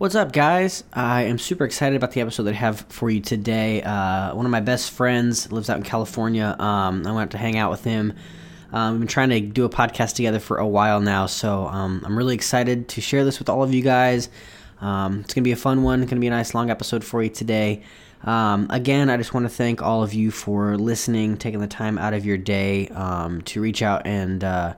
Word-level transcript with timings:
What's 0.00 0.14
up, 0.14 0.32
guys? 0.32 0.82
I 0.94 1.24
am 1.24 1.38
super 1.38 1.66
excited 1.66 1.94
about 1.94 2.12
the 2.12 2.22
episode 2.22 2.44
that 2.44 2.54
I 2.54 2.56
have 2.56 2.86
for 2.88 3.10
you 3.10 3.20
today. 3.20 3.82
Uh, 3.82 4.34
one 4.34 4.46
of 4.46 4.50
my 4.50 4.60
best 4.60 4.92
friends 4.92 5.52
lives 5.52 5.68
out 5.68 5.76
in 5.76 5.82
California. 5.82 6.56
Um, 6.58 7.06
I 7.06 7.12
went 7.12 7.32
to 7.32 7.36
hang 7.36 7.58
out 7.58 7.70
with 7.70 7.84
him. 7.84 8.14
Um, 8.72 8.92
we've 8.92 9.00
been 9.00 9.08
trying 9.08 9.28
to 9.28 9.40
do 9.40 9.66
a 9.66 9.68
podcast 9.68 10.14
together 10.14 10.38
for 10.38 10.56
a 10.56 10.66
while 10.66 11.00
now, 11.00 11.26
so 11.26 11.66
um, 11.66 12.00
I'm 12.06 12.16
really 12.16 12.34
excited 12.34 12.88
to 12.88 13.02
share 13.02 13.26
this 13.26 13.38
with 13.38 13.50
all 13.50 13.62
of 13.62 13.74
you 13.74 13.82
guys. 13.82 14.30
Um, 14.80 15.20
it's 15.20 15.34
going 15.34 15.42
to 15.42 15.48
be 15.48 15.52
a 15.52 15.56
fun 15.56 15.82
one. 15.82 16.00
It's 16.00 16.08
going 16.08 16.16
to 16.16 16.24
be 16.24 16.28
a 16.28 16.30
nice 16.30 16.54
long 16.54 16.70
episode 16.70 17.04
for 17.04 17.22
you 17.22 17.28
today. 17.28 17.82
Um, 18.24 18.68
again, 18.70 19.10
I 19.10 19.18
just 19.18 19.34
want 19.34 19.44
to 19.44 19.50
thank 19.50 19.82
all 19.82 20.02
of 20.02 20.14
you 20.14 20.30
for 20.30 20.78
listening, 20.78 21.36
taking 21.36 21.60
the 21.60 21.66
time 21.66 21.98
out 21.98 22.14
of 22.14 22.24
your 22.24 22.38
day 22.38 22.88
um, 22.88 23.42
to 23.42 23.60
reach 23.60 23.82
out 23.82 24.06
and 24.06 24.42
uh, 24.44 24.76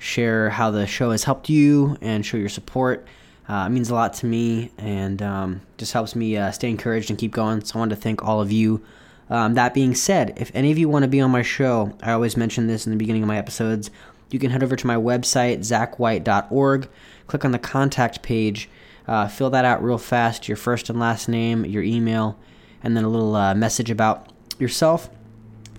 share 0.00 0.50
how 0.50 0.72
the 0.72 0.84
show 0.84 1.12
has 1.12 1.22
helped 1.22 1.48
you 1.48 1.96
and 2.00 2.26
show 2.26 2.38
your 2.38 2.48
support. 2.48 3.06
Uh, 3.48 3.64
it 3.66 3.70
means 3.70 3.88
a 3.88 3.94
lot 3.94 4.12
to 4.12 4.26
me 4.26 4.70
and 4.76 5.22
um, 5.22 5.60
just 5.78 5.92
helps 5.92 6.14
me 6.14 6.36
uh, 6.36 6.50
stay 6.50 6.68
encouraged 6.68 7.08
and 7.08 7.18
keep 7.18 7.32
going. 7.32 7.64
So 7.64 7.76
I 7.76 7.78
wanted 7.78 7.96
to 7.96 8.00
thank 8.00 8.22
all 8.22 8.40
of 8.40 8.52
you. 8.52 8.82
Um, 9.30 9.54
that 9.54 9.74
being 9.74 9.94
said, 9.94 10.34
if 10.36 10.50
any 10.54 10.70
of 10.70 10.78
you 10.78 10.88
want 10.88 11.04
to 11.04 11.08
be 11.08 11.20
on 11.20 11.30
my 11.30 11.42
show, 11.42 11.96
I 12.02 12.12
always 12.12 12.36
mention 12.36 12.66
this 12.66 12.86
in 12.86 12.92
the 12.92 12.98
beginning 12.98 13.22
of 13.22 13.28
my 13.28 13.38
episodes. 13.38 13.90
You 14.30 14.38
can 14.38 14.50
head 14.50 14.62
over 14.62 14.76
to 14.76 14.86
my 14.86 14.96
website, 14.96 15.60
zachwhite.org, 15.60 16.88
click 17.26 17.44
on 17.44 17.52
the 17.52 17.58
contact 17.58 18.22
page, 18.22 18.68
uh, 19.06 19.28
fill 19.28 19.50
that 19.50 19.64
out 19.64 19.82
real 19.82 19.98
fast 19.98 20.48
your 20.48 20.56
first 20.56 20.90
and 20.90 21.00
last 21.00 21.28
name, 21.28 21.64
your 21.64 21.82
email, 21.82 22.38
and 22.82 22.96
then 22.96 23.04
a 23.04 23.08
little 23.08 23.34
uh, 23.34 23.54
message 23.54 23.90
about 23.90 24.30
yourself. 24.58 25.08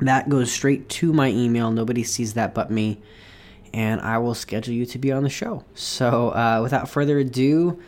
That 0.01 0.29
goes 0.29 0.51
straight 0.51 0.89
to 0.89 1.13
my 1.13 1.29
email. 1.29 1.69
Nobody 1.69 2.03
sees 2.03 2.33
that 2.33 2.55
but 2.55 2.71
me 2.71 2.99
and 3.73 4.01
I 4.01 4.17
will 4.17 4.35
schedule 4.35 4.73
you 4.73 4.85
to 4.87 4.97
be 4.97 5.11
on 5.11 5.23
the 5.23 5.29
show. 5.29 5.63
So, 5.73 6.29
uh, 6.29 6.59
without 6.61 6.89
further 6.89 7.19
ado, 7.19 7.79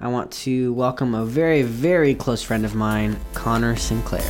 I 0.00 0.08
want 0.08 0.32
to 0.32 0.72
welcome 0.72 1.14
a 1.14 1.24
very, 1.24 1.62
very 1.62 2.14
close 2.14 2.42
friend 2.42 2.64
of 2.64 2.74
mine, 2.74 3.18
Connor 3.34 3.76
Sinclair. 3.76 4.22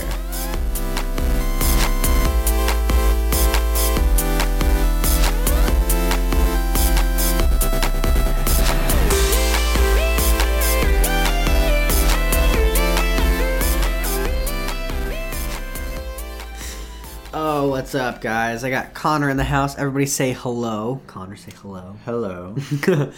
What's 17.90 18.00
up, 18.00 18.20
guys? 18.20 18.62
I 18.62 18.70
got 18.70 18.94
Connor 18.94 19.28
in 19.30 19.36
the 19.36 19.42
house. 19.42 19.76
Everybody 19.76 20.06
say 20.06 20.32
hello. 20.32 21.02
Connor, 21.08 21.34
say 21.34 21.50
hello. 21.56 21.96
Hello. 22.04 22.54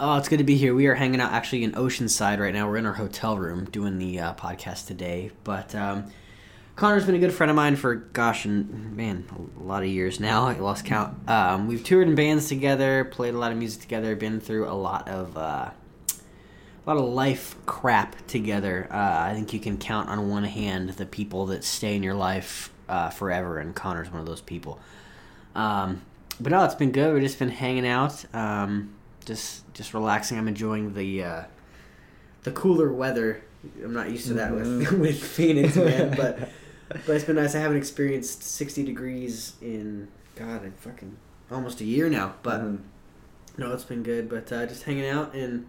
oh, 0.00 0.18
it's 0.18 0.28
good 0.28 0.36
to 0.36 0.44
be 0.44 0.58
here. 0.58 0.74
We 0.74 0.86
are 0.88 0.94
hanging 0.94 1.18
out 1.18 1.32
actually 1.32 1.64
in 1.64 1.72
Oceanside 1.72 2.38
right 2.38 2.52
now. 2.52 2.68
We're 2.68 2.76
in 2.76 2.84
our 2.84 2.92
hotel 2.92 3.38
room 3.38 3.64
doing 3.64 3.96
the 3.96 4.20
uh, 4.20 4.34
podcast 4.34 4.86
today. 4.86 5.30
But 5.44 5.74
um, 5.74 6.12
Connor's 6.76 7.06
been 7.06 7.14
a 7.14 7.20
good 7.20 7.32
friend 7.32 7.48
of 7.48 7.56
mine 7.56 7.74
for, 7.76 7.94
gosh, 7.94 8.44
and 8.44 8.94
man, 8.94 9.24
a 9.58 9.62
lot 9.62 9.82
of 9.82 9.88
years 9.88 10.20
now. 10.20 10.46
I 10.46 10.58
lost 10.58 10.84
count. 10.84 11.26
Um, 11.26 11.66
we've 11.66 11.82
toured 11.82 12.06
in 12.06 12.14
bands 12.14 12.48
together, 12.48 13.06
played 13.06 13.32
a 13.32 13.38
lot 13.38 13.50
of 13.50 13.56
music 13.56 13.80
together, 13.80 14.14
been 14.14 14.40
through 14.40 14.68
a 14.68 14.76
lot 14.76 15.08
of. 15.08 15.38
Uh, 15.38 15.70
a 16.84 16.90
lot 16.90 17.00
of 17.00 17.08
life 17.08 17.54
crap 17.64 18.26
together. 18.26 18.88
Uh, 18.90 19.28
I 19.30 19.34
think 19.34 19.54
you 19.54 19.60
can 19.60 19.78
count 19.78 20.08
on 20.08 20.28
one 20.28 20.42
hand 20.42 20.90
the 20.90 21.06
people 21.06 21.46
that 21.46 21.62
stay 21.62 21.94
in 21.94 22.02
your 22.02 22.14
life 22.14 22.71
uh, 22.88 23.10
forever, 23.10 23.58
and 23.58 23.74
Connor's 23.74 24.10
one 24.10 24.20
of 24.20 24.26
those 24.26 24.40
people. 24.40 24.78
Um, 25.54 26.02
but 26.40 26.50
no, 26.52 26.64
it's 26.64 26.74
been 26.74 26.92
good. 26.92 27.12
We've 27.14 27.22
just 27.22 27.38
been 27.38 27.50
hanging 27.50 27.86
out, 27.86 28.24
um, 28.34 28.94
just 29.24 29.72
just 29.74 29.94
relaxing. 29.94 30.38
I'm 30.38 30.48
enjoying 30.48 30.94
the 30.94 31.24
uh, 31.24 31.42
the 32.42 32.52
cooler 32.52 32.92
weather. 32.92 33.42
I'm 33.82 33.92
not 33.92 34.10
used 34.10 34.26
to 34.28 34.34
that 34.34 34.52
with 34.54 34.66
Mhm. 34.66 34.98
with 35.00 35.22
Phoenix, 35.22 35.76
man. 35.76 36.14
But 36.16 36.48
but 37.06 37.16
it's 37.16 37.24
been 37.24 37.36
nice. 37.36 37.54
I 37.54 37.58
haven't 37.60 37.76
experienced 37.78 38.42
60 38.42 38.82
degrees 38.84 39.54
in 39.62 40.08
God, 40.36 40.64
in 40.64 40.72
fucking 40.72 41.16
almost 41.50 41.80
a 41.80 41.84
year 41.84 42.08
now. 42.10 42.34
But 42.42 42.60
Mhm. 42.60 42.78
no, 43.58 43.72
it's 43.72 43.84
been 43.84 44.02
good. 44.02 44.28
But 44.28 44.50
uh, 44.52 44.66
just 44.66 44.82
hanging 44.84 45.06
out, 45.06 45.34
and 45.34 45.66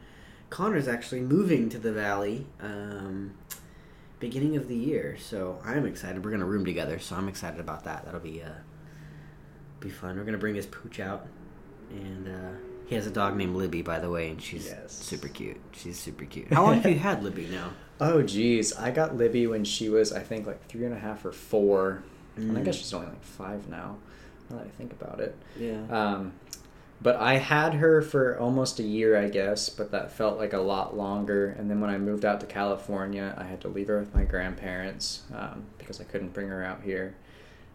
Connor's 0.49 0.87
actually 0.87 1.21
moving 1.21 1.69
to 1.69 1.77
the 1.77 1.91
valley. 1.91 2.47
Um, 2.61 3.31
beginning 4.23 4.55
of 4.55 4.69
the 4.69 4.75
year, 4.77 5.17
so 5.19 5.59
I'm 5.65 5.85
excited. 5.85 6.23
We're 6.23 6.31
gonna 6.31 6.45
room 6.45 6.63
together, 6.63 6.97
so 6.97 7.15
I'm 7.17 7.27
excited 7.27 7.59
about 7.59 7.83
that. 7.83 8.05
That'll 8.05 8.21
be 8.21 8.41
uh, 8.41 8.47
be 9.81 9.89
fun. 9.89 10.15
We're 10.17 10.23
gonna 10.23 10.37
bring 10.37 10.55
his 10.55 10.65
pooch 10.65 10.99
out, 11.01 11.27
and 11.91 12.27
uh, 12.29 12.51
he 12.87 12.95
has 12.95 13.05
a 13.05 13.11
dog 13.11 13.35
named 13.35 13.55
Libby, 13.55 13.81
by 13.81 13.99
the 13.99 14.09
way, 14.09 14.29
and 14.29 14.41
she's 14.41 14.65
Yes. 14.67 14.93
super 14.93 15.27
cute. 15.27 15.59
She's 15.73 15.99
super 15.99 16.23
cute. 16.25 16.51
How 16.53 16.63
long 16.63 16.75
have 16.81 16.91
you 16.91 16.99
had 17.09 17.21
Libby 17.21 17.47
now? 17.51 17.71
Oh, 17.99 18.21
geez. 18.21 18.73
I 18.73 18.91
got 18.91 19.15
Libby 19.17 19.45
when 19.47 19.65
she 19.65 19.89
was, 19.89 20.13
I 20.13 20.19
think, 20.21 20.47
like 20.47 20.65
three 20.67 20.85
and 20.85 20.93
a 20.93 20.99
half 20.99 21.25
or 21.25 21.31
four. 21.33 22.03
And 22.37 22.57
I 22.57 22.61
Mm. 22.61 22.65
guess 22.65 22.75
she's 22.75 22.93
only 22.93 23.07
like 23.07 23.23
five 23.23 23.67
now, 23.69 23.97
now 24.49 24.57
that 24.57 24.65
I 24.65 24.69
think 24.69 24.93
about 24.93 25.19
it. 25.19 25.35
Yeah. 25.59 25.81
Um, 25.89 26.31
but 27.03 27.17
I 27.17 27.35
had 27.37 27.73
her 27.75 28.01
for 28.01 28.39
almost 28.39 28.79
a 28.79 28.83
year, 28.83 29.17
I 29.17 29.27
guess, 29.29 29.69
but 29.69 29.91
that 29.91 30.11
felt 30.11 30.37
like 30.37 30.53
a 30.53 30.59
lot 30.59 30.95
longer. 30.97 31.49
And 31.59 31.69
then 31.69 31.81
when 31.81 31.89
I 31.89 31.97
moved 31.97 32.23
out 32.25 32.39
to 32.39 32.45
California, 32.45 33.35
I 33.37 33.43
had 33.43 33.59
to 33.61 33.67
leave 33.67 33.87
her 33.89 33.99
with 33.99 34.15
my 34.15 34.23
grandparents 34.23 35.23
um, 35.35 35.63
because 35.77 35.99
I 35.99 36.05
couldn't 36.05 36.33
bring 36.33 36.47
her 36.47 36.63
out 36.63 36.81
here. 36.81 37.15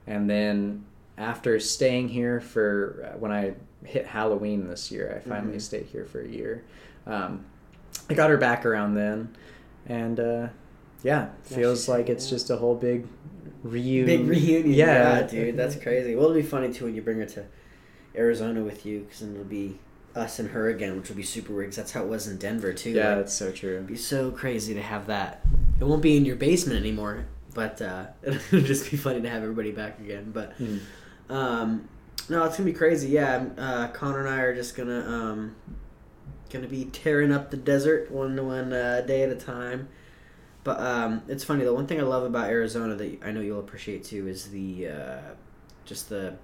And 0.06 0.28
then 0.28 0.84
after 1.19 1.61
staying 1.61 2.09
here 2.09 2.41
for 2.41 3.12
uh, 3.15 3.19
when 3.19 3.31
I 3.31 3.55
hit 3.84 4.06
Halloween 4.06 4.67
this 4.67 4.91
year, 4.91 5.15
I 5.15 5.28
finally 5.28 5.59
Mhm. 5.59 5.62
stayed 5.62 5.87
here 5.87 6.05
for 6.06 6.21
a 6.22 6.28
year. 6.28 6.65
Um, 7.06 7.44
I 8.09 8.15
got 8.15 8.31
her 8.31 8.38
back 8.38 8.65
around 8.65 8.94
then, 8.94 9.37
and 9.87 10.19
uh, 10.19 10.49
yeah, 11.03 11.28
feels 11.43 11.88
like 11.88 12.09
it's 12.09 12.31
just 12.31 12.49
a 12.50 12.56
whole 12.56 12.75
big 12.75 13.06
reunion. 13.62 14.06
Big 14.06 14.27
reunion. 14.28 14.72
Yeah, 14.72 15.19
Yeah, 15.21 15.22
dude, 15.27 15.56
that's 15.56 15.77
crazy. 15.77 16.15
Well, 16.15 16.25
it'll 16.27 16.37
be 16.37 16.43
funny 16.43 16.72
too 16.72 16.87
when 16.87 16.94
you 16.94 17.03
bring 17.03 17.19
her 17.19 17.27
to 17.27 17.44
Arizona 18.19 18.62
with 18.62 18.84
you, 18.84 19.01
because 19.01 19.21
then 19.21 19.33
it'll 19.34 19.45
be 19.45 19.79
us 20.15 20.39
and 20.39 20.51
her 20.51 20.69
again, 20.69 20.97
which 20.99 21.09
will 21.09 21.17
be 21.17 21.23
super 21.23 21.53
weird. 21.55 21.69
'cause 21.71 21.77
that's 21.77 21.93
how 21.93 22.03
it 22.03 22.09
was 22.09 22.27
in 22.27 22.37
Denver 22.39 22.73
too. 22.73 22.91
Yeah, 22.91 23.09
Like, 23.11 23.17
that's 23.19 23.34
so 23.34 23.53
true. 23.53 23.75
It'd 23.77 23.87
be 23.87 23.97
so 23.97 24.31
crazy 24.31 24.75
to 24.75 24.83
have 24.83 25.06
that. 25.06 25.45
It 25.81 25.84
won't 25.84 26.03
be 26.03 26.17
in 26.17 26.25
your 26.25 26.37
basement 26.37 26.79
anymore, 26.81 27.27
but 27.55 27.81
uh, 27.81 28.06
it'll 28.23 28.61
just 28.61 28.91
be 28.91 28.97
funny 28.97 29.21
to 29.21 29.29
have 29.29 29.43
everybody 29.43 29.71
back 29.71 30.01
again. 30.01 30.31
But 30.33 30.59
Mm. 30.59 30.81
um, 31.31 31.89
no, 32.29 32.45
it's 32.45 32.56
gonna 32.56 32.67
be 32.71 32.77
crazy. 32.77 33.09
Yeah, 33.11 33.45
uh, 33.56 33.89
Connor 33.89 34.21
and 34.21 34.29
I 34.29 34.41
are 34.41 34.55
just 34.55 34.77
gonna 34.77 35.00
um, 35.00 35.55
gonna 36.53 36.67
be 36.67 36.87
tearing 36.87 37.31
up 37.33 37.50
the 37.50 37.56
desert 37.56 38.11
one 38.11 38.45
one 38.45 38.73
uh, 38.73 39.03
day 39.06 39.23
at 39.23 39.31
a 39.31 39.37
time. 39.37 39.89
But 40.65 40.81
um, 40.81 41.23
it's 41.29 41.45
funny. 41.45 41.65
The 41.65 41.73
one 41.73 41.87
thing 41.87 42.00
I 42.00 42.03
love 42.03 42.25
about 42.25 42.50
Arizona 42.50 42.95
that 42.97 43.19
I 43.25 43.31
know 43.31 43.41
you'll 43.41 43.61
appreciate 43.61 44.05
too 44.05 44.27
is 44.29 44.50
the 44.50 44.89
uh, 44.89 45.19
just 45.85 46.09
the 46.09 46.35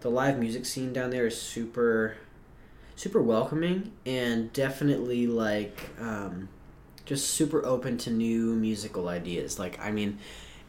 the 0.00 0.10
live 0.10 0.38
music 0.38 0.64
scene 0.66 0.92
down 0.92 1.10
there 1.10 1.26
is 1.26 1.40
super 1.40 2.16
super 2.96 3.22
welcoming 3.22 3.90
and 4.04 4.52
definitely 4.52 5.26
like 5.26 5.88
um, 5.98 6.48
just 7.06 7.30
super 7.30 7.64
open 7.64 7.96
to 7.98 8.10
new 8.10 8.54
musical 8.54 9.08
ideas. 9.08 9.58
Like 9.58 9.78
I 9.80 9.90
mean, 9.90 10.18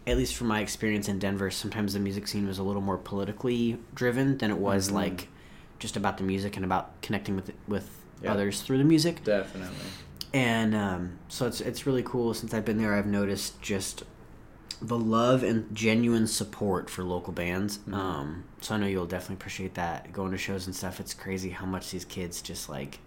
at 0.07 0.17
least 0.17 0.35
from 0.35 0.47
my 0.47 0.61
experience 0.61 1.07
in 1.09 1.19
Denver, 1.19 1.51
sometimes 1.51 1.93
the 1.93 1.99
music 1.99 2.27
scene 2.27 2.47
was 2.47 2.57
a 2.57 2.63
little 2.63 2.81
more 2.81 2.97
politically 2.97 3.77
driven 3.93 4.37
than 4.37 4.49
it 4.51 4.57
was 4.57 4.89
Mhm. 4.89 4.93
like 4.93 5.27
just 5.79 5.97
about 5.97 6.17
the 6.17 6.23
music 6.23 6.55
and 6.55 6.63
about 6.65 7.01
connecting 7.01 7.35
with 7.35 7.51
with 7.67 7.89
Yeah. 8.23 8.33
others 8.33 8.61
through 8.61 8.77
the 8.77 8.83
music. 8.83 9.23
Definitely. 9.23 9.75
And 10.33 10.73
um, 10.73 11.13
so 11.27 11.45
it's 11.47 11.59
it's 11.59 11.85
really 11.85 12.03
cool. 12.03 12.33
Since 12.33 12.53
I've 12.53 12.63
been 12.65 12.77
there, 12.77 12.93
I've 12.95 13.05
noticed 13.07 13.61
just 13.61 14.03
the 14.81 14.97
love 14.97 15.43
and 15.43 15.73
genuine 15.75 16.25
support 16.27 16.89
for 16.89 17.03
local 17.03 17.31
bands. 17.33 17.77
Mhm. 17.87 17.93
Um, 17.93 18.43
so 18.61 18.73
I 18.75 18.77
know 18.77 18.87
you'll 18.87 19.05
definitely 19.05 19.35
appreciate 19.35 19.75
that. 19.75 20.11
Going 20.11 20.31
to 20.31 20.37
shows 20.37 20.65
and 20.65 20.75
stuff, 20.75 20.99
it's 20.99 21.13
crazy 21.13 21.51
how 21.51 21.65
much 21.67 21.91
these 21.91 22.03
kids 22.05 22.41
just 22.41 22.67
like 22.67 22.99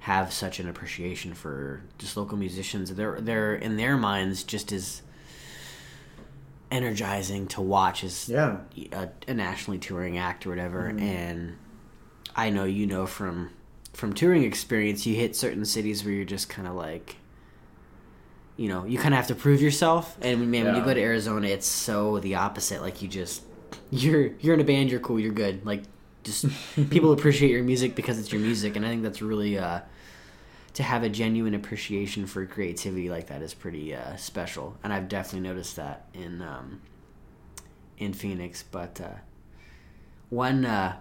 have 0.00 0.32
such 0.32 0.60
an 0.60 0.68
appreciation 0.68 1.34
for 1.34 1.82
just 1.98 2.16
local 2.16 2.38
musicians. 2.38 2.94
They're 2.94 3.20
they're 3.20 3.56
in 3.56 3.76
their 3.76 3.96
minds 3.96 4.44
just 4.44 4.70
as 4.70 5.02
energizing 6.70 7.46
to 7.48 7.60
watch 7.60 8.02
as 8.04 8.28
Yeah. 8.28 8.58
a, 8.92 9.08
a 9.28 9.34
nationally 9.34 9.78
touring 9.78 10.18
act 10.18 10.46
or 10.46 10.50
whatever 10.50 10.90
Mhm. 10.92 11.00
and 11.00 11.56
i 12.34 12.50
know 12.50 12.64
you 12.64 12.86
know 12.88 13.06
from 13.06 13.50
from 13.92 14.12
touring 14.12 14.42
experience 14.42 15.06
you 15.06 15.14
hit 15.14 15.36
certain 15.36 15.64
cities 15.64 16.04
where 16.04 16.12
you're 16.12 16.24
just 16.24 16.48
kind 16.48 16.66
of 16.66 16.74
like 16.74 17.16
you 18.56 18.68
know 18.68 18.84
you 18.84 18.98
kind 18.98 19.14
of 19.14 19.16
have 19.16 19.28
to 19.28 19.34
prove 19.34 19.60
yourself. 19.60 20.16
And 20.20 20.50
man 20.50 20.66
when 20.66 20.76
you 20.76 20.82
go 20.82 20.94
to 20.94 21.00
arizona 21.00 21.48
it's 21.48 21.66
so 21.66 22.18
the 22.20 22.36
opposite. 22.36 22.82
Like 22.82 23.02
you 23.02 23.08
just 23.08 23.42
you're 23.90 24.32
you're 24.40 24.54
in 24.54 24.60
a 24.60 24.64
band 24.64 24.90
you're 24.90 25.00
cool 25.00 25.20
you're 25.20 25.32
good. 25.32 25.64
Like 25.64 25.82
just 26.24 26.46
people 26.90 27.12
appreciate 27.12 27.50
your 27.50 27.62
music 27.62 27.94
because 27.94 28.18
it's 28.18 28.32
your 28.32 28.40
music. 28.40 28.76
And 28.76 28.84
i 28.84 28.88
think 28.88 29.02
that's 29.02 29.22
really 29.22 29.58
uh 29.58 29.80
to 30.76 30.82
have 30.82 31.02
a 31.02 31.08
genuine 31.08 31.54
appreciation 31.54 32.26
for 32.26 32.44
creativity 32.44 33.08
like 33.08 33.28
that 33.28 33.40
is 33.40 33.54
pretty 33.54 33.94
uh, 33.94 34.14
special, 34.16 34.76
and 34.84 34.92
I've 34.92 35.08
definitely 35.08 35.48
noticed 35.48 35.76
that 35.76 36.04
in 36.12 36.42
um, 36.42 36.82
in 37.96 38.12
Phoenix. 38.12 38.62
But 38.62 39.00
uh, 39.00 39.14
one 40.28 40.66
uh, 40.66 40.96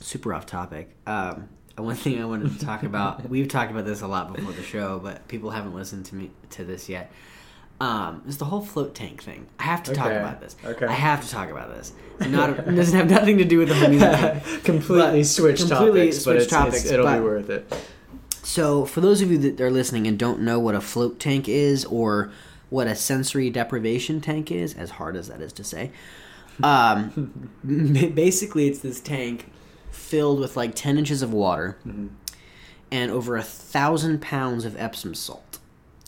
super 0.00 0.34
off 0.34 0.46
topic. 0.46 0.96
Um, 1.06 1.48
one 1.76 1.96
thing 1.96 2.20
I 2.20 2.24
wanted 2.24 2.58
to 2.58 2.64
talk 2.64 2.82
about. 2.82 3.28
We've 3.28 3.48
talked 3.48 3.70
about 3.70 3.84
this 3.84 4.02
a 4.02 4.06
lot 4.06 4.32
before 4.34 4.52
the 4.52 4.62
show, 4.62 4.98
but 5.02 5.26
people 5.28 5.50
haven't 5.50 5.74
listened 5.74 6.06
to 6.06 6.14
me 6.14 6.30
to 6.50 6.64
this 6.64 6.88
yet. 6.88 7.10
Um, 7.80 8.22
is 8.28 8.38
the 8.38 8.44
whole 8.44 8.60
float 8.60 8.94
tank 8.94 9.22
thing. 9.22 9.46
I 9.58 9.64
have 9.64 9.82
to 9.84 9.94
talk 9.94 10.12
about 10.12 10.40
this. 10.40 10.54
okay. 10.64 10.86
I 10.86 10.92
have 10.92 11.24
to 11.24 11.30
talk 11.30 11.50
about 11.50 11.74
this. 11.74 11.92
It's 12.20 12.28
not 12.28 12.50
it 12.50 12.76
doesn't 12.76 12.96
have 12.96 13.10
nothing 13.10 13.38
to 13.38 13.44
do 13.44 13.58
with 13.58 13.68
the 13.68 13.74
whole 13.76 13.88
music 13.88 14.62
completely 14.64 15.20
But- 15.20 15.26
switch 15.26 15.58
completely 15.58 16.00
topics, 16.10 16.16
but 16.18 16.22
switch 16.22 16.36
it's, 16.36 16.46
it's- 16.52 16.64
topics, 16.64 16.84
it'll 16.84 17.04
but- 17.06 17.16
be 17.18 17.24
worth 17.24 17.50
it. 17.50 17.74
So, 18.44 18.84
for 18.84 19.00
those 19.00 19.22
of 19.22 19.30
you 19.30 19.38
that 19.38 19.60
are 19.60 19.70
listening 19.70 20.06
and 20.06 20.18
don't 20.18 20.40
know 20.40 20.58
what 20.60 20.74
a 20.74 20.80
float 20.80 21.18
tank 21.20 21.48
is 21.48 21.84
or 21.86 22.30
what 22.70 22.86
a 22.88 22.94
sensory 22.94 23.50
deprivation 23.50 24.20
tank 24.20 24.50
is, 24.50 24.74
as 24.74 24.90
hard 24.90 25.16
as 25.16 25.28
that 25.28 25.40
is 25.40 25.52
to 25.54 25.64
say, 25.64 25.90
um, 26.62 27.50
basically 28.14 28.68
it's 28.68 28.80
this 28.80 29.00
tank 29.00 29.50
filled 29.92 30.40
with 30.40 30.56
like 30.56 30.74
10 30.74 30.98
inches 30.98 31.22
of 31.22 31.32
water 31.32 31.78
and 32.90 33.10
over 33.10 33.36
a 33.36 33.42
thousand 33.42 34.20
pounds 34.20 34.64
of 34.64 34.76
Epsom 34.76 35.14
salt. 35.14 35.58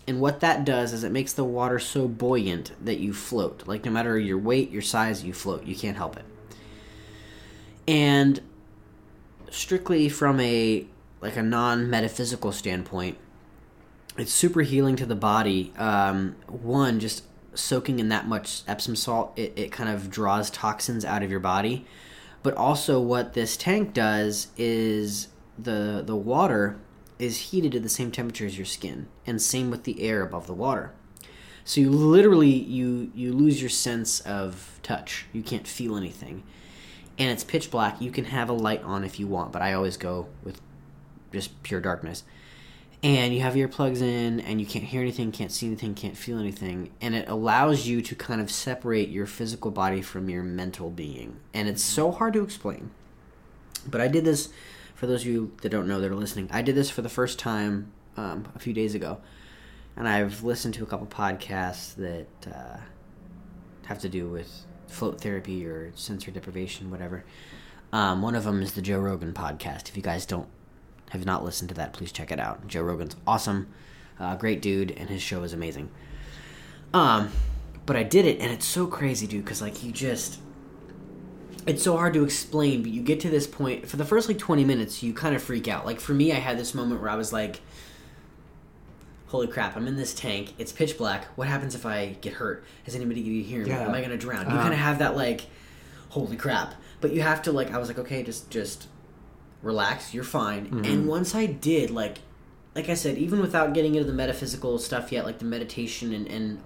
And 0.07 0.21
what 0.21 0.41
that 0.41 0.65
does 0.65 0.93
is 0.93 1.03
it 1.03 1.13
makes 1.13 1.33
the 1.33 1.45
water 1.45 1.79
so 1.79 2.09
buoyant 2.09 2.73
that 2.85 2.99
you 2.99 3.15
float. 3.15 3.67
Like, 3.67 3.85
no 3.87 3.91
matter 3.91 4.19
your 4.19 4.37
weight, 4.37 4.71
your 4.71 4.83
size, 4.83 5.25
you 5.25 5.33
float. 5.33 5.65
You 5.65 5.75
can't 5.75 5.97
help 5.97 6.19
it. 6.19 6.25
And 7.89 8.41
strictly 9.51 10.09
from 10.09 10.41
a 10.41 10.85
like 11.21 11.37
a 11.37 11.43
non-metaphysical 11.43 12.51
standpoint 12.53 13.17
it's 14.19 14.33
super 14.33 14.63
healing 14.63 14.97
to 14.97 15.07
the 15.07 15.15
body 15.15 15.73
um, 15.79 16.35
one 16.49 16.99
just 16.99 17.23
soaking 17.55 18.01
in 18.01 18.09
that 18.09 18.27
much 18.27 18.63
epsom 18.67 18.97
salt 18.97 19.33
it, 19.37 19.53
it 19.57 19.73
kind 19.73 19.89
of 19.89 20.11
draws 20.11 20.51
toxins 20.51 21.05
out 21.05 21.23
of 21.23 21.31
your 21.31 21.41
body 21.41 21.87
but 22.45 22.55
also 22.55 23.01
what 23.01 23.33
this 23.33 23.57
tank 23.57 23.93
does 23.93 24.47
is 24.57 25.29
the 25.59 26.05
the 26.07 26.15
water 26.15 26.79
is 27.19 27.51
heated 27.51 27.73
to 27.73 27.81
the 27.81 27.89
same 27.89 28.13
temperature 28.13 28.47
as 28.47 28.57
your 28.57 28.65
skin 28.65 29.09
and 29.27 29.43
same 29.43 29.71
with 29.71 29.83
the 29.83 30.01
air 30.03 30.23
above 30.23 30.47
the 30.47 30.55
water 30.55 30.93
so 31.65 31.81
you 31.81 31.91
literally 31.91 32.51
you 32.51 33.11
you 33.13 33.33
lose 33.33 33.61
your 33.61 33.71
sense 33.71 34.21
of 34.21 34.79
touch 34.85 35.27
you 35.33 35.43
can't 35.43 35.67
feel 35.67 35.97
anything 35.97 36.45
and 37.19 37.31
it's 37.31 37.45
pitch 37.45 37.71
black. 37.71 38.01
You 38.01 38.11
can 38.11 38.27
have 38.27 38.49
a 38.49 38.53
light 38.53 38.83
on 38.83 39.05
if 39.05 39.21
you 39.21 39.27
want, 39.27 39.53
but 39.53 39.63
I 39.63 39.73
always 39.73 39.97
go 39.97 40.27
with 40.43 40.61
just 41.33 41.63
pure 41.63 41.81
darkness. 41.81 42.25
And 43.05 43.35
you 43.35 43.43
have 43.43 43.53
earplugs 43.53 44.01
in, 44.01 44.41
and 44.41 44.59
you 44.59 44.67
can't 44.67 44.87
hear 44.87 45.03
anything, 45.03 45.31
can't 45.31 45.53
see 45.53 45.67
anything, 45.67 45.95
can't 45.95 46.17
feel 46.17 46.39
anything, 46.39 46.91
and 47.03 47.15
it 47.15 47.29
allows 47.29 47.87
you 47.87 48.01
to 48.01 48.15
kind 48.15 48.41
of 48.41 48.51
separate 48.51 49.11
your 49.11 49.27
physical 49.27 49.71
body 49.71 50.01
from 50.01 50.31
your 50.31 50.43
mental 50.43 50.89
being. 50.89 51.37
And 51.53 51.69
it's 51.69 51.83
so 51.83 52.11
hard 52.11 52.33
to 52.33 52.43
explain. 52.43 52.93
But 53.87 54.01
I 54.01 54.09
did 54.09 54.25
this 54.25 54.49
for 54.95 55.07
those 55.07 55.21
of 55.21 55.27
you 55.27 55.53
that 55.61 55.69
don't 55.69 55.87
know 55.87 56.01
that 56.01 56.11
are 56.11 56.15
listening. 56.15 56.49
I 56.51 56.63
did 56.63 56.77
this 56.77 56.89
for 56.89 57.03
the 57.03 57.11
first 57.11 57.39
time 57.39 57.93
um, 58.17 58.49
a 58.55 58.59
few 58.59 58.73
days 58.73 58.95
ago, 58.95 59.19
and 59.99 60.09
I've 60.09 60.43
listened 60.43 60.73
to 60.73 60.83
a 60.83 60.87
couple 60.87 61.07
podcasts 61.07 61.95
that 61.97 62.55
uh, 62.55 62.79
have 63.85 63.99
to 63.99 64.09
do 64.09 64.29
with 64.29 64.65
float 64.87 65.21
therapy 65.21 65.67
or 65.67 65.93
sensory 65.95 66.33
deprivation, 66.33 66.91
whatever. 66.91 67.27
Um, 67.93 68.23
one 68.23 68.35
of 68.35 68.45
them 68.45 68.63
is 68.63 68.73
the 68.73 68.81
Joe 68.81 69.01
Rogan 69.01 69.35
podcast. 69.35 69.91
If 69.91 69.97
you 69.99 70.03
guys 70.03 70.25
don't 70.25 70.49
have 71.11 71.25
not 71.25 71.45
listened 71.45 71.69
to 71.69 71.75
that, 71.77 71.93
please 71.93 72.11
check 72.13 72.31
it 72.33 72.41
out. 72.41 72.67
Joe 72.67 72.83
Rogan's 72.83 73.17
awesome, 73.27 73.69
uh, 74.19 74.37
great 74.37 74.61
dude, 74.63 74.91
and 74.93 75.09
his 75.09 75.23
show 75.23 75.43
is 75.43 75.53
amazing. 75.53 75.91
Um, 76.93 77.31
but 77.87 77.97
I 77.97 78.03
did 78.03 78.25
it, 78.25 78.41
and 78.41 78.51
it's 78.53 78.67
so 78.67 78.87
crazy, 78.87 79.27
dude, 79.27 79.45
because 79.45 79.61
like 79.63 79.83
you 79.85 79.93
just. 79.93 80.41
It's 81.67 81.83
so 81.83 81.97
hard 81.97 82.13
to 82.13 82.23
explain, 82.25 82.83
but 82.83 82.91
you 82.91 83.01
get 83.01 83.21
to 83.21 83.31
this 83.31 83.47
point. 83.47 83.89
For 83.89 83.97
the 83.97 84.05
first 84.05 84.29
like 84.29 84.37
20 84.37 84.65
minutes, 84.67 85.03
you 85.03 85.15
kind 85.15 85.35
of 85.35 85.43
freak 85.43 85.67
out. 85.67 85.87
Like 85.87 85.99
for 85.99 86.13
me, 86.13 86.31
I 86.31 86.35
had 86.37 86.59
this 86.59 86.75
moment 86.75 87.01
where 87.01 87.09
I 87.09 87.15
was 87.17 87.33
like, 87.33 87.61
holy 89.29 89.47
crap, 89.47 89.75
I'm 89.77 89.87
in 89.87 89.97
this 89.97 90.13
tank. 90.15 90.53
It's 90.59 90.73
pitch 90.73 90.99
black. 90.99 91.25
What 91.37 91.49
happens 91.49 91.75
if 91.75 91.87
I 91.87 92.17
get 92.21 92.35
hurt? 92.35 92.65
Is 92.87 92.95
anybody 92.95 93.23
going 93.23 93.37
to 93.37 93.43
hear 93.43 93.63
me? 93.63 93.71
Yeah. 93.71 93.81
Am 93.89 93.95
I 93.95 93.99
going 94.01 94.11
to 94.11 94.19
drown? 94.19 94.43
You 94.47 94.53
Uh-huh. 94.53 94.61
kind 94.63 94.75
of 94.75 94.81
have 94.81 94.99
that 94.99 95.17
like, 95.17 95.47
holy 96.11 96.37
crap. 96.37 96.75
But 97.01 97.13
you 97.13 97.23
have 97.23 97.41
to 97.43 97.53
like, 97.53 97.73
I 97.73 97.79
was 97.79 97.89
like, 97.89 97.99
okay, 97.99 98.23
just 98.23 98.51
just 98.51 98.87
relax. 99.65 100.15
You're 100.15 100.25
fine. 100.25 100.67
Mm-hmm. 100.67 100.85
And 100.85 101.09
once 101.09 101.35
I 101.35 101.47
did, 101.47 101.91
like, 101.91 102.19
like 102.75 102.89
I 102.89 102.95
said, 102.95 103.19
even 103.19 103.41
without 103.41 103.75
getting 103.75 103.95
into 103.95 104.07
the 104.07 104.15
metaphysical 104.15 104.79
stuff 104.79 105.11
yet, 105.11 105.25
like 105.25 105.39
the 105.39 105.45
meditation 105.45 106.13
and, 106.13 106.27
and 106.29 106.61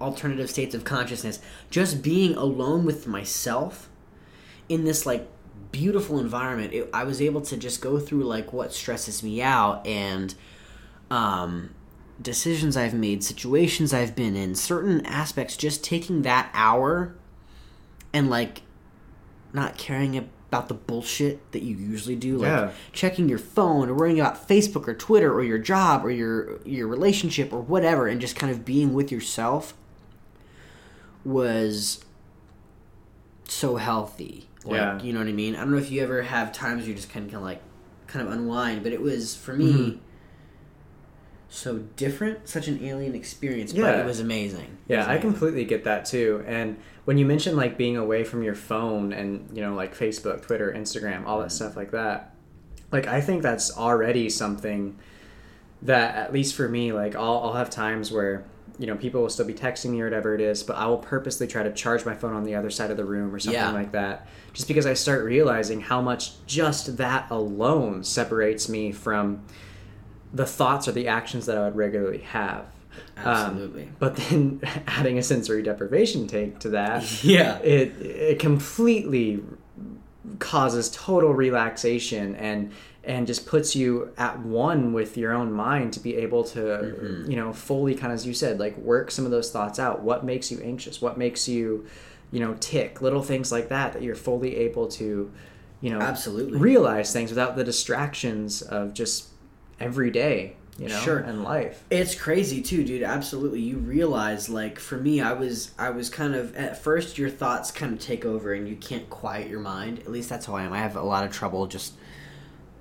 alternative 0.00 0.50
states 0.50 0.74
of 0.74 0.84
consciousness, 0.84 1.40
just 1.70 2.02
being 2.02 2.34
alone 2.36 2.84
with 2.84 3.06
myself 3.06 3.88
in 4.68 4.84
this 4.84 5.06
like 5.06 5.28
beautiful 5.72 6.18
environment, 6.18 6.72
it, 6.72 6.88
I 6.92 7.04
was 7.04 7.20
able 7.20 7.40
to 7.42 7.56
just 7.56 7.80
go 7.80 7.98
through 7.98 8.24
like 8.24 8.52
what 8.52 8.72
stresses 8.72 9.22
me 9.22 9.42
out 9.42 9.86
and 9.86 10.34
um, 11.10 11.74
decisions 12.20 12.76
I've 12.76 12.94
made, 12.94 13.24
situations 13.24 13.92
I've 13.92 14.14
been 14.14 14.36
in, 14.36 14.54
certain 14.54 15.04
aspects. 15.06 15.56
Just 15.56 15.82
taking 15.82 16.22
that 16.22 16.50
hour 16.52 17.14
and 18.12 18.30
like 18.30 18.62
not 19.52 19.78
caring 19.78 20.14
about 20.48 20.68
the 20.68 20.74
bullshit 20.74 21.50
that 21.52 21.62
you 21.62 21.76
usually 21.76 22.14
do, 22.14 22.38
like 22.38 22.46
Yeah. 22.48 22.70
checking 22.92 23.28
your 23.28 23.38
phone 23.38 23.88
or 23.88 23.94
worrying 23.94 24.20
about 24.20 24.48
Facebook 24.48 24.86
or 24.86 24.94
Twitter 24.94 25.32
or 25.32 25.42
your 25.42 25.58
job 25.58 26.04
or 26.04 26.10
your 26.10 26.58
your 26.64 26.86
relationship 26.86 27.52
or 27.52 27.60
whatever, 27.60 28.06
and 28.06 28.20
just 28.20 28.36
kind 28.36 28.52
of 28.52 28.64
being 28.64 28.94
with 28.94 29.10
yourself 29.10 29.74
was 31.24 32.04
so 33.48 33.76
healthy. 33.76 34.48
Like, 34.64 34.76
Yeah. 34.76 35.02
you 35.02 35.12
know 35.12 35.20
what 35.20 35.28
I 35.28 35.32
mean? 35.32 35.54
I 35.54 35.60
don't 35.60 35.70
know 35.72 35.78
if 35.78 35.90
you 35.90 36.02
ever 36.02 36.22
have 36.22 36.52
times 36.52 36.86
you 36.86 36.94
just 36.94 37.10
kind 37.10 37.26
of, 37.26 37.32
kind 37.32 37.42
of 37.42 37.46
like 37.46 37.60
kind 38.06 38.26
of 38.26 38.32
unwind, 38.32 38.82
but 38.84 38.92
it 38.92 39.02
was 39.02 39.34
for 39.34 39.52
me 39.52 39.72
Mhm. 39.72 39.98
So 41.48 41.78
different, 41.96 42.48
such 42.48 42.68
an 42.68 42.82
alien 42.84 43.14
experience, 43.14 43.72
but 43.72 43.80
Yeah. 43.80 44.00
it 44.02 44.04
was 44.06 44.20
amazing. 44.20 44.64
It 44.88 44.92
Yeah, 44.94 44.98
was 44.98 45.06
I 45.08 45.18
completely 45.18 45.64
get 45.64 45.84
that 45.84 46.04
too. 46.04 46.42
And 46.46 46.76
when 47.04 47.18
you 47.18 47.24
mention 47.24 47.56
like 47.56 47.76
being 47.78 47.96
away 47.96 48.24
from 48.24 48.42
your 48.42 48.54
phone 48.56 49.12
and 49.12 49.48
you 49.54 49.62
know 49.62 49.74
like 49.74 49.96
Facebook, 49.96 50.42
Twitter, 50.42 50.72
Instagram, 50.76 51.24
all 51.26 51.40
that 51.40 51.52
stuff 51.52 51.76
like 51.76 51.92
that, 51.92 52.34
like 52.92 53.06
I 53.06 53.20
think 53.20 53.42
that's 53.42 53.76
already 53.76 54.28
something 54.28 54.96
that 55.82 56.16
at 56.16 56.32
least 56.32 56.54
for 56.56 56.68
me, 56.68 56.92
like 56.92 57.14
I'll 57.14 57.40
I'll 57.44 57.52
have 57.52 57.70
times 57.70 58.10
where 58.10 58.44
you 58.78 58.86
know 58.86 58.96
people 58.96 59.22
will 59.22 59.30
still 59.30 59.46
be 59.46 59.54
texting 59.54 59.90
me 59.90 60.00
or 60.00 60.04
whatever 60.04 60.34
it 60.34 60.40
is, 60.40 60.62
but 60.62 60.76
I 60.76 60.86
will 60.86 60.98
purposely 60.98 61.46
try 61.46 61.62
to 61.62 61.72
charge 61.72 62.04
my 62.04 62.14
phone 62.14 62.34
on 62.34 62.44
the 62.44 62.54
other 62.56 62.70
side 62.70 62.90
of 62.90 62.96
the 62.96 63.04
room 63.04 63.34
or 63.34 63.38
something 63.38 63.58
Yeah. 63.60 63.70
like 63.72 63.92
that, 63.92 64.26
just 64.52 64.68
because 64.68 64.84
I 64.84 64.94
start 64.94 65.24
realizing 65.24 65.80
how 65.80 66.02
much 66.02 66.44
just 66.46 66.96
that 66.98 67.26
alone 67.30 68.02
separates 68.04 68.68
me 68.68 68.90
from 68.92 69.42
the 70.32 70.46
thoughts 70.46 70.88
or 70.88 70.92
the 70.92 71.08
actions 71.08 71.46
that 71.46 71.56
I 71.56 71.64
would 71.64 71.76
regularly 71.76 72.18
have. 72.18 72.66
Um, 73.18 73.26
Absolutely. 73.26 73.88
but 73.98 74.16
then 74.16 74.60
adding 74.86 75.18
a 75.18 75.22
sensory 75.22 75.62
deprivation 75.62 76.26
take 76.26 76.58
to 76.60 76.70
that, 76.70 77.02
Yeah. 77.24 77.58
it 77.58 77.92
it 78.00 78.38
completely 78.38 79.42
causes 80.38 80.90
total 80.90 81.32
relaxation 81.32 82.34
and 82.36 82.72
and 83.04 83.26
just 83.28 83.46
puts 83.46 83.76
you 83.76 84.12
at 84.18 84.40
one 84.40 84.92
with 84.92 85.16
your 85.16 85.32
own 85.32 85.52
mind 85.52 85.92
to 85.92 86.00
be 86.00 86.16
able 86.16 86.42
to 86.42 86.58
Mm-hmm. 86.58 87.30
you 87.30 87.36
know 87.36 87.52
fully 87.52 87.94
kind 87.94 88.12
of 88.12 88.16
as 88.18 88.26
you 88.26 88.34
said 88.34 88.58
like 88.58 88.76
work 88.78 89.10
some 89.12 89.24
of 89.24 89.30
those 89.30 89.50
thoughts 89.52 89.78
out 89.78 90.02
what 90.02 90.24
makes 90.24 90.50
you 90.50 90.58
anxious 90.60 91.00
what 91.00 91.16
makes 91.16 91.46
you 91.48 91.86
you 92.32 92.40
know 92.40 92.56
tick 92.60 93.00
little 93.00 93.22
things 93.22 93.52
like 93.52 93.68
that 93.68 93.92
that 93.92 94.02
you're 94.02 94.16
fully 94.16 94.56
able 94.56 94.88
to 94.88 95.30
you 95.80 95.90
know 95.90 96.00
Absolutely. 96.00 96.58
realize 96.58 97.12
things 97.12 97.30
without 97.30 97.54
the 97.54 97.62
distractions 97.64 98.62
of 98.62 98.92
just 98.94 99.28
every 99.80 100.10
day 100.10 100.56
you 100.78 100.88
know 100.88 100.98
Sure. 101.00 101.18
and 101.18 101.42
life 101.42 101.84
It's 101.90 102.14
crazy 102.14 102.60
too, 102.60 102.84
dude. 102.84 103.02
Absolutely. 103.02 103.60
You 103.60 103.78
realize 103.78 104.48
like 104.50 104.78
for 104.78 104.98
me 104.98 105.22
I 105.22 105.32
was 105.32 105.70
I 105.78 105.88
was 105.90 106.10
kind 106.10 106.34
of 106.34 106.54
at 106.54 106.76
first 106.76 107.16
your 107.16 107.30
thoughts 107.30 107.70
kind 107.70 107.94
of 107.94 107.98
take 107.98 108.26
over 108.26 108.52
and 108.52 108.68
you 108.68 108.76
can't 108.76 109.08
quiet 109.08 109.48
your 109.48 109.60
mind. 109.60 110.00
At 110.00 110.10
least 110.10 110.28
that's 110.28 110.44
how 110.44 110.54
I 110.54 110.64
am. 110.64 110.74
I 110.74 110.78
have 110.78 110.94
a 110.96 111.02
lot 111.02 111.24
of 111.24 111.32
trouble 111.32 111.66
just 111.66 111.94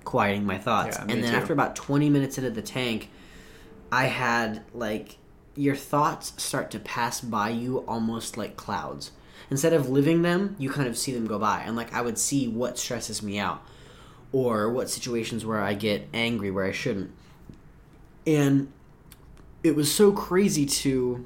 quieting 0.03 0.45
my 0.45 0.57
thoughts. 0.57 0.97
Yeah, 0.97 1.05
and 1.07 1.23
then 1.23 1.31
too. 1.31 1.37
after 1.37 1.53
about 1.53 1.75
20 1.75 2.09
minutes 2.09 2.37
into 2.37 2.49
the 2.51 2.61
tank, 2.61 3.09
I 3.93 4.05
had 4.05 4.63
like 4.73 5.17
your 5.55 5.75
thoughts 5.77 6.33
start 6.35 6.71
to 6.71 6.79
pass 6.79 7.21
by 7.21 7.49
you 7.49 7.77
almost 7.87 8.35
like 8.35 8.57
clouds. 8.57 9.11
Instead 9.49 9.71
of 9.71 9.87
living 9.89 10.21
them, 10.21 10.55
you 10.59 10.69
kind 10.69 10.87
of 10.89 10.97
see 10.97 11.13
them 11.13 11.27
go 11.27 11.39
by. 11.39 11.61
And 11.61 11.77
like 11.77 11.93
I 11.93 12.01
would 12.01 12.17
see 12.17 12.47
what 12.49 12.77
stresses 12.77 13.23
me 13.23 13.39
out 13.39 13.65
or 14.35 14.69
what 14.69 14.89
situations 14.89 15.45
where 15.45 15.61
I 15.61 15.73
get 15.73 16.09
angry 16.13 16.51
where 16.51 16.65
I 16.65 16.73
shouldn't. 16.73 17.09
And 18.27 18.69
it 19.63 19.77
was 19.77 19.89
so 19.89 20.11
crazy 20.11 20.65
to 20.65 21.25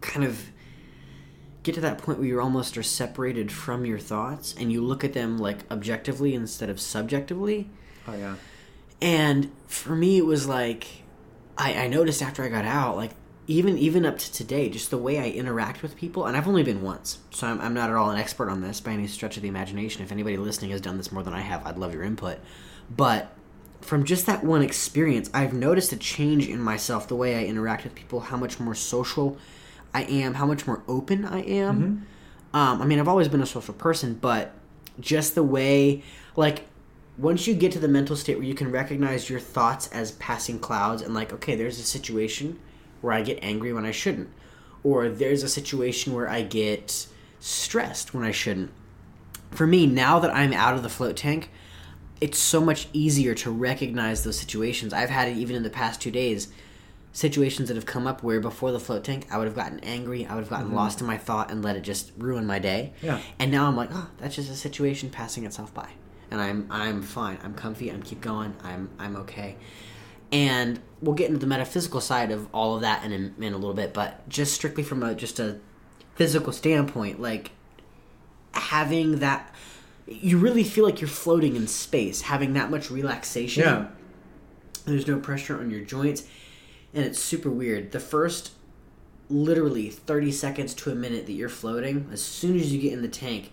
kind 0.00 0.24
of 0.24 0.46
get 1.62 1.74
to 1.74 1.82
that 1.82 1.98
point 1.98 2.18
where 2.20 2.26
you 2.26 2.40
almost 2.40 2.78
are 2.78 2.82
separated 2.82 3.52
from 3.52 3.84
your 3.84 3.98
thoughts 3.98 4.54
and 4.58 4.72
you 4.72 4.82
look 4.82 5.04
at 5.04 5.12
them 5.12 5.36
like 5.36 5.70
objectively 5.70 6.34
instead 6.34 6.70
of 6.70 6.80
subjectively. 6.80 7.68
oh 8.08 8.14
yeah 8.14 8.36
And 9.02 9.52
for 9.66 9.94
me, 9.94 10.16
it 10.16 10.24
was 10.24 10.46
like, 10.46 10.86
I, 11.58 11.74
I 11.74 11.88
noticed 11.88 12.22
after 12.22 12.42
I 12.42 12.48
got 12.48 12.64
out, 12.64 12.96
like, 12.96 13.10
even 13.46 13.76
even 13.76 14.06
up 14.06 14.18
to 14.18 14.32
today, 14.32 14.68
just 14.68 14.90
the 14.90 14.98
way 14.98 15.18
I 15.18 15.28
interact 15.28 15.82
with 15.82 15.96
people, 15.96 16.26
and 16.26 16.36
I've 16.36 16.48
only 16.48 16.62
been 16.62 16.82
once, 16.82 17.18
so 17.30 17.46
I'm, 17.46 17.60
I'm 17.60 17.74
not 17.74 17.90
at 17.90 17.96
all 17.96 18.10
an 18.10 18.18
expert 18.18 18.48
on 18.48 18.60
this 18.60 18.80
by 18.80 18.92
any 18.92 19.06
stretch 19.06 19.36
of 19.36 19.42
the 19.42 19.48
imagination. 19.48 20.02
If 20.02 20.12
anybody 20.12 20.36
listening 20.36 20.70
has 20.70 20.80
done 20.80 20.96
this 20.96 21.12
more 21.12 21.22
than 21.22 21.34
I 21.34 21.40
have, 21.40 21.66
I'd 21.66 21.78
love 21.78 21.92
your 21.92 22.02
input. 22.02 22.38
But 22.94 23.32
from 23.80 24.04
just 24.04 24.24
that 24.26 24.42
one 24.42 24.62
experience, 24.62 25.28
I've 25.34 25.52
noticed 25.52 25.92
a 25.92 25.96
change 25.96 26.48
in 26.48 26.58
myself, 26.58 27.06
the 27.06 27.16
way 27.16 27.36
I 27.36 27.44
interact 27.44 27.84
with 27.84 27.94
people, 27.94 28.20
how 28.20 28.38
much 28.38 28.58
more 28.58 28.74
social 28.74 29.36
I 29.92 30.04
am, 30.04 30.34
how 30.34 30.46
much 30.46 30.66
more 30.66 30.82
open 30.88 31.26
I 31.26 31.42
am. 31.42 32.06
Um, 32.54 32.80
I 32.80 32.86
mean, 32.86 32.98
I've 32.98 33.08
always 33.08 33.28
been 33.28 33.42
a 33.42 33.46
social 33.46 33.74
person, 33.74 34.14
but 34.14 34.52
just 35.00 35.34
the 35.34 35.42
way, 35.42 36.02
like, 36.34 36.66
once 37.18 37.46
you 37.46 37.54
get 37.54 37.72
to 37.72 37.78
the 37.78 37.88
mental 37.88 38.16
state 38.16 38.38
where 38.38 38.46
you 38.46 38.54
can 38.54 38.70
recognize 38.70 39.28
your 39.28 39.40
thoughts 39.40 39.88
as 39.88 40.12
passing 40.12 40.58
clouds 40.58 41.02
and, 41.02 41.12
like, 41.12 41.32
okay, 41.32 41.54
there's 41.54 41.78
a 41.78 41.82
situation 41.82 42.58
where 43.04 43.12
I 43.12 43.22
get 43.22 43.38
angry 43.42 43.72
when 43.72 43.84
I 43.84 43.90
shouldn't, 43.90 44.30
or 44.82 45.08
there's 45.08 45.42
a 45.42 45.48
situation 45.48 46.14
where 46.14 46.28
I 46.28 46.42
get 46.42 47.06
stressed 47.38 48.14
when 48.14 48.24
I 48.24 48.32
shouldn't. 48.32 48.72
For 49.50 49.66
me, 49.66 49.86
now 49.86 50.18
that 50.18 50.34
I'm 50.34 50.52
out 50.52 50.74
of 50.74 50.82
the 50.82 50.88
float 50.88 51.16
tank, 51.16 51.50
it's 52.20 52.38
so 52.38 52.60
much 52.60 52.88
easier 52.92 53.34
to 53.34 53.50
recognize 53.50 54.24
those 54.24 54.38
situations. 54.38 54.92
I've 54.92 55.10
had 55.10 55.28
it 55.28 55.36
even 55.36 55.54
in 55.54 55.62
the 55.62 55.70
past 55.70 56.00
two 56.00 56.10
days 56.10 56.48
situations 57.12 57.68
that 57.68 57.76
have 57.76 57.86
come 57.86 58.08
up 58.08 58.24
where 58.24 58.40
before 58.40 58.72
the 58.72 58.80
float 58.80 59.04
tank 59.04 59.26
I 59.30 59.38
would 59.38 59.46
have 59.46 59.54
gotten 59.54 59.78
angry, 59.80 60.26
I 60.26 60.34
would 60.34 60.40
have 60.40 60.50
gotten 60.50 60.66
mm-hmm. 60.66 60.76
lost 60.76 61.00
in 61.00 61.06
my 61.06 61.16
thought 61.16 61.50
and 61.50 61.62
let 61.62 61.76
it 61.76 61.82
just 61.82 62.12
ruin 62.18 62.44
my 62.44 62.58
day. 62.58 62.92
Yeah. 63.00 63.20
And 63.38 63.52
now 63.52 63.66
I'm 63.68 63.76
like, 63.76 63.90
oh, 63.92 64.10
that's 64.18 64.34
just 64.34 64.50
a 64.50 64.56
situation 64.56 65.10
passing 65.10 65.46
itself 65.46 65.72
by. 65.72 65.88
And 66.30 66.40
I'm 66.40 66.66
I'm 66.70 67.02
fine. 67.02 67.38
I'm 67.44 67.54
comfy. 67.54 67.90
I'm 67.90 68.02
keep 68.02 68.20
going. 68.20 68.56
I'm 68.64 68.90
I'm 68.98 69.14
okay. 69.16 69.56
And 70.32 70.80
we'll 71.04 71.14
get 71.14 71.28
into 71.28 71.38
the 71.38 71.46
metaphysical 71.46 72.00
side 72.00 72.30
of 72.30 72.48
all 72.52 72.74
of 72.74 72.80
that 72.80 73.04
in 73.04 73.12
a, 73.12 73.44
in 73.44 73.52
a 73.52 73.56
little 73.56 73.74
bit, 73.74 73.92
but 73.92 74.26
just 74.28 74.54
strictly 74.54 74.82
from 74.82 75.02
a 75.02 75.14
just 75.14 75.38
a 75.38 75.58
physical 76.14 76.52
standpoint, 76.52 77.20
like 77.20 77.50
having 78.52 79.18
that 79.18 79.54
you 80.06 80.38
really 80.38 80.64
feel 80.64 80.84
like 80.84 81.00
you're 81.00 81.08
floating 81.08 81.56
in 81.56 81.66
space, 81.66 82.22
having 82.22 82.52
that 82.54 82.70
much 82.70 82.90
relaxation. 82.90 83.62
Yeah. 83.62 83.86
There's 84.84 85.06
no 85.06 85.18
pressure 85.18 85.58
on 85.58 85.70
your 85.70 85.80
joints, 85.80 86.24
and 86.92 87.04
it's 87.04 87.18
super 87.18 87.50
weird. 87.50 87.92
The 87.92 88.00
first 88.00 88.52
literally 89.30 89.88
30 89.88 90.30
seconds 90.32 90.74
to 90.74 90.90
a 90.90 90.94
minute 90.94 91.26
that 91.26 91.32
you're 91.32 91.48
floating, 91.48 92.08
as 92.12 92.22
soon 92.22 92.56
as 92.56 92.72
you 92.72 92.80
get 92.80 92.92
in 92.92 93.00
the 93.00 93.08
tank, 93.08 93.50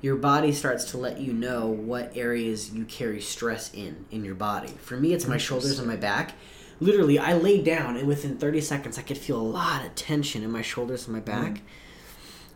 your 0.00 0.16
body 0.16 0.50
starts 0.50 0.90
to 0.90 0.98
let 0.98 1.20
you 1.20 1.32
know 1.32 1.66
what 1.66 2.16
areas 2.16 2.72
you 2.72 2.84
carry 2.84 3.20
stress 3.20 3.72
in 3.74 4.06
in 4.10 4.24
your 4.24 4.34
body. 4.34 4.72
For 4.80 4.96
me, 4.96 5.12
it's 5.12 5.28
my 5.28 5.36
shoulders 5.36 5.78
and 5.78 5.86
my 5.86 5.96
back. 5.96 6.34
Literally, 6.82 7.18
I 7.18 7.34
lay 7.34 7.62
down, 7.62 7.96
and 7.96 8.08
within 8.08 8.36
30 8.38 8.60
seconds, 8.60 8.98
I 8.98 9.02
could 9.02 9.18
feel 9.18 9.40
a 9.40 9.42
lot 9.42 9.84
of 9.84 9.94
tension 9.94 10.42
in 10.42 10.50
my 10.50 10.62
shoulders 10.62 11.06
and 11.06 11.14
my 11.14 11.20
back. 11.20 11.60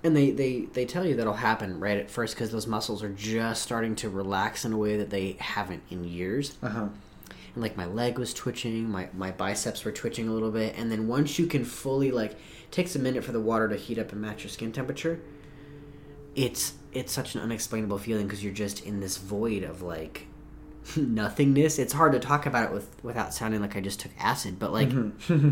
And 0.02 0.16
they, 0.16 0.30
they, 0.30 0.62
they 0.73 0.85
tell 0.85 1.06
you 1.06 1.14
that'll 1.16 1.33
happen 1.35 1.80
right 1.80 1.97
at 1.97 2.11
first 2.11 2.35
because 2.35 2.50
those 2.50 2.66
muscles 2.66 3.02
are 3.02 3.09
just 3.09 3.62
starting 3.62 3.95
to 3.97 4.09
relax 4.11 4.64
in 4.64 4.73
a 4.73 4.76
way 4.76 4.97
that 4.99 5.11
they 5.11 5.37
haven't 5.38 5.83
in 5.90 6.04
years 6.04 6.56
Uh 6.62 6.68
huh. 6.68 6.88
and 7.54 7.62
like 7.62 7.76
my 7.76 7.87
leg 7.87 8.18
was 8.18 8.33
twitching 8.35 8.88
my, 8.88 9.09
my 9.14 9.30
biceps 9.33 9.85
were 9.85 9.90
twitching 9.92 10.28
a 10.28 10.33
little 10.33 10.50
bit 10.52 10.75
and 10.76 10.92
then 10.92 11.09
once 11.09 11.38
you 11.38 11.47
can 11.47 11.64
fully 11.64 12.11
like 12.12 12.33
it 12.33 12.38
takes 12.71 12.95
a 12.95 12.99
minute 13.00 13.25
for 13.25 13.33
the 13.33 13.40
water 13.40 13.68
to 13.68 13.75
heat 13.76 13.99
up 13.99 14.12
and 14.12 14.21
match 14.21 14.42
your 14.45 14.50
skin 14.50 14.71
temperature 14.71 15.18
it's 16.37 16.75
it's 16.92 17.12
such 17.12 17.35
an 17.35 17.40
unexplainable 17.40 17.99
feeling 17.99 18.26
because 18.26 18.45
you're 18.45 18.52
just 18.52 18.85
in 18.85 19.00
this 19.00 19.16
void 19.16 19.62
of 19.64 19.83
like 19.83 20.26
nothingness. 20.97 21.78
It's 21.78 21.93
hard 21.93 22.12
to 22.12 22.19
talk 22.19 22.47
about 22.47 22.71
it 22.71 22.73
with 22.73 23.02
without 23.02 23.33
sounding 23.35 23.61
like 23.61 23.76
i 23.76 23.81
just 23.81 24.00
took 24.00 24.12
acid 24.19 24.59
but 24.59 24.73
like 24.73 24.90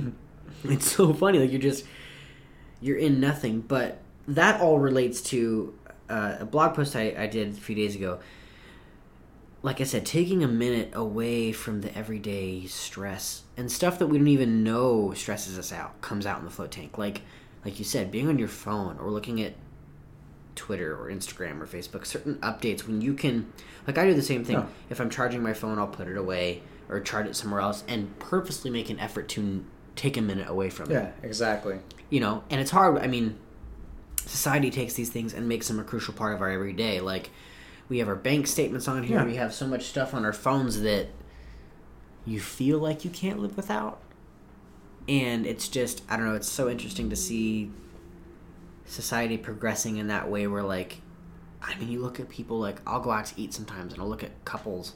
it's 0.65 0.91
so 0.91 1.13
funny 1.13 1.39
like 1.39 1.51
you're 1.51 1.61
just 1.61 1.85
you're 2.85 2.99
in 2.99 3.19
nothing. 3.19 3.63
But 3.63 3.99
that 4.29 4.61
all 4.61 4.79
relates 4.79 5.23
to 5.23 5.77
uh, 6.11 6.37
a 6.41 6.45
blog 6.45 6.75
post 6.75 6.95
I, 6.95 7.15
I 7.17 7.27
did 7.27 7.49
a 7.49 7.53
few 7.53 7.75
days 7.75 7.97
ago. 7.97 8.21
Like 9.63 9.81
I 9.81 9.85
said, 9.85 10.05
taking 10.05 10.45
a 10.45 10.49
minute 10.49 10.91
away 10.93 11.51
from 11.53 11.81
the 11.81 11.97
everyday 11.97 12.67
stress 12.67 13.45
and 13.57 13.73
stuff 13.73 13.99
that 13.99 14.09
we 14.09 14.19
don't 14.19 14.29
even 14.29 14.63
know 14.63 15.15
stresses 15.15 15.59
us 15.59 15.73
out 15.73 15.99
comes 16.03 16.27
out 16.27 16.39
in 16.39 16.45
the 16.45 16.51
float 16.51 16.71
tank. 16.71 16.99
Like, 16.99 17.23
like 17.65 17.79
you 17.79 17.87
said, 17.87 18.11
being 18.11 18.29
on 18.29 18.39
your 18.39 18.49
phone 18.49 18.99
or 18.99 19.11
looking 19.11 19.41
at 19.41 19.55
Twitter 20.55 20.95
or 20.97 21.11
Instagram 21.11 21.61
or 21.61 21.67
Facebook, 21.67 22.07
certain 22.07 22.37
updates 22.37 22.87
when 22.87 23.01
you 23.01 23.15
can, 23.15 23.53
like 23.87 23.99
I 23.99 24.07
do 24.07 24.15
the 24.15 24.23
same 24.23 24.45
thing. 24.45 24.57
Yeah. 24.59 24.67
If 24.91 25.01
I'm 25.01 25.11
charging 25.11 25.43
my 25.43 25.53
phone, 25.53 25.79
I'll 25.79 25.87
put 25.87 26.09
it 26.09 26.17
away 26.17 26.63
or 26.89 27.01
charge 27.01 27.27
it 27.27 27.35
somewhere 27.37 27.61
else 27.61 27.83
and 27.89 28.19
purposely 28.19 28.71
make 28.71 28.91
an 28.91 28.99
effort 29.01 29.29
to 29.31 29.65
take 29.97 30.17
a 30.17 30.21
minute 30.21 30.49
away 30.49 30.69
from 30.71 30.91
it 30.91 30.95
Yeah, 30.95 31.11
exactly. 31.23 31.79
you 32.11 32.19
know 32.21 32.43
and 32.51 32.61
it's 32.61 32.73
hard 32.73 32.99
i 32.99 33.07
mean 33.07 33.39
society 34.27 34.69
takes 34.71 34.95
these 34.95 35.09
things 35.09 35.33
and 35.33 35.49
makes 35.49 35.69
them 35.69 35.79
a 35.79 35.85
crucial 35.85 36.13
part 36.13 36.35
of 36.35 36.43
our 36.43 36.51
everyday 36.51 37.01
like 37.01 37.31
we 37.89 37.99
have 38.01 38.09
our 38.09 38.17
bank 38.17 38.47
statements 38.49 38.89
on 38.89 39.05
here 39.05 39.19
Yeah. 39.19 39.25
we 39.25 39.37
have 39.37 39.55
so 39.55 39.67
much 39.69 39.85
stuff 39.85 40.13
on 40.13 40.25
our 40.25 40.33
phones 40.33 40.81
that 40.83 41.07
you 42.27 42.41
feel 42.41 42.79
like 42.81 43.05
you 43.05 43.11
can't 43.11 43.39
live 43.39 43.57
without 43.57 44.01
and 45.09 45.47
it's 45.47 45.69
just 45.69 46.03
i 46.11 46.17
don't 46.17 46.27
know 46.27 46.35
it's 46.35 46.49
so 46.51 46.69
interesting 46.69 47.09
to 47.11 47.17
see 47.17 47.71
society 48.87 49.37
progressing 49.39 49.97
in 49.97 50.09
that 50.09 50.31
way 50.31 50.47
where 50.47 50.63
like 50.63 51.01
i 51.63 51.75
mean 51.79 51.89
you 51.91 52.01
look 52.01 52.21
at 52.21 52.29
people 52.29 52.59
like 52.59 52.77
i'll 52.87 53.01
go 53.01 53.11
out 53.11 53.25
to 53.27 53.41
eat 53.41 53.53
sometimes 53.55 53.93
and 53.93 54.03
i'll 54.03 54.09
look 54.09 54.23
at 54.23 54.45
couples 54.45 54.93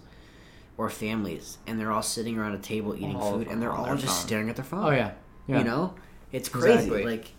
or 0.77 0.89
families 0.91 1.59
and 1.67 1.81
they're 1.81 1.91
all 1.91 2.03
sitting 2.03 2.39
around 2.39 2.53
a 2.55 2.59
table 2.59 2.95
eating 2.95 3.17
All 3.17 3.33
food 3.39 3.49
and 3.49 3.61
they're 3.63 3.73
all 3.73 3.95
just 3.97 4.07
phone. 4.07 4.27
staring 4.27 4.51
at 4.51 4.57
their 4.57 4.65
phone 4.65 4.85
Oh 4.85 4.91
yeah. 4.91 5.13
Yeah. 5.47 5.59
you 5.59 5.65
know 5.65 5.95
it's 6.31 6.49
crazy 6.49 6.73
Exactly. 6.75 7.05
like 7.05 7.33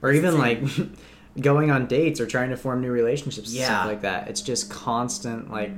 or 0.00 0.12
even 0.12 0.38
like 0.38 0.62
going 1.40 1.70
on 1.72 1.86
dates 1.86 2.20
or 2.20 2.26
trying 2.26 2.50
to 2.50 2.56
form 2.56 2.80
new 2.80 2.90
relationships 2.92 3.48
and 3.48 3.56
Yeah. 3.58 3.66
stuff 3.66 3.86
like 3.86 4.00
that 4.02 4.28
it's 4.28 4.40
just 4.40 4.70
constant 4.70 5.50
like 5.50 5.72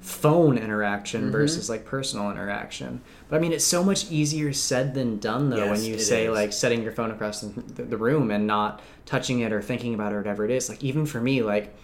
phone 0.00 0.56
interaction 0.56 1.22
Mm-hmm. 1.24 1.30
versus 1.32 1.68
like 1.68 1.84
personal 1.84 2.30
interaction 2.30 3.00
but 3.28 3.36
i 3.36 3.38
mean 3.38 3.52
it's 3.52 3.64
so 3.66 3.84
much 3.84 4.10
easier 4.10 4.50
said 4.52 4.94
than 4.94 5.18
done 5.18 5.50
though 5.50 5.58
Yes, 5.58 5.70
when 5.70 5.84
you 5.84 5.98
say 5.98 6.24
is. 6.26 6.30
like 6.32 6.52
setting 6.54 6.82
your 6.82 6.92
phone 6.92 7.10
across 7.10 7.42
the, 7.42 7.82
the, 7.82 7.96
room 7.98 8.30
and 8.30 8.46
not 8.46 8.80
touching 9.04 9.40
it 9.40 9.52
or 9.52 9.60
thinking 9.60 9.92
about 9.92 10.12
it 10.12 10.14
or 10.14 10.18
whatever 10.18 10.44
it 10.46 10.50
is 10.50 10.68
like 10.70 10.82
even 10.82 11.04
for 11.04 11.20
me 11.20 11.42
like 11.42 11.76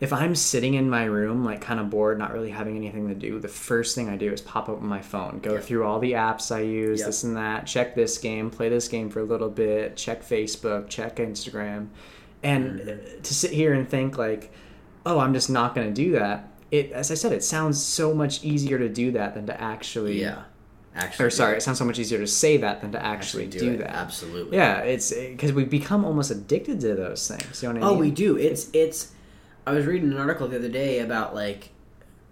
if 0.00 0.14
i'm 0.14 0.34
sitting 0.34 0.72
in 0.74 0.88
my 0.88 1.04
room 1.04 1.44
like 1.44 1.60
kind 1.60 1.78
of 1.78 1.90
bored 1.90 2.18
not 2.18 2.32
really 2.32 2.48
having 2.50 2.74
anything 2.76 3.06
to 3.08 3.14
do 3.14 3.38
the 3.38 3.48
first 3.48 3.94
thing 3.94 4.08
i 4.08 4.16
do 4.16 4.32
is 4.32 4.40
pop 4.40 4.70
open 4.70 4.86
my 4.86 5.02
phone 5.02 5.38
go 5.40 5.52
Yep. 5.54 5.62
through 5.64 5.84
all 5.84 5.98
the 6.00 6.12
apps 6.12 6.50
i 6.54 6.60
use 6.60 7.00
Yep. 7.00 7.06
this 7.06 7.22
and 7.22 7.36
that 7.36 7.66
check 7.66 7.94
this 7.94 8.16
game 8.16 8.50
play 8.50 8.70
this 8.70 8.88
game 8.88 9.10
for 9.10 9.20
a 9.20 9.24
little 9.24 9.50
bit 9.50 9.94
check 9.98 10.22
facebook 10.22 10.88
check 10.88 11.16
instagram 11.16 11.88
and 12.42 12.80
Mm-hmm. 12.80 13.20
to 13.22 13.34
sit 13.34 13.50
here 13.52 13.74
and 13.74 13.86
think 13.86 14.16
like 14.16 14.50
oh 15.04 15.18
i'm 15.18 15.34
just 15.34 15.50
not 15.50 15.74
going 15.74 15.86
to 15.86 15.92
do 15.94 16.12
that 16.12 16.48
it 16.72 16.90
as 16.90 17.10
i 17.12 17.14
said 17.14 17.30
it 17.32 17.44
sounds 17.44 17.80
so 17.80 18.12
much 18.12 18.42
easier 18.42 18.78
to 18.78 18.88
do 18.88 19.12
that 19.12 19.34
than 19.34 19.46
to 19.46 19.60
actually 19.60 20.20
Yeah, 20.20 20.42
actually. 20.96 21.26
or 21.26 21.30
sorry 21.30 21.56
it 21.58 21.62
sounds 21.62 21.78
so 21.78 21.84
much 21.84 21.98
easier 22.00 22.18
to 22.18 22.26
say 22.26 22.56
that 22.56 22.80
than 22.80 22.90
to 22.92 23.04
actually, 23.04 23.46
do, 23.46 23.72
it. 23.74 23.78
that 23.78 23.90
Absolutely. 23.94 24.56
yeah 24.56 24.78
it's 24.78 25.12
eh, 25.12 25.30
because 25.30 25.52
we 25.52 25.64
become 25.64 26.04
almost 26.04 26.30
addicted 26.30 26.80
to 26.80 26.94
those 26.94 27.28
things 27.28 27.62
you 27.62 27.68
know 27.68 27.74
what 27.74 27.84
i 27.84 27.86
mean? 27.88 27.96
Oh, 27.96 28.00
we 28.00 28.10
do. 28.10 28.36
It's 28.36 28.68
it's. 28.72 29.12
I 29.64 29.72
was 29.74 29.86
reading 29.86 30.10
an 30.10 30.18
article 30.18 30.48
the 30.48 30.56
other 30.56 30.68
day 30.68 30.98
about 30.98 31.36
like, 31.36 31.70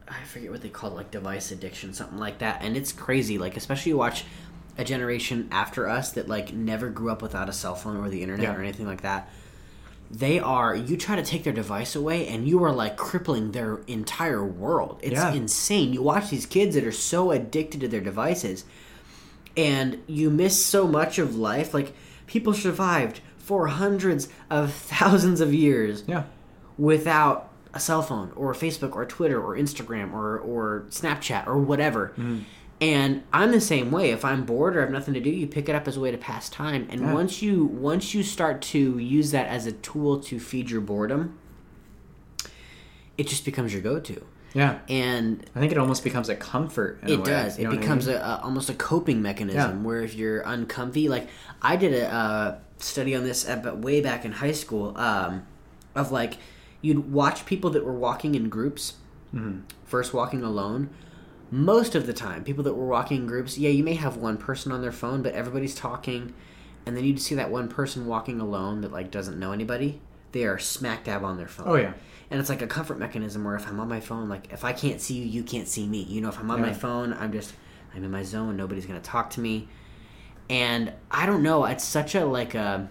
I 0.08 0.24
forget 0.24 0.50
what 0.50 0.62
they 0.62 0.68
call 0.68 0.90
it, 0.90 0.94
like 0.96 1.10
device 1.12 1.52
addiction, 1.52 1.92
something 1.92 2.18
like 2.18 2.38
that, 2.38 2.60
and 2.62 2.76
it's 2.76 2.90
crazy. 2.90 3.38
Like, 3.38 3.56
especially 3.56 3.90
you 3.90 3.96
watch 3.98 4.24
a 4.78 4.82
generation 4.84 5.46
after 5.52 5.88
us 5.88 6.10
that 6.12 6.26
like 6.28 6.52
never 6.52 6.88
grew 6.88 7.08
up 7.10 7.22
without 7.22 7.48
a 7.48 7.52
cell 7.52 7.76
phone 7.76 7.96
or 7.98 8.08
the 8.08 8.22
internet 8.22 8.44
Yeah. 8.48 8.56
or 8.56 8.62
anything 8.62 8.86
like 8.86 9.02
that. 9.02 9.28
They 10.10 10.40
are. 10.40 10.74
You 10.74 10.96
try 10.96 11.14
to 11.16 11.22
take 11.22 11.44
their 11.44 11.52
device 11.52 11.94
away, 11.94 12.26
and 12.26 12.48
you 12.48 12.62
are 12.64 12.72
like 12.72 12.96
crippling 12.96 13.52
their 13.52 13.78
entire 13.86 14.44
world. 14.44 14.98
It's 15.02 15.12
Yeah. 15.14 15.32
insane. 15.32 15.92
You 15.92 16.02
watch 16.02 16.30
these 16.30 16.46
kids 16.46 16.74
that 16.74 16.84
are 16.84 16.90
so 16.92 17.30
addicted 17.30 17.80
to 17.82 17.88
their 17.88 18.00
devices, 18.00 18.64
and 19.56 19.98
you 20.06 20.30
miss 20.30 20.64
so 20.64 20.86
much 20.88 21.18
of 21.18 21.36
life. 21.36 21.72
Like 21.72 21.92
people 22.26 22.52
survived 22.54 23.20
for 23.38 23.68
hundreds 23.68 24.28
of 24.50 24.72
thousands 24.72 25.40
of 25.40 25.52
years 25.54 26.04
yeah 26.06 26.22
without 26.78 27.48
a 27.74 27.80
cell 27.80 28.02
phone 28.02 28.32
or 28.36 28.52
Facebook 28.54 28.94
or 28.96 29.04
Twitter 29.04 29.40
or 29.40 29.56
Instagram 29.56 30.12
or 30.12 30.38
or 30.38 30.84
Snapchat 30.90 31.46
or 31.46 31.58
whatever. 31.58 32.08
Mm-hmm. 32.16 32.38
And 32.80 33.22
I'm 33.32 33.50
the 33.52 33.60
same 33.60 33.90
way. 33.90 34.10
If 34.10 34.24
I'm 34.24 34.44
bored 34.46 34.74
or 34.76 34.80
have 34.80 34.90
nothing 34.90 35.12
to 35.14 35.20
do, 35.20 35.28
you 35.28 35.46
pick 35.46 35.68
it 35.68 35.74
up 35.74 35.86
as 35.86 35.96
a 35.98 36.00
way 36.00 36.10
to 36.10 36.16
pass 36.16 36.48
time. 36.48 36.86
And 36.90 37.00
Yeah. 37.02 37.12
once 37.12 37.42
you 37.42 37.64
once 37.64 38.14
you 38.14 38.22
start 38.22 38.62
to 38.62 38.98
use 38.98 39.32
that 39.32 39.46
as 39.48 39.66
a 39.66 39.72
tool 39.72 40.18
to 40.20 40.38
feed 40.40 40.70
your 40.70 40.80
boredom, 40.80 41.36
it 43.18 43.26
just 43.28 43.44
becomes 43.44 43.72
your 43.72 43.82
go-to. 43.82 44.24
yeah 44.54 44.78
And 44.88 45.44
i 45.54 45.60
think 45.60 45.70
it 45.72 45.78
almost 45.78 46.02
becomes 46.02 46.28
a 46.28 46.34
comfort 46.34 46.98
in 47.02 47.10
a 47.10 47.12
it 47.12 47.18
way, 47.18 47.24
does. 47.24 47.58
you 47.58 47.62
It 47.62 47.64
know 47.64 47.70
what 47.70 47.78
I 47.78 47.80
becomes 47.82 48.06
mean? 48.06 48.16
a, 48.16 48.18
a 48.20 48.40
almost 48.42 48.70
a 48.70 48.74
coping 48.74 49.20
mechanism 49.22 49.76
Yeah. 49.80 49.86
where 49.86 50.00
if 50.02 50.14
you're 50.14 50.40
uncomfy, 50.40 51.08
like 51.08 51.28
I 51.62 51.76
did 51.76 51.92
a 51.92 52.12
uh, 52.12 52.58
study 52.78 53.14
on 53.14 53.24
this 53.24 53.46
at, 53.48 53.62
but 53.62 53.78
way 53.78 54.00
back 54.00 54.24
in 54.24 54.32
high 54.32 54.52
school, 54.52 54.96
um, 54.98 55.42
of 55.94 56.10
like 56.10 56.38
you'd 56.80 57.12
watch 57.12 57.44
people 57.46 57.68
that 57.70 57.84
were 57.84 57.92
walking 57.94 58.34
in 58.34 58.48
groups 58.48 58.94
Mm-hmm. 59.34 59.60
first 59.84 60.12
walking 60.12 60.42
alone. 60.42 60.88
Most 61.50 61.94
of 61.94 62.06
the 62.06 62.12
time, 62.12 62.44
people 62.44 62.62
that 62.64 62.74
were 62.74 62.86
walking 62.86 63.22
in 63.22 63.26
groups, 63.26 63.58
yeah, 63.58 63.70
you 63.70 63.82
may 63.82 63.94
have 63.94 64.16
one 64.16 64.36
person 64.36 64.70
on 64.70 64.82
their 64.82 64.92
phone, 64.92 65.22
but 65.22 65.32
everybody's 65.34 65.74
talking. 65.74 66.32
and 66.86 66.96
then 66.96 67.04
you 67.04 67.16
see 67.16 67.34
that 67.34 67.50
one 67.50 67.68
person 67.68 68.06
walking 68.06 68.40
alone 68.40 68.80
that 68.82 68.92
like 68.92 69.10
doesn't 69.10 69.38
know 69.38 69.52
anybody. 69.52 70.00
They 70.32 70.44
are 70.44 70.58
smack 70.58 71.04
dab 71.04 71.24
on 71.24 71.36
their 71.36 71.48
phone. 71.48 71.68
Oh 71.68 71.74
yeah. 71.74 71.92
And 72.30 72.38
it's 72.40 72.48
like 72.48 72.62
a 72.62 72.66
comfort 72.66 72.98
mechanism 72.98 73.42
where 73.44 73.56
if 73.56 73.66
I'm 73.66 73.80
on 73.80 73.88
my 73.88 74.00
phone, 74.00 74.28
like 74.28 74.52
if 74.52 74.64
I 74.64 74.72
can't 74.72 75.00
see 75.00 75.14
you, 75.14 75.24
you 75.26 75.42
can't 75.42 75.66
see 75.68 75.86
me. 75.86 76.04
You 76.04 76.20
know, 76.20 76.28
if 76.28 76.38
I'm 76.38 76.50
on 76.50 76.60
my 76.60 76.72
phone, 76.72 77.12
I'm 77.14 77.32
just 77.32 77.52
I'm 77.94 78.04
in 78.04 78.10
my 78.12 78.22
zone. 78.22 78.56
Nobody's 78.56 78.86
gonna 78.86 79.00
talk 79.00 79.30
to 79.30 79.40
me. 79.40 79.68
And 80.48 80.92
I 81.10 81.26
don't 81.26 81.42
know. 81.42 81.64
It's 81.64 81.84
such 81.84 82.14
a 82.14 82.24
like 82.24 82.54
a. 82.54 82.88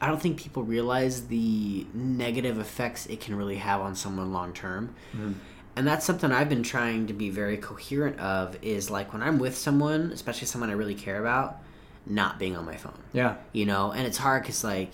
I 0.00 0.06
don't 0.08 0.20
think 0.20 0.38
people 0.38 0.62
realize 0.62 1.26
the 1.28 1.86
negative 1.94 2.58
effects 2.58 3.06
it 3.06 3.20
can 3.20 3.34
really 3.34 3.56
have 3.56 3.80
on 3.80 3.94
someone 3.94 4.32
long 4.32 4.52
term. 4.52 4.94
Mm-hmm. 5.12 5.32
And 5.76 5.86
that's 5.86 6.06
something 6.06 6.32
I've 6.32 6.48
been 6.48 6.62
trying 6.62 7.06
to 7.08 7.12
be 7.12 7.28
very 7.28 7.58
coherent 7.58 8.18
of. 8.18 8.56
Is 8.62 8.90
like 8.90 9.12
when 9.12 9.22
I'm 9.22 9.38
with 9.38 9.56
someone, 9.56 10.10
especially 10.12 10.46
someone 10.46 10.70
I 10.70 10.72
really 10.72 10.94
care 10.94 11.20
about, 11.20 11.58
not 12.06 12.38
being 12.38 12.56
on 12.56 12.64
my 12.64 12.76
phone 12.76 12.94
Yeah. 13.12 13.34
you 13.52 13.66
know 13.66 13.90
and 13.90 14.06
it's 14.06 14.16
hard 14.18 14.42
because 14.42 14.62
like 14.62 14.92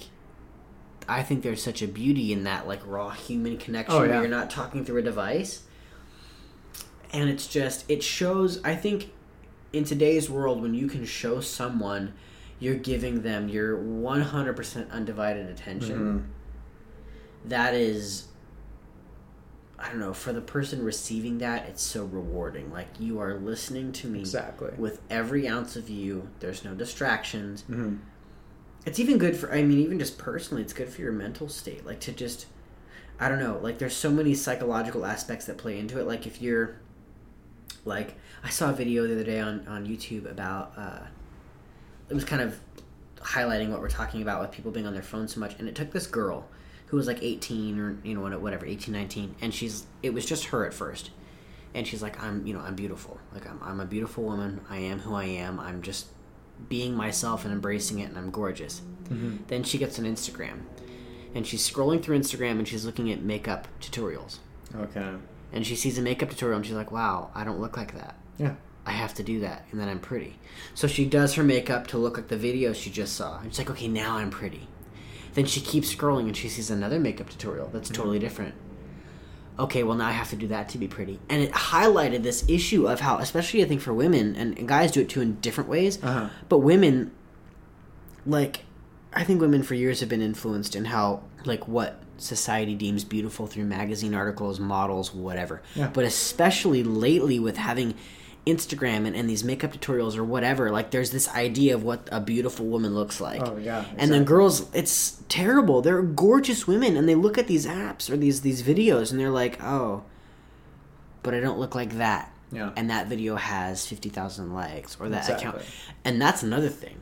i 1.07 1.23
think 1.23 1.43
there's 1.43 1.63
such 1.63 1.83
a 1.83 1.87
beauty 1.87 2.33
in 2.33 2.45
that 2.45 2.67
like 2.67 2.81
raw 2.87 3.11
human 3.11 3.59
connection 3.59 3.95
Oh, 3.97 4.01
where 4.01 4.21
you're 4.21 4.29
not 4.29 4.49
talking 4.49 4.83
through 4.83 5.01
a 5.01 5.03
device 5.03 5.65
and 7.13 7.29
it's 7.29 7.47
just 7.47 7.85
it 7.91 8.03
shows 8.03 8.65
i 8.65 8.75
think 8.75 9.13
in 9.75 9.85
today's 9.85 10.31
world 10.31 10.63
when 10.63 10.73
you 10.73 10.87
can 10.87 11.05
show 11.05 11.41
someone 11.41 12.15
you're 12.59 12.77
giving 12.77 13.21
them 13.21 13.51
your 13.51 13.77
100% 13.77 14.91
undivided 14.91 15.51
attention 15.51 15.99
Mm-hmm. 15.99 17.49
that 17.51 17.75
is 17.75 18.25
i 19.83 19.89
don't 19.89 19.99
know 20.01 20.15
for 20.15 20.33
the 20.33 20.41
person 20.41 20.83
receiving 20.85 21.39
that 21.39 21.69
it's 21.69 21.83
so 21.83 22.05
rewarding. 22.05 22.71
Like 22.73 22.89
you 22.99 23.19
are 23.21 23.35
listening 23.35 23.93
to 23.93 24.07
me 24.07 24.21
Exactly. 24.21 24.71
with 24.79 25.01
every 25.11 25.49
ounce 25.49 25.75
of 25.77 25.91
you. 25.91 26.29
There's 26.41 26.65
no 26.65 26.75
distractions. 26.75 27.63
Hmm 27.63 27.97
it's 28.85 28.99
even 28.99 29.17
good 29.17 29.37
for 29.37 29.53
i 29.55 29.63
mean 29.63 29.79
even 29.79 29.97
just 29.97 30.19
personally 30.19 30.61
it's 30.61 30.73
good 30.73 30.89
for 30.89 31.03
your 31.03 31.13
mental 31.13 31.49
state. 31.49 31.85
Like 31.87 32.01
to 32.01 32.13
just 32.13 32.47
i 33.21 33.29
don't 33.29 33.39
know 33.39 33.59
like 33.63 33.79
there's 33.79 33.95
so 33.95 34.11
many 34.11 34.35
psychological 34.35 35.05
aspects 35.07 35.47
that 35.47 35.57
play 35.59 35.79
into 35.79 36.01
it. 36.01 36.07
Like 36.07 36.27
if 36.27 36.41
you're 36.43 36.77
like 37.85 38.15
i 38.45 38.49
saw 38.49 38.71
a 38.71 38.73
video 38.73 39.07
the 39.07 39.13
other 39.15 39.25
day 39.25 39.41
on 39.41 39.67
on 39.67 39.87
youtube 39.87 40.31
about 40.31 40.73
uh 40.77 41.01
it 42.09 42.15
was 42.15 42.25
kind 42.25 42.41
of 42.43 42.59
highlighting 43.17 43.71
what 43.71 43.81
we're 43.81 43.89
talking 43.89 44.23
about 44.23 44.41
with 44.41 44.51
people 44.53 44.71
being 44.71 44.87
on 44.87 44.93
their 44.93 45.03
phone 45.03 45.27
so 45.29 45.41
much 45.41 45.57
and 45.59 45.69
it 45.69 45.75
took 45.75 45.91
this 45.93 46.07
girl 46.07 46.47
who 46.93 46.99
was 46.99 47.07
like 47.07 47.23
18 47.23 47.79
or 47.81 47.97
you 48.05 48.15
know 48.15 48.39
whatever 48.39 48.67
18 48.67 48.93
19 48.93 49.35
and 49.41 49.55
she's 49.55 49.87
it 50.03 50.13
was 50.13 50.27
just 50.27 50.45
her 50.45 50.67
at 50.67 50.75
first 50.75 51.11
and 51.75 51.87
she's 51.87 52.03
like 52.03 52.23
i'm 52.23 52.47
you 52.47 52.53
know 52.53 52.61
i'm 52.61 52.75
beautiful 52.75 53.19
like 53.33 53.49
i'm, 53.49 53.59
I'm 53.63 53.81
a 53.81 53.87
beautiful 53.87 54.25
woman 54.25 54.61
i 54.69 54.77
am 54.77 54.99
who 54.99 55.15
i 55.15 55.25
am 55.25 55.59
i'm 55.59 55.81
just 55.81 56.09
being 56.69 56.95
myself 56.95 57.45
and 57.47 57.53
embracing 57.55 58.01
it 58.01 58.11
and 58.11 58.19
i'm 58.19 58.31
gorgeous 58.31 58.83
mm-hmm. 59.05 59.39
then 59.47 59.63
she 59.63 59.79
gets 59.79 59.99
on 59.99 60.05
instagram 60.05 60.61
and 61.35 61.47
she's 61.47 61.67
scrolling 61.67 62.03
through 62.03 62.19
instagram 62.19 62.59
and 62.59 62.69
she's 62.69 62.85
looking 62.85 63.11
at 63.11 63.23
makeup 63.23 63.69
tutorials 63.81 64.39
Okay. 64.77 65.13
and 65.51 65.67
she 65.67 65.75
sees 65.77 65.97
a 65.97 66.03
makeup 66.03 66.29
tutorial 66.29 66.59
and 66.59 66.67
she's 66.67 66.77
like 66.77 66.93
wow 66.93 67.31
i 67.35 67.43
don't 67.43 67.59
look 67.59 67.79
like 67.79 67.95
that 67.95 68.17
Yeah. 68.37 68.55
I 68.85 68.91
have 68.91 69.15
to 69.15 69.23
do 69.23 69.39
that, 69.41 69.65
and 69.71 69.81
then 69.81 69.89
I'm 69.89 70.01
pretty. 70.01 70.41
So 70.75 70.89
she 70.89 71.05
does 71.07 71.35
her 71.35 71.45
makeup 71.45 71.87
to 71.89 71.99
look 71.99 72.17
like 72.17 72.27
the 72.27 72.37
video 72.37 72.73
she 72.73 72.91
just 72.91 73.15
saw. 73.15 73.39
And 73.39 73.49
she's 73.49 73.59
like, 73.61 73.71
okay, 73.71 73.87
now 73.87 74.17
I'm 74.17 74.29
pretty. 74.29 74.67
Then 75.35 75.47
she 75.47 75.61
keeps 75.61 75.95
scrolling 75.95 76.27
and 76.27 76.37
she 76.37 76.49
sees 76.49 76.71
another 76.71 77.01
makeup 77.01 77.31
tutorial 77.31 77.69
that's 77.73 77.89
totally 77.89 78.19
different. 78.19 78.55
Okay, 79.59 79.83
well, 79.83 79.97
now 79.97 80.07
I 80.09 80.13
have 80.13 80.31
to 80.31 80.37
do 80.37 80.47
that 80.49 80.69
to 80.71 80.79
be 80.79 80.89
pretty. 80.89 81.21
And 81.29 81.43
it 81.43 81.53
highlighted 81.53 82.23
this 82.23 82.45
issue 82.49 82.89
of 82.89 83.01
how, 83.01 83.19
especially 83.19 83.63
I 83.63 83.67
think 83.69 83.81
for 83.83 83.93
women, 83.93 84.35
and, 84.37 84.59
and 84.59 84.67
guys 84.67 84.91
do 84.93 85.01
it 85.01 85.09
too 85.09 85.21
in 85.21 85.35
different 85.41 85.69
ways, 85.69 86.03
Uh-huh. 86.03 86.29
but 86.49 86.59
women, 86.59 87.13
like, 88.27 88.61
I 89.13 89.25
think 89.25 89.41
women 89.41 89.63
for 89.63 89.75
years 89.75 90.01
have 90.01 90.09
been 90.09 90.23
influenced 90.23 90.75
in 90.75 90.87
how, 90.87 91.23
like, 91.45 91.69
what 91.69 92.01
society 92.17 92.75
deems 92.75 93.05
beautiful 93.05 93.47
through 93.47 93.65
magazine 93.65 94.15
articles, 94.15 94.59
models, 94.61 95.13
whatever. 95.15 95.61
Yeah. 95.75 95.91
But 95.93 96.05
especially 96.05 96.83
lately 96.83 97.39
with 97.39 97.57
having 97.57 97.95
Instagram 98.47 99.07
and, 99.07 99.15
and 99.15 99.31
these 99.31 99.45
makeup 99.45 99.73
tutorials 99.73 100.17
or 100.17 100.25
whatever, 100.25 100.71
like, 100.71 100.91
there's 100.91 101.11
this 101.11 101.29
idea 101.29 101.75
of 101.75 101.85
what 101.85 102.09
a 102.11 102.21
beautiful 102.21 102.67
woman 102.67 102.95
looks 102.95 103.21
like. 103.21 103.41
Oh 103.41 103.57
yeah. 103.57 103.85
And 103.97 104.11
then 104.11 104.25
girls, 104.25 104.73
it's 104.75 105.23
terrible. 105.29 105.81
They're 105.81 106.03
gorgeous 106.03 106.67
women, 106.67 106.97
and 106.97 107.09
they 107.09 107.15
look 107.15 107.39
at 107.39 107.47
these 107.47 107.67
apps 107.67 108.11
or 108.11 108.17
these 108.17 108.41
these 108.41 108.63
videos, 108.63 109.11
and 109.11 109.21
they're 109.21 109.31
like, 109.31 109.63
"Oh, 109.63 110.03
but 111.23 111.35
I 111.35 111.41
don't 111.41 111.59
look 111.59 111.75
like 111.75 111.99
that." 111.99 112.33
Yeah. 112.51 112.73
And 112.77 112.91
that 112.91 113.07
video 113.07 113.37
has 113.37 113.87
fifty 113.87 114.09
thousand 114.09 114.53
likes, 114.53 114.97
or 114.99 115.09
that 115.09 115.29
account. 115.29 115.63
And 116.05 116.21
that's 116.21 116.43
another 116.43 116.69
thing. 116.69 116.99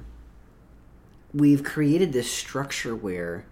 We've 1.33 1.65
created 1.65 2.13
this 2.13 2.31
structure 2.31 2.95
where, 2.95 3.47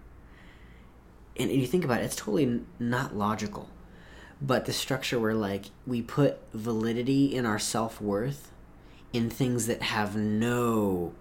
and 1.37 1.49
you 1.49 1.65
think 1.65 1.83
about 1.85 2.01
it, 2.01 2.05
it's 2.05 2.15
totally 2.15 2.61
not 2.77 3.15
logical, 3.15 3.69
but 4.41 4.65
the 4.65 4.73
structure 4.73 5.19
where 5.19 5.33
like 5.33 5.65
we 5.85 6.01
put 6.01 6.39
validity 6.53 7.35
in 7.35 7.45
our 7.45 7.59
self 7.59 8.01
worth 8.01 8.51
in 9.11 9.29
things 9.29 9.67
that 9.67 9.81
have 9.81 10.15
no 10.15 11.13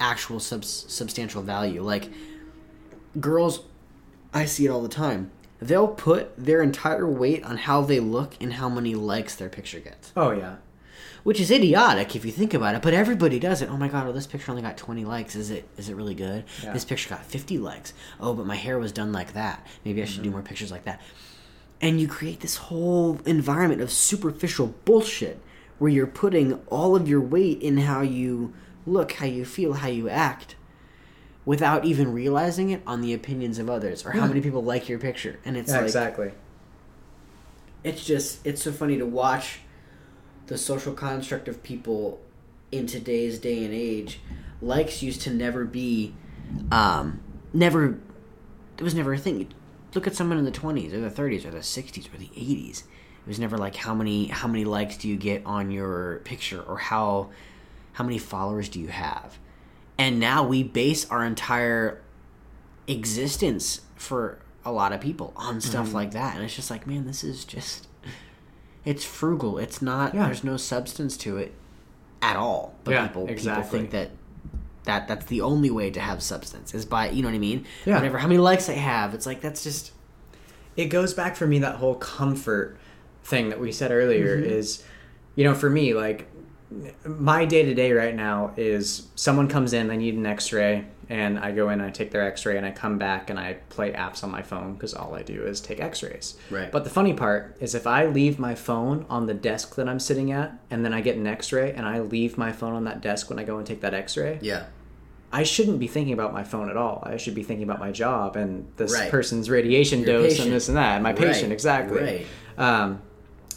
actual 0.00 0.40
subs- 0.40 0.86
substantial 0.88 1.42
value. 1.42 1.82
Like 1.82 2.10
girls, 3.18 3.60
I 4.32 4.44
see 4.44 4.66
it 4.66 4.70
all 4.70 4.82
the 4.82 4.88
time. 4.88 5.30
They'll 5.60 5.88
put 5.88 6.36
their 6.36 6.62
entire 6.62 7.06
weight 7.08 7.42
on 7.44 7.56
how 7.56 7.80
they 7.80 7.98
look 7.98 8.36
and 8.40 8.54
how 8.54 8.68
many 8.68 8.94
likes 8.94 9.34
their 9.34 9.48
picture 9.48 9.80
gets, 9.80 10.12
Oh 10.14 10.30
yeah. 10.30 10.56
which 11.22 11.40
is 11.40 11.50
idiotic 11.50 12.14
if 12.14 12.26
you 12.26 12.30
think 12.30 12.52
about 12.52 12.74
it. 12.74 12.82
But 12.82 12.92
everybody 12.92 13.38
does 13.38 13.62
it. 13.62 13.70
Oh 13.70 13.76
my 13.78 13.88
god! 13.88 14.04
Well, 14.04 14.12
this 14.12 14.26
picture 14.26 14.50
only 14.50 14.62
got 14.62 14.76
twenty 14.76 15.06
likes. 15.06 15.34
Is 15.34 15.50
it? 15.50 15.66
Is 15.78 15.88
it 15.88 15.96
really 15.96 16.14
good? 16.14 16.44
Yeah. 16.62 16.74
This 16.74 16.84
picture 16.84 17.08
got 17.08 17.24
fifty 17.24 17.56
likes. 17.56 17.94
Oh, 18.20 18.34
but 18.34 18.44
my 18.44 18.56
hair 18.56 18.78
was 18.78 18.92
done 18.92 19.12
like 19.12 19.32
that. 19.32 19.66
Maybe 19.82 20.02
I 20.02 20.04
should 20.04 20.22
do 20.22 20.28
mm-hmm. 20.28 20.32
more 20.32 20.42
pictures 20.42 20.70
like 20.70 20.84
that. 20.84 21.00
And 21.80 22.00
you 22.00 22.08
create 22.08 22.40
this 22.40 22.56
whole 22.56 23.20
environment 23.26 23.82
of 23.82 23.90
superficial 23.90 24.74
bullshit 24.84 25.40
where 25.78 25.90
you're 25.90 26.06
putting 26.06 26.54
all 26.68 26.96
of 26.96 27.06
your 27.06 27.20
weight 27.20 27.60
in 27.60 27.78
how 27.78 28.00
you 28.00 28.54
look, 28.86 29.12
how 29.12 29.26
you 29.26 29.44
feel, 29.44 29.74
how 29.74 29.88
you 29.88 30.08
act 30.08 30.56
without 31.44 31.84
even 31.84 32.12
realizing 32.12 32.70
it 32.70 32.82
on 32.86 33.00
the 33.00 33.14
opinions 33.14 33.58
of 33.58 33.70
others 33.70 34.04
or 34.04 34.10
how 34.10 34.26
many 34.26 34.40
people 34.40 34.62
like 34.62 34.88
your 34.88 34.98
picture. 34.98 35.38
And 35.44 35.56
it's 35.56 35.70
yeah. 35.70 35.76
like 35.76 35.84
exactly. 35.84 36.32
it's 37.84 38.04
just 38.04 38.44
it's 38.46 38.62
so 38.62 38.72
funny 38.72 38.98
to 38.98 39.06
watch 39.06 39.60
the 40.48 40.58
social 40.58 40.92
construct 40.92 41.48
of 41.48 41.62
people 41.62 42.20
in 42.72 42.86
today's 42.86 43.38
day 43.38 43.64
and 43.64 43.72
age. 43.72 44.20
Likes 44.60 45.02
used 45.02 45.22
to 45.22 45.30
never 45.30 45.64
be 45.64 46.14
um 46.72 47.20
never 47.52 47.98
it 48.76 48.82
was 48.82 48.94
never 48.94 49.12
a 49.14 49.18
thing. 49.18 49.48
Look 49.94 50.06
at 50.06 50.14
someone 50.14 50.38
in 50.38 50.44
the 50.44 50.50
20s 50.52 50.92
or 50.92 51.00
the 51.00 51.10
30s 51.10 51.44
or 51.46 51.50
the 51.50 51.58
60s 51.58 52.12
or 52.12 52.18
the 52.18 52.26
80s. 52.28 52.80
It 52.80 53.28
was 53.28 53.38
never 53.40 53.56
like 53.58 53.76
how 53.76 53.94
many 53.94 54.26
how 54.26 54.46
many 54.48 54.64
likes 54.64 54.96
do 54.98 55.08
you 55.08 55.16
get 55.16 55.42
on 55.46 55.70
your 55.70 56.20
picture 56.24 56.60
or 56.62 56.76
how 56.78 57.30
how 57.94 58.04
many 58.04 58.18
followers 58.18 58.68
do 58.68 58.78
you 58.80 58.88
have? 58.88 59.38
And 59.98 60.20
now 60.20 60.46
we 60.46 60.62
base 60.62 61.08
our 61.10 61.24
entire 61.24 62.02
existence 62.86 63.80
for 63.96 64.38
a 64.64 64.72
lot 64.72 64.92
of 64.92 65.00
people 65.00 65.32
on 65.36 65.60
stuff 65.60 65.86
Mm-hmm. 65.86 65.94
like 65.94 66.10
that. 66.12 66.36
And 66.36 66.44
it's 66.44 66.54
just 66.56 66.70
like, 66.70 66.86
man, 66.86 67.06
this 67.06 67.24
is 67.24 67.44
just 67.44 67.88
it's 68.84 69.04
frugal. 69.04 69.58
It's 69.58 69.80
not 69.82 70.14
Yeah. 70.14 70.26
there's 70.26 70.44
no 70.44 70.56
substance 70.56 71.16
to 71.18 71.36
it 71.38 71.54
at 72.22 72.36
all. 72.36 72.74
But 72.84 72.92
Yeah, 72.92 73.06
people 73.06 73.26
exactly. 73.28 73.62
people 73.64 73.78
think 73.78 73.90
that 73.92 74.10
that 74.86 75.06
that's 75.06 75.26
the 75.26 75.40
only 75.42 75.70
way 75.70 75.90
to 75.90 76.00
have 76.00 76.22
substance 76.22 76.74
is 76.74 76.84
by 76.84 77.10
you 77.10 77.22
know 77.22 77.28
what 77.28 77.34
I 77.34 77.38
mean? 77.38 77.66
Yeah. 77.84 77.96
Whatever 77.96 78.18
how 78.18 78.26
many 78.26 78.38
likes 78.38 78.68
I 78.68 78.72
have, 78.74 79.14
it's 79.14 79.26
like 79.26 79.40
that's 79.40 79.62
just 79.62 79.92
it 80.76 80.86
goes 80.86 81.14
back 81.14 81.36
for 81.36 81.46
me 81.46 81.58
that 81.60 81.76
whole 81.76 81.94
comfort 81.96 82.76
thing 83.24 83.48
that 83.50 83.60
we 83.60 83.70
said 83.72 83.90
earlier 83.90 84.36
Mm-hmm. 84.36 84.50
is 84.50 84.82
you 85.34 85.44
know 85.44 85.54
for 85.54 85.68
me 85.70 85.94
like 85.94 86.28
my 87.04 87.44
day 87.44 87.64
to 87.64 87.74
day 87.74 87.92
right 87.92 88.14
now 88.14 88.52
is 88.56 89.06
someone 89.14 89.46
comes 89.48 89.72
in 89.72 89.86
they 89.86 89.96
need 89.96 90.14
an 90.14 90.26
x-ray 90.26 90.84
and 91.08 91.38
i 91.38 91.52
go 91.52 91.68
in 91.70 91.80
i 91.80 91.90
take 91.90 92.10
their 92.10 92.22
x-ray 92.26 92.56
and 92.56 92.66
i 92.66 92.72
come 92.72 92.98
back 92.98 93.30
and 93.30 93.38
i 93.38 93.52
play 93.68 93.92
apps 93.92 94.24
on 94.24 94.30
my 94.32 94.42
phone 94.42 94.74
because 94.74 94.92
all 94.92 95.14
i 95.14 95.22
do 95.22 95.44
is 95.44 95.60
take 95.60 95.78
x-rays 95.80 96.36
Right. 96.50 96.72
but 96.72 96.82
the 96.82 96.90
funny 96.90 97.12
part 97.14 97.56
is 97.60 97.76
if 97.76 97.86
i 97.86 98.06
leave 98.06 98.40
my 98.40 98.56
phone 98.56 99.06
on 99.08 99.26
the 99.26 99.34
desk 99.34 99.76
that 99.76 99.88
i'm 99.88 100.00
sitting 100.00 100.32
at 100.32 100.58
and 100.68 100.84
then 100.84 100.92
i 100.92 101.00
get 101.00 101.16
an 101.16 101.26
x-ray 101.28 101.72
and 101.72 101.86
i 101.86 102.00
leave 102.00 102.36
my 102.36 102.50
phone 102.50 102.74
on 102.74 102.82
that 102.84 103.00
desk 103.00 103.30
when 103.30 103.38
i 103.38 103.44
go 103.44 103.58
and 103.58 103.66
take 103.66 103.80
that 103.82 103.94
x-ray 103.94 104.38
yeah. 104.42 104.66
I 105.32 105.42
shouldn't 105.42 105.80
be 105.80 105.88
thinking 105.88 106.14
about 106.14 106.32
my 106.32 106.44
phone 106.44 106.70
at 106.70 106.76
all. 106.76 107.02
I 107.04 107.16
should 107.16 107.34
be 107.34 107.42
thinking 107.42 107.64
about 107.64 107.80
my 107.80 107.90
job 107.90 108.36
and 108.36 108.68
this 108.76 108.94
Right. 108.94 109.10
person's 109.10 109.50
radiation 109.50 109.98
Your 109.98 110.06
dose 110.06 110.28
patient. 110.30 110.46
and 110.46 110.54
this 110.56 110.68
and 110.68 110.76
that. 110.76 111.02
My 111.02 111.12
patient, 111.12 111.46
Right, 111.48 111.52
exactly. 111.52 112.00
right. 112.00 112.26
Um, 112.56 113.02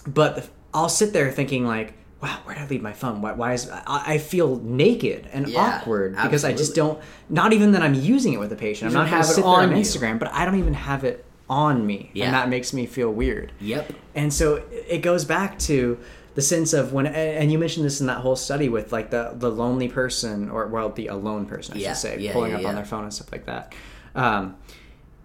but 0.07 0.35
the, 0.37 0.47
I'll 0.73 0.89
sit 0.89 1.13
there 1.13 1.31
thinking 1.31 1.65
like, 1.67 1.93
wow, 2.21 2.39
where 2.43 2.55
did 2.55 2.63
I 2.63 2.67
leave 2.67 2.81
my 2.81 2.93
phone? 2.93 3.21
Why, 3.21 3.31
why 3.33 3.53
is 3.53 3.69
I, 3.69 3.83
I 4.13 4.17
feel 4.17 4.57
naked 4.57 5.27
and 5.31 5.47
Yeah, 5.47 5.59
awkward 5.81 6.15
because 6.21 6.43
I 6.43 6.53
just 6.53 6.75
don't. 6.75 6.99
Not 7.29 7.53
even 7.53 7.71
that 7.73 7.81
I'm 7.81 7.93
using 7.93 8.33
it 8.33 8.39
with 8.39 8.51
a 8.51 8.55
patient. 8.57 8.91
You 8.91 8.97
I'm 8.97 9.05
not 9.05 9.09
have 9.09 9.33
to 9.35 9.39
it 9.41 9.45
on 9.45 9.69
on 9.69 9.75
you. 9.75 9.81
Instagram, 9.83 10.19
but 10.19 10.31
I 10.33 10.45
don't 10.45 10.59
even 10.59 10.73
have 10.73 11.03
it 11.03 11.25
on 11.49 11.85
me, 11.87 12.11
Yeah. 12.13 12.25
and 12.25 12.33
that 12.35 12.47
makes 12.49 12.73
me 12.73 12.85
feel 12.85 13.11
weird. 13.11 13.51
Yep. 13.59 13.93
And 14.15 14.31
so 14.33 14.61
it 14.71 14.99
goes 15.01 15.25
back 15.25 15.57
to 15.59 15.97
the 16.35 16.41
sense 16.43 16.73
of 16.73 16.93
when 16.93 17.07
and 17.07 17.51
you 17.51 17.57
mentioned 17.57 17.85
this 17.85 17.99
in 18.01 18.07
that 18.07 18.19
whole 18.19 18.35
study 18.35 18.69
with 18.69 18.91
like 18.91 19.09
the 19.09 19.31
the 19.35 19.49
lonely 19.49 19.87
person 19.89 20.49
or 20.49 20.67
well 20.67 20.89
the 20.89 21.07
alone 21.07 21.45
person 21.45 21.75
I 21.75 21.79
Yeah, 21.79 21.89
should 21.89 21.97
say 21.97 22.19
yeah, 22.19 22.33
pulling 22.33 22.53
up 22.53 22.63
on 22.65 22.75
their 22.75 22.85
phone 22.85 23.03
and 23.03 23.13
stuff 23.13 23.31
like 23.31 23.45
that 23.47 23.73
um, 24.15 24.55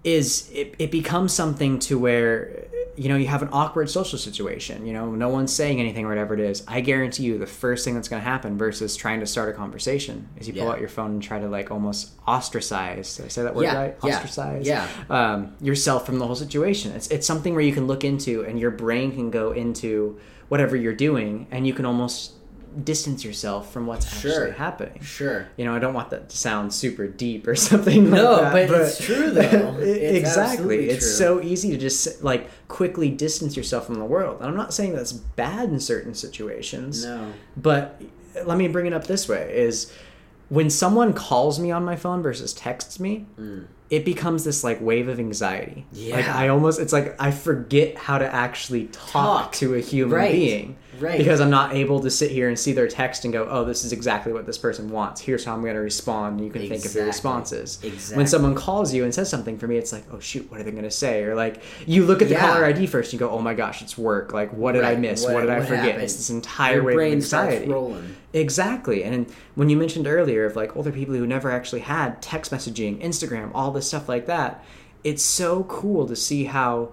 is 0.02 0.50
it, 0.52 0.74
it 0.78 0.90
becomes 0.90 1.32
something 1.32 1.78
to 1.80 1.98
where 1.98 2.66
you 2.96 3.08
know 3.08 3.16
you 3.16 3.26
have 3.26 3.42
an 3.42 3.48
awkward 3.52 3.90
social 3.90 4.18
situation 4.18 4.86
you 4.86 4.92
know 4.92 5.10
no 5.10 5.28
one's 5.28 5.52
saying 5.52 5.80
anything 5.80 6.04
or 6.04 6.08
whatever 6.08 6.32
it 6.34 6.40
is 6.40 6.62
i 6.68 6.80
guarantee 6.80 7.24
you 7.24 7.38
the 7.38 7.46
first 7.46 7.84
thing 7.84 7.94
that's 7.94 8.08
going 8.08 8.20
to 8.22 8.24
happen 8.28 8.56
versus 8.56 8.94
trying 8.96 9.18
to 9.20 9.26
start 9.26 9.48
a 9.48 9.52
conversation 9.52 10.28
is 10.36 10.46
you 10.46 10.52
pull 10.54 10.64
Yeah. 10.64 10.70
out 10.72 10.80
your 10.80 10.88
phone 10.88 11.10
and 11.12 11.22
try 11.22 11.40
to 11.40 11.48
like 11.48 11.70
almost 11.70 12.12
ostracize 12.26 13.16
did 13.16 13.26
i 13.26 13.28
say 13.28 13.42
that 13.42 13.54
word 13.54 13.64
Yeah, 13.64 13.76
right 13.76 13.96
yeah, 14.04 14.14
ostracize 14.16 14.66
yeah. 14.66 14.86
um, 15.10 15.54
yourself 15.60 16.06
from 16.06 16.18
the 16.18 16.26
whole 16.26 16.36
situation 16.36 16.92
it's, 16.92 17.08
it's 17.08 17.26
something 17.26 17.52
where 17.54 17.62
you 17.62 17.72
can 17.72 17.86
look 17.86 18.04
into 18.04 18.44
and 18.44 18.58
your 18.58 18.70
brain 18.70 19.12
can 19.12 19.30
go 19.30 19.52
into 19.52 20.18
whatever 20.48 20.76
you're 20.76 20.94
doing 20.94 21.46
and 21.50 21.66
you 21.66 21.72
can 21.72 21.84
almost 21.86 22.32
distance 22.82 23.24
yourself 23.24 23.72
from 23.72 23.86
what's 23.86 24.06
Sure. 24.20 24.30
actually 24.46 24.58
happening 24.58 25.00
Sure. 25.02 25.46
you 25.56 25.64
know, 25.64 25.74
I 25.74 25.78
don't 25.78 25.94
want 25.94 26.10
that 26.10 26.28
to 26.30 26.36
sound 26.36 26.72
super 26.74 27.06
deep 27.06 27.46
or 27.46 27.54
something. 27.70 28.10
No, 28.10 28.32
like 28.32 28.52
that, 28.52 28.68
but 28.68 28.80
it's 28.80 29.04
true, 29.04 29.30
though. 29.30 29.76
It's 29.80 30.18
exactly, 30.18 30.88
it's 30.90 31.04
true. 31.06 31.26
so 31.26 31.42
easy 31.42 31.70
to 31.70 31.76
just 31.78 32.22
like 32.24 32.48
quickly 32.68 33.10
distance 33.10 33.56
yourself 33.56 33.86
from 33.86 33.96
the 33.96 34.04
world. 34.04 34.38
And 34.40 34.48
I'm 34.48 34.56
not 34.56 34.74
saying 34.74 34.94
that's 34.94 35.12
bad 35.12 35.68
in 35.68 35.78
certain 35.80 36.14
situations. 36.14 37.04
No. 37.04 37.32
But 37.56 38.00
let 38.44 38.58
me 38.58 38.66
bring 38.68 38.86
it 38.86 38.92
up 38.92 39.06
this 39.06 39.28
way: 39.28 39.52
is 39.54 39.92
when 40.48 40.68
someone 40.70 41.12
calls 41.12 41.58
me 41.60 41.70
on 41.70 41.84
my 41.84 41.96
phone 41.96 42.22
versus 42.22 42.52
texts 42.52 43.00
me, 43.00 43.26
mm. 43.38 43.66
it 43.90 44.04
becomes 44.04 44.44
this 44.44 44.62
like 44.64 44.78
wave 44.80 45.08
of 45.08 45.18
anxiety. 45.18 45.86
Like 45.92 46.26
Yeah. 46.26 46.36
I 46.36 46.48
almost, 46.48 46.78
it's 46.80 46.92
like 46.92 47.14
I 47.20 47.30
forget 47.30 47.96
how 47.96 48.18
to 48.18 48.26
actually 48.34 48.86
talk, 48.86 49.12
Talk. 49.44 49.52
to 49.54 49.74
a 49.74 49.80
human 49.80 50.14
Right. 50.16 50.32
being. 50.32 50.76
Right. 51.00 51.18
Because 51.18 51.40
I'm 51.40 51.50
not 51.50 51.74
able 51.74 52.00
to 52.00 52.10
sit 52.10 52.30
here 52.30 52.48
and 52.48 52.58
see 52.58 52.72
their 52.72 52.88
text 52.88 53.24
and 53.24 53.32
go, 53.32 53.46
oh, 53.50 53.64
this 53.64 53.84
is 53.84 53.92
exactly 53.92 54.32
what 54.32 54.46
this 54.46 54.58
person 54.58 54.90
wants. 54.90 55.20
Here's 55.20 55.44
how 55.44 55.54
I'm 55.54 55.62
going 55.62 55.74
to 55.74 55.80
respond. 55.80 56.40
You 56.44 56.50
can 56.50 56.68
think 56.68 56.84
of 56.84 56.94
your 56.94 57.06
responses. 57.06 57.78
Exactly. 57.82 58.16
When 58.16 58.26
someone 58.26 58.54
calls 58.54 58.92
you 58.94 59.04
and 59.04 59.14
says 59.14 59.28
something 59.30 59.58
for 59.58 59.66
me, 59.66 59.76
it's 59.76 59.92
like, 59.92 60.04
oh, 60.12 60.20
shoot, 60.20 60.50
what 60.50 60.60
are 60.60 60.62
they 60.62 60.70
going 60.70 60.84
to 60.84 60.90
say? 60.90 61.22
Or 61.24 61.34
like, 61.34 61.62
you 61.86 62.04
look 62.04 62.22
at 62.22 62.28
the 62.28 62.34
Yeah. 62.34 62.40
caller 62.40 62.64
ID 62.64 62.86
first 62.86 63.12
and 63.12 63.20
you 63.20 63.26
go, 63.26 63.32
oh 63.32 63.40
my 63.40 63.54
gosh, 63.54 63.82
it's 63.82 63.96
work. 63.98 64.32
Like, 64.32 64.52
what 64.52 64.72
did 64.72 64.84
I 64.84 64.96
miss? 64.96 65.24
What- 65.24 65.34
What, 65.34 65.40
did 65.42 65.50
I 65.50 65.60
forget? 65.60 65.84
happened? 65.84 66.02
It's 66.02 66.16
this 66.16 66.30
entire 66.30 66.74
Your 66.76 66.84
wave 66.84 66.94
brain 66.96 67.12
of 67.12 67.16
anxiety. 67.18 67.68
rolling. 67.70 68.16
Exactly. 68.32 69.04
And 69.04 69.26
when 69.54 69.68
you 69.70 69.76
mentioned 69.76 70.06
earlier 70.06 70.44
of 70.44 70.56
like 70.56 70.76
older 70.76 70.90
people 70.92 71.14
who 71.14 71.26
never 71.26 71.50
actually 71.50 71.80
had 71.82 72.20
text 72.20 72.50
messaging, 72.52 73.00
Instagram, 73.02 73.50
all 73.54 73.70
this 73.70 73.86
stuff 73.88 74.08
like 74.08 74.26
that, 74.26 74.64
it's 75.04 75.22
so 75.22 75.64
cool 75.64 76.06
to 76.08 76.16
see 76.16 76.44
how 76.44 76.92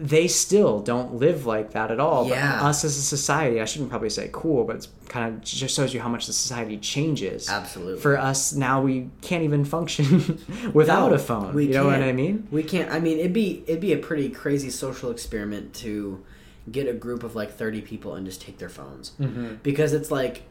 they 0.00 0.28
still 0.28 0.80
don't 0.80 1.14
live 1.16 1.44
like 1.44 1.72
that 1.72 1.90
at 1.90 1.98
all. 1.98 2.28
Yeah. 2.28 2.60
But 2.60 2.66
us 2.68 2.84
as 2.84 2.96
a 2.96 3.02
society, 3.02 3.60
I 3.60 3.64
shouldn't 3.64 3.90
probably 3.90 4.10
say 4.10 4.30
cool, 4.32 4.62
but 4.64 4.76
it's 4.76 4.88
kind 5.08 5.34
of 5.34 5.42
just 5.42 5.74
shows 5.74 5.92
you 5.92 6.00
how 6.00 6.08
much 6.08 6.26
the 6.26 6.32
society 6.32 6.76
changes. 6.78 7.48
Absolutely. 7.48 8.00
For 8.00 8.16
us 8.16 8.52
now, 8.52 8.80
we 8.80 9.10
can't 9.22 9.42
even 9.42 9.64
function 9.64 10.38
without 10.72 11.08
No, 11.10 11.14
a 11.16 11.18
phone. 11.18 11.52
we 11.54 11.66
you 11.66 11.72
know 11.72 11.86
what. 11.86 12.00
I 12.02 12.12
mean? 12.12 12.46
We 12.52 12.62
can't. 12.62 12.92
I 12.92 13.00
mean, 13.00 13.18
it'd 13.18 13.32
be 13.32 13.64
it'd 13.66 13.80
be 13.80 13.92
a 13.92 13.98
pretty 13.98 14.28
crazy 14.28 14.70
social 14.70 15.10
experiment 15.10 15.74
to 15.74 16.24
get 16.70 16.86
a 16.86 16.92
group 16.92 17.22
of 17.24 17.34
like 17.34 17.50
thirty 17.52 17.80
people 17.80 18.14
and 18.14 18.24
just 18.24 18.40
take 18.40 18.58
their 18.58 18.68
phones 18.68 19.12
Mm-hmm. 19.20 19.54
because 19.62 19.92
it's 19.92 20.10
like 20.10 20.42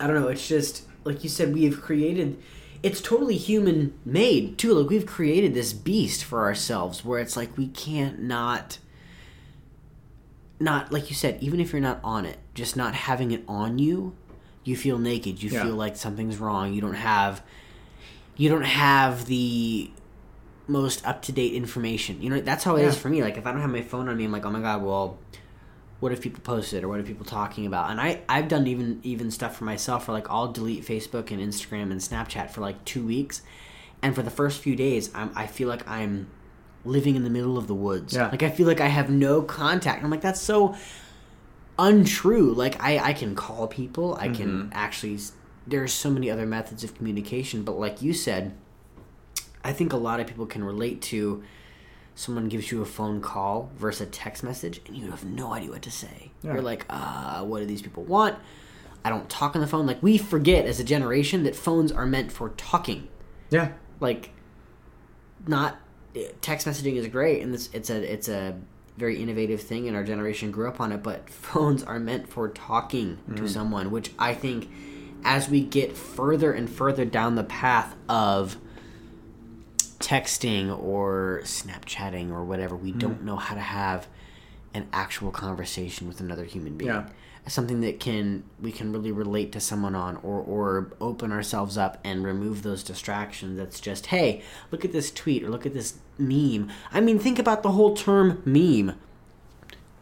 I 0.00 0.06
don't 0.06 0.16
know. 0.20 0.28
It's 0.28 0.48
just 0.48 0.84
like 1.04 1.22
you 1.22 1.28
said. 1.28 1.52
We 1.52 1.64
have 1.64 1.80
created. 1.82 2.38
It's 2.84 3.00
totally 3.00 3.36
human 3.38 3.94
made 4.04 4.58
too. 4.58 4.74
Like 4.74 4.90
we've 4.90 5.06
created 5.06 5.54
this 5.54 5.72
beast 5.72 6.22
for 6.22 6.42
ourselves, 6.42 7.04
where 7.04 7.18
it's 7.18 7.36
like 7.36 7.56
we 7.56 7.68
can't 7.68 8.20
not. 8.22 8.78
Not 10.60 10.92
like 10.92 11.08
you 11.10 11.16
said, 11.16 11.38
even 11.42 11.60
if 11.60 11.72
you're 11.72 11.80
not 11.80 11.98
on 12.04 12.24
it, 12.26 12.38
just 12.54 12.76
not 12.76 12.94
having 12.94 13.32
it 13.32 13.42
on 13.48 13.78
you, 13.78 14.14
you 14.62 14.76
feel 14.76 14.98
naked. 14.98 15.42
You 15.42 15.50
Yeah. 15.50 15.64
feel 15.64 15.74
like 15.74 15.96
something's 15.96 16.36
wrong. 16.38 16.72
You 16.74 16.80
don't 16.80 16.94
have 16.94 17.42
you 18.36 18.48
don't 18.48 18.62
have 18.64 19.26
the 19.26 19.90
most 20.66 21.06
up 21.06 21.22
to 21.22 21.32
date 21.32 21.52
information. 21.54 22.20
You 22.22 22.30
know, 22.30 22.40
that's 22.40 22.64
how 22.64 22.76
it 22.76 22.82
is 22.84 22.94
Yeah. 22.94 23.00
for 23.00 23.08
me. 23.08 23.22
Like 23.22 23.36
if 23.36 23.46
I 23.46 23.52
don't 23.52 23.60
have 23.60 23.70
my 23.70 23.82
phone 23.82 24.08
on 24.08 24.16
me, 24.16 24.24
I'm 24.24 24.32
like, 24.32 24.44
oh 24.44 24.50
my 24.50 24.60
god, 24.60 24.82
well, 24.82 25.18
what 26.00 26.12
if 26.12 26.20
people 26.20 26.40
posted 26.42 26.84
or 26.84 26.88
what 26.88 27.00
are 27.00 27.04
people 27.04 27.24
talking 27.24 27.66
about? 27.66 27.90
And 27.90 28.00
I 28.00 28.20
I've 28.28 28.48
done 28.48 28.66
even 28.66 29.00
even 29.02 29.30
stuff 29.30 29.56
for 29.56 29.64
myself. 29.64 30.08
Where 30.08 30.14
like 30.14 30.30
I'll 30.30 30.52
delete 30.52 30.84
Facebook 30.84 31.30
and 31.30 31.40
Instagram 31.40 31.90
and 31.90 32.00
Snapchat 32.00 32.50
for 32.50 32.60
like 32.60 32.84
two 32.84 33.04
weeks, 33.06 33.42
and 34.02 34.14
for 34.14 34.22
the 34.22 34.30
first 34.30 34.60
few 34.60 34.76
days, 34.76 35.10
I'm 35.14 35.30
I 35.34 35.46
feel 35.46 35.68
like 35.68 35.88
I'm 35.88 36.28
living 36.84 37.16
in 37.16 37.24
the 37.24 37.30
middle 37.30 37.56
of 37.56 37.66
the 37.66 37.74
woods. 37.74 38.14
Yeah. 38.14 38.28
Like 38.28 38.42
I 38.42 38.50
feel 38.50 38.66
like 38.66 38.80
I 38.80 38.88
have 38.88 39.08
no 39.10 39.42
contact. 39.42 40.04
I'm 40.04 40.10
like 40.10 40.20
that's 40.20 40.40
so 40.40 40.76
untrue. 41.78 42.52
Like 42.52 42.82
I 42.82 42.98
I 42.98 43.12
can 43.12 43.34
call 43.34 43.66
people. 43.66 44.16
I 44.16 44.28
can 44.28 44.64
mm-hmm. 44.64 44.72
actually. 44.72 45.18
There's 45.66 45.94
so 45.94 46.10
many 46.10 46.30
other 46.30 46.44
methods 46.44 46.84
of 46.84 46.94
communication, 46.94 47.62
but 47.62 47.78
like 47.78 48.02
you 48.02 48.12
said, 48.12 48.52
I 49.64 49.72
think 49.72 49.94
a 49.94 49.96
lot 49.96 50.20
of 50.20 50.26
people 50.26 50.44
can 50.44 50.62
relate 50.62 51.00
to 51.02 51.42
someone 52.14 52.48
gives 52.48 52.70
you 52.70 52.80
a 52.82 52.86
phone 52.86 53.20
call 53.20 53.70
versus 53.76 54.06
a 54.06 54.10
text 54.10 54.42
message 54.42 54.80
and 54.86 54.96
you 54.96 55.10
have 55.10 55.24
no 55.24 55.52
idea 55.52 55.70
what 55.70 55.82
to 55.82 55.90
say. 55.90 56.30
Yeah. 56.42 56.54
You're 56.54 56.62
like, 56.62 56.86
uh, 56.88 57.42
what 57.44 57.60
do 57.60 57.66
these 57.66 57.82
people 57.82 58.04
want? 58.04 58.36
I 59.04 59.10
don't 59.10 59.28
talk 59.28 59.54
on 59.54 59.60
the 59.60 59.66
phone. 59.66 59.86
Like 59.86 60.02
we 60.02 60.16
forget 60.16 60.64
as 60.64 60.80
a 60.80 60.84
generation 60.84 61.42
that 61.42 61.56
phones 61.56 61.92
are 61.92 62.06
meant 62.06 62.32
for 62.32 62.50
talking. 62.50 63.08
Yeah. 63.50 63.72
Like 64.00 64.30
not 65.46 65.76
text 66.40 66.66
messaging 66.66 66.96
is 66.96 67.08
great 67.08 67.42
and 67.42 67.54
it's 67.54 67.68
it's 67.72 67.90
a 67.90 68.12
it's 68.12 68.28
a 68.28 68.56
very 68.96 69.20
innovative 69.20 69.60
thing 69.60 69.88
and 69.88 69.96
our 69.96 70.04
generation 70.04 70.52
grew 70.52 70.68
up 70.68 70.80
on 70.80 70.92
it, 70.92 71.02
but 71.02 71.28
phones 71.30 71.82
are 71.82 71.98
meant 71.98 72.28
for 72.28 72.48
talking 72.48 73.18
to 73.36 73.48
someone, 73.48 73.90
which 73.90 74.12
I 74.18 74.34
think 74.34 74.70
as 75.24 75.48
we 75.48 75.62
get 75.62 75.96
further 75.96 76.52
and 76.52 76.70
further 76.70 77.04
down 77.04 77.34
the 77.34 77.44
path 77.44 77.96
of 78.08 78.56
texting 80.04 80.76
or 80.78 81.40
Snapchatting 81.44 82.30
or 82.30 82.44
whatever, 82.44 82.76
we 82.76 82.92
hmm. 82.92 82.98
don't 82.98 83.24
know 83.24 83.36
how 83.36 83.54
to 83.54 83.60
have 83.60 84.06
an 84.74 84.86
actual 84.92 85.30
conversation 85.30 86.06
with 86.06 86.20
another 86.20 86.44
human 86.44 86.76
being. 86.76 86.90
Yeah. 86.90 87.08
Something 87.46 87.82
that 87.82 88.00
can 88.00 88.42
we 88.58 88.72
can 88.72 88.90
really 88.90 89.12
relate 89.12 89.52
to 89.52 89.60
someone 89.60 89.94
on 89.94 90.16
or 90.16 90.40
or 90.40 90.92
open 90.98 91.30
ourselves 91.30 91.76
up 91.76 92.00
and 92.02 92.24
remove 92.24 92.62
those 92.62 92.82
distractions. 92.82 93.58
That's 93.58 93.80
just, 93.80 94.06
hey, 94.06 94.42
look 94.70 94.82
at 94.82 94.92
this 94.92 95.10
tweet 95.10 95.42
or 95.42 95.50
look 95.50 95.66
at 95.66 95.74
this 95.74 95.98
meme. 96.16 96.70
I 96.90 97.00
mean, 97.02 97.18
think 97.18 97.38
about 97.38 97.62
the 97.62 97.72
whole 97.72 97.94
term 97.94 98.42
meme. 98.46 98.98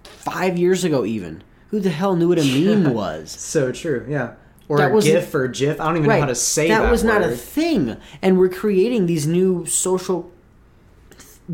Five 0.05 0.57
years 0.57 0.85
ago 0.85 1.05
even. 1.05 1.43
Who 1.71 1.81
the 1.81 1.91
hell 1.91 2.15
knew 2.15 2.29
what 2.29 2.39
a 2.39 2.45
meme 2.45 2.95
was? 2.95 3.33
So 3.33 3.73
true. 3.73 4.07
Yeah. 4.09 4.35
Or 4.73 4.79
That 4.79 4.91
a 4.91 4.95
was- 4.95 5.05
GIF 5.05 5.35
or 5.35 5.49
GIF. 5.49 5.81
I 5.81 5.85
don't 5.87 5.99
even 5.99 6.09
know 6.09 6.21
how 6.21 6.27
to 6.27 6.35
say 6.35 6.69
that. 6.69 6.83
That 6.83 6.91
was 6.91 7.05
not 7.05 7.21
a 7.23 7.37
thing 7.37 7.97
and 8.23 8.39
we're 8.39 8.49
creating 8.49 9.05
these 9.07 9.27
new 9.27 9.67
social 9.67 10.31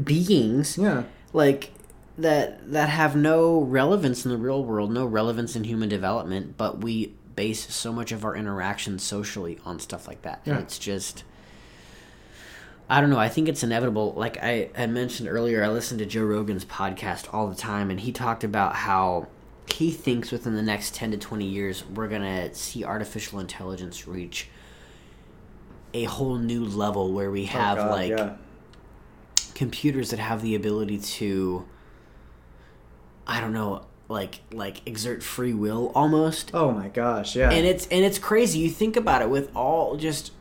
beings 0.04 0.78
Yeah. 0.78 1.02
like 1.32 1.72
that 2.16 2.70
that 2.72 2.88
have 2.90 3.16
no 3.16 3.60
relevance 3.60 4.24
in 4.24 4.30
the 4.30 4.36
real 4.36 4.62
world 4.64 4.92
no 4.92 5.04
relevance 5.06 5.56
in 5.56 5.64
human 5.64 5.88
development 5.88 6.56
but 6.56 6.80
we 6.80 7.14
base 7.36 7.72
so 7.74 7.92
much 7.92 8.12
of 8.12 8.24
our 8.24 8.36
interactions 8.36 9.02
socially 9.02 9.58
on 9.64 9.78
stuff 9.80 10.06
like 10.06 10.22
that 10.22 10.40
Yeah. 10.44 10.54
and 10.54 10.62
it's 10.62 10.78
just 10.78 11.24
I 12.90 13.02
don't 13.02 13.10
know. 13.10 13.18
I 13.18 13.28
think 13.28 13.48
it's 13.50 13.62
inevitable. 13.62 14.14
Like 14.16 14.42
I 14.42 14.70
had 14.74 14.88
mentioned 14.90 15.28
earlier, 15.28 15.62
I 15.62 15.68
listen 15.68 15.98
to 15.98 16.06
Joe 16.06 16.22
Rogan's 16.24 16.64
podcast 16.64 17.26
all 17.34 17.46
the 17.46 17.54
time, 17.54 17.90
and 17.90 18.00
he 18.00 18.12
talked 18.12 18.44
about 18.44 18.74
how 18.76 19.26
he 19.72 19.90
thinks 19.90 20.30
within 20.30 20.54
the 20.54 20.62
next 20.62 20.94
10 20.94 21.12
to 21.12 21.16
20 21.16 21.44
years, 21.44 21.84
we're 21.86 22.08
going 22.08 22.22
to 22.22 22.54
see 22.54 22.84
artificial 22.84 23.40
intelligence 23.40 24.06
reach 24.06 24.48
a 25.94 26.04
whole 26.04 26.36
new 26.36 26.64
level 26.64 27.12
where 27.12 27.30
we 27.30 27.44
oh, 27.44 27.46
have 27.46 27.78
Oh, 27.78 27.82
God, 27.82 27.90
like 27.90 28.10
yeah. 28.10 28.36
computers 29.54 30.10
that 30.10 30.18
have 30.18 30.42
the 30.42 30.54
ability 30.54 30.98
to 30.98 31.66
I 33.26 33.40
don't 33.40 33.52
know, 33.52 33.84
like 34.08 34.40
like 34.52 34.86
exert 34.86 35.22
free 35.22 35.52
will 35.52 35.92
almost. 35.94 36.50
Oh 36.54 36.72
my 36.72 36.88
gosh. 36.88 37.36
Yeah. 37.36 37.50
And 37.50 37.66
it's 37.66 37.86
and 37.88 38.04
it's 38.04 38.18
crazy. 38.18 38.58
You 38.58 38.70
think 38.70 38.96
about 38.96 39.20
it 39.20 39.28
with 39.28 39.54
all 39.54 39.96
just 39.96 40.32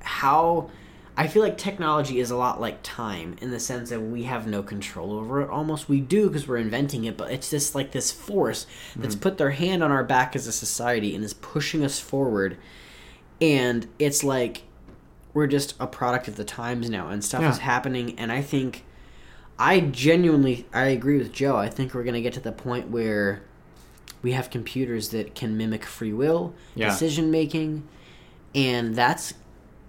how 0.00 0.70
I 1.20 1.26
feel 1.26 1.42
like 1.42 1.58
technology 1.58 2.18
is 2.18 2.30
a 2.30 2.36
lot 2.36 2.62
like 2.62 2.78
time 2.82 3.36
in 3.42 3.50
the 3.50 3.60
sense 3.60 3.90
that 3.90 4.00
we 4.00 4.22
have 4.22 4.46
no 4.46 4.62
control 4.62 5.12
over 5.12 5.42
it. 5.42 5.50
Almost 5.50 5.86
we 5.86 6.00
do 6.00 6.28
because 6.28 6.48
we're 6.48 6.56
inventing 6.56 7.04
it, 7.04 7.18
but 7.18 7.30
it's 7.30 7.50
just 7.50 7.74
like 7.74 7.92
this 7.92 8.10
force 8.10 8.66
that's 8.96 9.16
hmm. 9.16 9.20
put 9.20 9.36
their 9.36 9.50
hand 9.50 9.84
on 9.84 9.90
our 9.90 10.02
back 10.02 10.34
as 10.34 10.46
a 10.46 10.52
society 10.52 11.14
and 11.14 11.22
is 11.22 11.34
pushing 11.34 11.84
us 11.84 11.98
forward. 12.00 12.56
And 13.38 13.86
it's 13.98 14.24
like 14.24 14.62
we're 15.34 15.46
just 15.46 15.74
a 15.78 15.86
product 15.86 16.26
of 16.26 16.36
the 16.36 16.44
times 16.44 16.88
now, 16.88 17.10
and 17.10 17.22
stuff 17.22 17.42
is 17.42 17.58
happening. 17.58 18.18
And 18.18 18.32
I 18.32 18.40
think 18.40 18.86
I 19.58 19.80
genuinely 19.80 20.66
I 20.72 20.86
agree 20.86 21.18
with 21.18 21.34
Joe. 21.34 21.54
I 21.54 21.68
think 21.68 21.92
we're 21.92 22.04
gonna 22.04 22.22
get 22.22 22.32
to 22.32 22.40
the 22.40 22.50
point 22.50 22.88
where 22.88 23.42
we 24.22 24.32
have 24.32 24.48
computers 24.48 25.10
that 25.10 25.34
can 25.34 25.58
mimic 25.58 25.84
free 25.84 26.14
will, 26.14 26.54
Yeah. 26.74 26.88
decision 26.88 27.30
making, 27.30 27.86
and 28.54 28.94
that's 28.94 29.34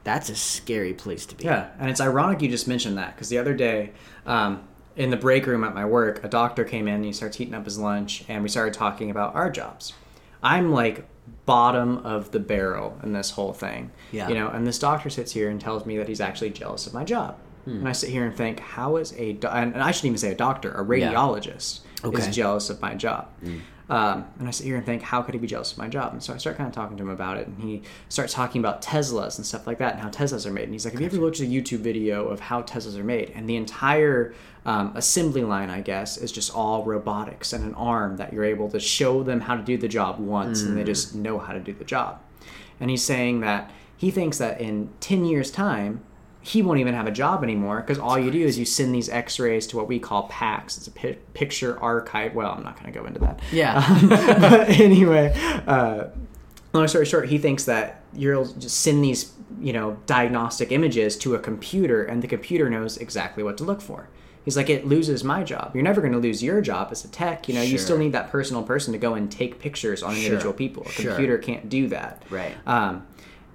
that's 0.04 0.30
a 0.30 0.36
scary 0.36 0.94
place 0.94 1.26
to 1.28 1.36
be. 1.36 1.44
Yeah, 1.46 1.70
and 1.80 1.90
it's 1.90 2.02
ironic 2.02 2.42
you 2.42 2.50
just 2.50 2.68
mentioned 2.68 2.98
that 2.98 3.16
because 3.16 3.30
the 3.30 3.38
other 3.38 3.54
day 3.54 3.92
um, 4.26 4.64
in 4.96 5.10
the 5.10 5.18
break 5.18 5.46
room 5.46 5.64
at 5.64 5.74
my 5.76 5.86
work, 5.86 6.24
a 6.24 6.28
doctor 6.28 6.64
came 6.64 6.88
in 6.88 6.96
and 6.96 7.06
he 7.06 7.14
starts 7.14 7.38
heating 7.38 7.54
up 7.54 7.66
his 7.66 7.78
lunch, 7.78 8.24
and 8.28 8.44
we 8.44 8.50
started 8.50 8.74
talking 8.74 9.10
about 9.12 9.36
our 9.36 9.50
jobs. 9.50 9.94
I'm 10.44 10.72
like 10.72 11.06
bottom 11.46 12.00
of 12.00 12.32
the 12.32 12.40
barrel 12.40 12.98
in 13.04 13.14
this 13.14 13.32
whole 13.32 13.54
thing. 13.54 13.92
Yeah. 14.12 14.28
You 14.28 14.36
know, 14.36 14.48
and 14.50 14.66
this 14.66 14.80
doctor 14.80 15.10
sits 15.10 15.32
here 15.32 15.50
and 15.50 15.62
tells 15.62 15.86
me 15.86 15.98
that 15.98 16.08
he's 16.08 16.22
actually 16.22 16.50
jealous 16.50 16.88
of 16.88 16.94
my 16.94 17.04
job. 17.04 17.38
Hmm. 17.66 17.78
And 17.78 17.88
I 17.88 17.92
sit 17.92 18.10
here 18.10 18.26
and 18.26 18.36
think, 18.36 18.60
how 18.60 18.96
is 18.96 19.14
a, 19.18 19.34
do- 19.34 19.48
and 19.48 19.78
I 19.78 19.92
shouldn't 19.92 20.06
even 20.08 20.18
say 20.18 20.32
a 20.32 20.36
doctor, 20.36 20.72
a 20.72 20.84
radiologist 20.84 21.82
Okay. 22.04 22.18
is 22.18 22.36
jealous 22.36 22.72
of 22.72 22.82
my 22.82 22.96
job. 22.96 23.28
Hmm. 23.44 23.60
Um, 23.92 24.26
and 24.40 24.48
I 24.48 24.52
sit 24.52 24.66
here 24.66 24.78
and 24.78 24.86
think, 24.86 25.02
how 25.02 25.22
could 25.22 25.34
he 25.34 25.40
be 25.40 25.48
jealous 25.48 25.74
of 25.74 25.78
my 25.78 25.90
job? 25.90 26.14
And 26.14 26.24
so 26.24 26.34
I 26.34 26.38
start 26.38 26.56
kind 26.56 26.66
of 26.66 26.74
talking 26.74 26.96
to 26.96 27.04
him 27.04 27.10
about 27.10 27.36
it, 27.36 27.48
and 27.48 27.62
he 27.62 27.82
starts 28.08 28.34
talking 28.34 28.62
about 28.62 28.82
Teslas 28.82 29.36
and 29.36 29.46
stuff 29.46 29.68
like 29.68 29.80
that, 29.80 29.96
and 29.96 30.02
how 30.02 30.10
Teslas 30.10 30.46
are 30.46 30.52
made. 30.52 30.64
And 30.64 30.72
he's 30.72 30.86
like, 30.86 30.94
"Have 30.94 31.02
you 31.02 31.08
ever 31.08 31.18
looked 31.18 31.42
at 31.42 31.48
a 31.48 31.50
YouTube 31.50 31.80
video 31.80 32.26
of 32.30 32.40
how 32.40 32.62
Teslas 32.62 32.98
are 32.98 33.04
made?" 33.04 33.34
And 33.36 33.50
the 33.50 33.58
entire 33.58 34.34
um, 34.66 34.94
assembly 34.96 35.44
line, 35.44 35.70
I 35.70 35.82
guess, 35.82 36.16
is 36.16 36.32
just 36.32 36.56
all 36.56 36.86
robotics 36.86 37.52
and 37.52 37.66
an 37.66 37.74
arm 37.74 38.16
that 38.16 38.32
you're 38.32 38.46
able 38.46 38.70
to 38.70 38.80
show 38.80 39.24
them 39.24 39.42
how 39.42 39.58
to 39.58 39.62
do 39.62 39.78
the 39.78 39.90
job 39.90 40.20
once, 40.20 40.62
and 40.62 40.78
they 40.78 40.86
just 40.86 41.14
know 41.14 41.38
how 41.38 41.52
to 41.52 41.60
do 41.60 41.74
the 41.74 41.84
job. 41.84 42.22
And 42.80 42.90
he's 42.90 43.04
saying 43.04 43.42
that 43.42 43.72
he 43.98 44.10
thinks 44.10 44.38
that 44.38 44.62
in 44.62 44.88
ten 45.02 45.26
years' 45.26 45.52
time, 45.52 46.02
he 46.44 46.62
won't 46.62 46.80
even 46.80 46.94
have 46.96 47.06
a 47.08 47.12
job 47.12 47.44
anymore 47.44 47.82
because 47.82 48.00
all 48.00 48.18
you 48.18 48.32
do 48.32 48.40
is 48.44 48.58
you 48.58 48.66
send 48.66 48.94
these 48.96 49.10
X-rays 49.10 49.68
to 49.68 49.78
what 49.78 49.88
we 49.88 50.00
call 50.00 50.28
PACS. 50.30 50.78
It's 50.78 50.88
a 50.88 50.92
pi- 50.92 51.18
picture 51.34 51.80
archive. 51.80 52.34
Well, 52.34 52.52
I'm 52.52 52.64
not 52.64 52.80
going 52.80 52.92
to 52.92 53.00
go 53.00 53.06
into 53.06 53.20
that. 53.20 53.40
Yeah. 53.52 53.86
but 54.42 54.70
anyway, 54.70 55.34
uh, 55.68 56.06
long 56.74 56.88
story 56.88 57.06
short, 57.06 57.30
he 57.30 57.38
thinks 57.38 57.66
that 57.66 58.02
you'll 58.14 58.46
just 58.54 58.82
send 58.82 59.04
these, 59.04 59.34
you 59.60 59.72
know, 59.72 59.98
diagnostic 60.08 60.72
images 60.72 61.16
to 61.20 61.36
a 61.36 61.40
computer, 61.40 62.04
and 62.04 62.22
the 62.24 62.28
computer 62.28 62.70
knows 62.70 62.98
exactly 62.98 63.44
what 63.44 63.58
to 63.60 63.64
look 63.64 63.82
for. 63.82 64.10
He's 64.44 64.58
like, 64.58 64.72
it 64.72 64.88
loses 64.88 65.24
my 65.24 65.44
job. 65.44 65.76
You're 65.76 65.84
never 65.84 66.02
going 66.02 66.14
to 66.14 66.20
lose 66.20 66.42
your 66.42 66.62
job 66.62 66.88
as 66.90 67.06
a 67.06 67.08
tech. 67.10 67.48
You 67.48 67.54
know, 67.54 67.62
you 67.62 67.78
still 67.78 68.00
need 68.00 68.14
that 68.14 68.32
personal 68.32 68.64
person 68.64 68.92
to 68.94 68.98
go 68.98 69.14
and 69.14 69.32
take 69.32 69.60
pictures 69.60 70.02
on 70.02 70.16
individual 70.16 70.52
people. 70.54 70.82
A 70.88 70.90
Sure. 70.90 71.12
computer 71.12 71.38
can't 71.38 71.70
do 71.70 71.88
that. 71.90 72.24
Right. 72.32 72.56
Um, 72.66 73.06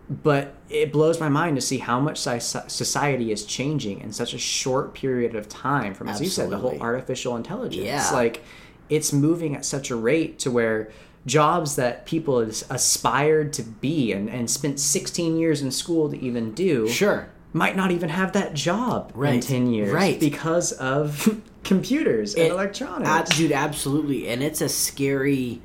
but 0.08 0.54
it 0.70 0.92
blows 0.92 1.18
my 1.18 1.28
mind 1.28 1.56
to 1.56 1.60
see 1.60 1.78
how 1.78 1.98
much 1.98 2.18
society 2.20 3.32
is 3.32 3.44
changing 3.44 4.00
in 4.00 4.12
such 4.12 4.34
a 4.34 4.38
short 4.38 4.94
period 4.94 5.34
of 5.34 5.48
time 5.48 5.94
from 5.94 6.08
as 6.08 6.20
you 6.20 6.28
said 6.28 6.48
the 6.50 6.58
whole 6.58 6.80
artificial 6.80 7.36
intelligence 7.36 7.84
Yeah. 7.86 8.08
like 8.12 8.42
it's 8.88 9.12
moving 9.12 9.56
at 9.56 9.64
such 9.64 9.90
a 9.90 9.96
rate 9.96 10.38
to 10.40 10.50
where 10.50 10.90
jobs 11.26 11.74
that 11.74 12.06
people 12.06 12.38
as- 12.38 12.64
aspired 12.70 13.52
to 13.54 13.62
be 13.64 14.12
and, 14.12 14.28
and 14.30 14.48
spent 14.48 14.78
16 14.78 15.36
years 15.38 15.60
in 15.60 15.72
school 15.72 16.08
to 16.10 16.16
even 16.20 16.52
do 16.54 16.86
Sure. 16.88 17.28
might 17.52 17.74
not 17.76 17.90
even 17.90 18.08
have 18.10 18.32
that 18.34 18.54
job 18.54 19.12
in 19.20 19.40
10 19.40 19.66
years 19.72 19.92
Right. 19.92 20.20
because 20.20 20.70
of 20.70 21.40
computers 21.64 22.34
and 22.34 22.44
It- 22.44 22.52
electronics 22.52 23.36
dude, 23.36 23.50
absolutely, 23.50 24.28
and 24.28 24.40
it's 24.40 24.60
a 24.60 24.68
scary, 24.68 25.60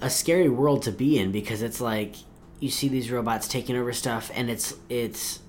a 0.00 0.08
scary 0.08 0.48
world 0.48 0.82
to 0.84 0.90
be 0.92 1.18
in 1.18 1.32
because 1.32 1.60
it's 1.60 1.82
like 1.82 2.14
you 2.62 2.70
see 2.70 2.88
these 2.88 3.10
robots 3.10 3.48
taking 3.48 3.76
over 3.76 3.92
stuff, 3.92 4.30
and 4.34 4.48
it's 4.48 4.74
it's. 4.88 5.40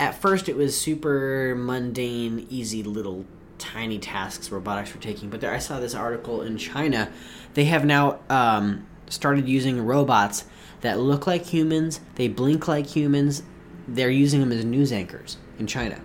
At 0.00 0.14
first, 0.14 0.48
it 0.48 0.56
was 0.56 0.80
super 0.80 1.54
mundane, 1.56 2.46
easy 2.48 2.84
little 2.84 3.26
tiny 3.58 3.98
tasks 3.98 4.50
robotics 4.50 4.94
were 4.94 5.00
taking. 5.00 5.28
But 5.28 5.40
there, 5.40 5.52
I 5.52 5.58
saw 5.58 5.80
this 5.80 5.94
article 5.94 6.42
in 6.42 6.56
China. 6.56 7.10
They 7.54 7.64
have 7.64 7.84
now 7.84 8.20
um, 8.30 8.86
started 9.10 9.48
using 9.48 9.84
robots 9.84 10.44
that 10.80 11.00
look 11.00 11.26
like 11.26 11.44
humans. 11.44 12.00
They 12.14 12.28
blink 12.28 12.68
like 12.68 12.86
humans. 12.86 13.42
They're 13.88 14.08
using 14.08 14.40
them 14.40 14.52
as 14.52 14.64
news 14.64 14.92
anchors 14.92 15.36
in 15.58 15.66
China. 15.66 16.00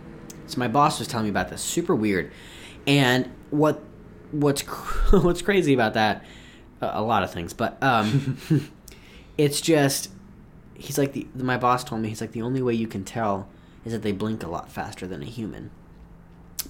So 0.47 0.60
my 0.60 0.67
boss 0.67 0.99
was 0.99 1.08
telling 1.08 1.25
me 1.25 1.29
about 1.29 1.49
this. 1.49 1.62
Super 1.62 1.95
weird. 1.95 2.32
And 2.86 3.32
what 3.51 3.82
what's 4.32 4.62
what's 5.12 5.41
crazy 5.41 5.73
about 5.73 5.93
that? 5.93 6.25
A, 6.82 6.91
a 6.95 7.01
lot 7.01 7.23
of 7.23 7.32
things, 7.32 7.53
but 7.53 7.82
um, 7.82 8.38
it's 9.38 9.62
just 9.62 10.10
he's 10.83 10.97
like 10.97 11.13
the 11.13 11.25
my 11.35 11.57
boss 11.57 11.83
told 11.83 12.01
me 12.01 12.09
he's 12.09 12.19
like 12.19 12.33
the 12.33 12.41
only 12.41 12.61
way 12.61 12.73
you 12.73 12.87
can 12.87 13.05
tell 13.05 13.47
is 13.85 13.93
that 13.93 14.01
they 14.01 14.11
blink 14.11 14.43
a 14.43 14.49
lot 14.49 14.71
faster 14.71 15.07
than 15.07 15.21
a 15.21 15.25
human. 15.25 15.71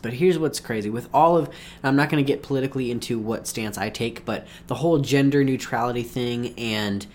But 0.02 0.13
here's 0.13 0.38
what's 0.39 0.60
crazy 0.60 0.89
with 0.89 1.10
all 1.13 1.36
of 1.38 1.49
I'm 1.82 1.95
not 1.95 2.10
going 2.10 2.23
to 2.23 2.28
get 2.28 2.43
politically 2.43 2.91
into 2.91 3.17
what 3.17 3.47
stance 3.47 3.78
I 3.78 3.89
take, 3.89 4.23
but 4.23 4.45
the 4.67 4.76
whole 4.76 4.99
gender 4.99 5.43
neutrality 5.43 6.04
thing 6.04 6.54
and 6.58 7.06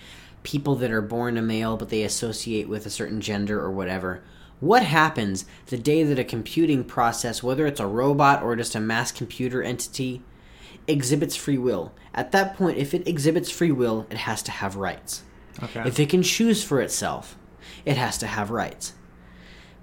people 0.42 0.74
that 0.76 0.90
are 0.90 1.02
born 1.02 1.36
a 1.36 1.42
male 1.42 1.76
but 1.76 1.88
they 1.88 2.02
associate 2.02 2.68
with 2.68 2.84
a 2.84 2.90
certain 2.90 3.20
gender 3.20 3.60
or 3.60 3.70
whatever. 3.70 4.22
What 4.60 4.82
happens 4.82 5.44
the 5.66 5.78
day 5.78 6.02
that 6.02 6.18
a 6.18 6.24
computing 6.24 6.82
process, 6.82 7.44
whether 7.44 7.64
it's 7.66 7.80
a 7.80 7.86
robot 7.86 8.42
or 8.42 8.56
just 8.56 8.74
a 8.74 8.80
mass 8.80 9.12
computer 9.12 9.62
entity, 9.62 10.22
exhibits 10.88 11.36
free 11.36 11.58
will? 11.58 11.92
At 12.12 12.32
that 12.32 12.56
point, 12.56 12.76
if 12.76 12.92
it 12.92 13.06
exhibits 13.06 13.52
free 13.52 13.70
will, 13.70 14.08
it 14.10 14.16
has 14.16 14.42
to 14.42 14.50
have 14.50 14.74
rights. 14.74 15.22
Okay 15.62 15.82
If 15.86 15.98
it 15.98 16.08
can 16.08 16.22
choose 16.22 16.62
for 16.62 16.80
itself, 16.80 17.36
it 17.84 17.96
has 17.96 18.18
to 18.18 18.26
have 18.26 18.50
rights. 18.50 18.94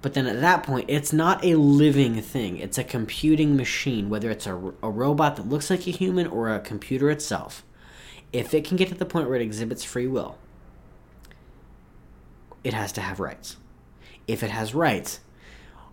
But 0.02 0.14
then 0.14 0.26
at 0.26 0.40
that 0.40 0.62
point, 0.62 0.86
it's 0.88 1.12
not 1.12 1.44
a 1.44 1.56
living 1.56 2.20
thing. 2.20 2.58
It's 2.58 2.78
a 2.78 2.84
computing 2.84 3.56
machine, 3.56 4.08
whether 4.08 4.30
it's 4.30 4.46
a, 4.46 4.54
a 4.82 4.90
robot 4.90 5.36
that 5.36 5.48
looks 5.48 5.70
like 5.70 5.86
a 5.86 5.90
human 5.90 6.26
or 6.26 6.54
a 6.54 6.60
computer 6.60 7.10
itself. 7.10 7.64
If 8.32 8.54
it 8.54 8.64
can 8.64 8.76
get 8.76 8.88
to 8.88 8.94
the 8.94 9.06
point 9.06 9.26
where 9.26 9.36
it 9.36 9.42
exhibits 9.42 9.82
free 9.82 10.06
will, 10.06 10.38
it 12.62 12.74
has 12.74 12.92
to 12.92 13.00
have 13.00 13.20
rights. 13.20 13.56
If 14.26 14.42
it 14.42 14.50
has 14.50 14.74
rights, 14.74 15.20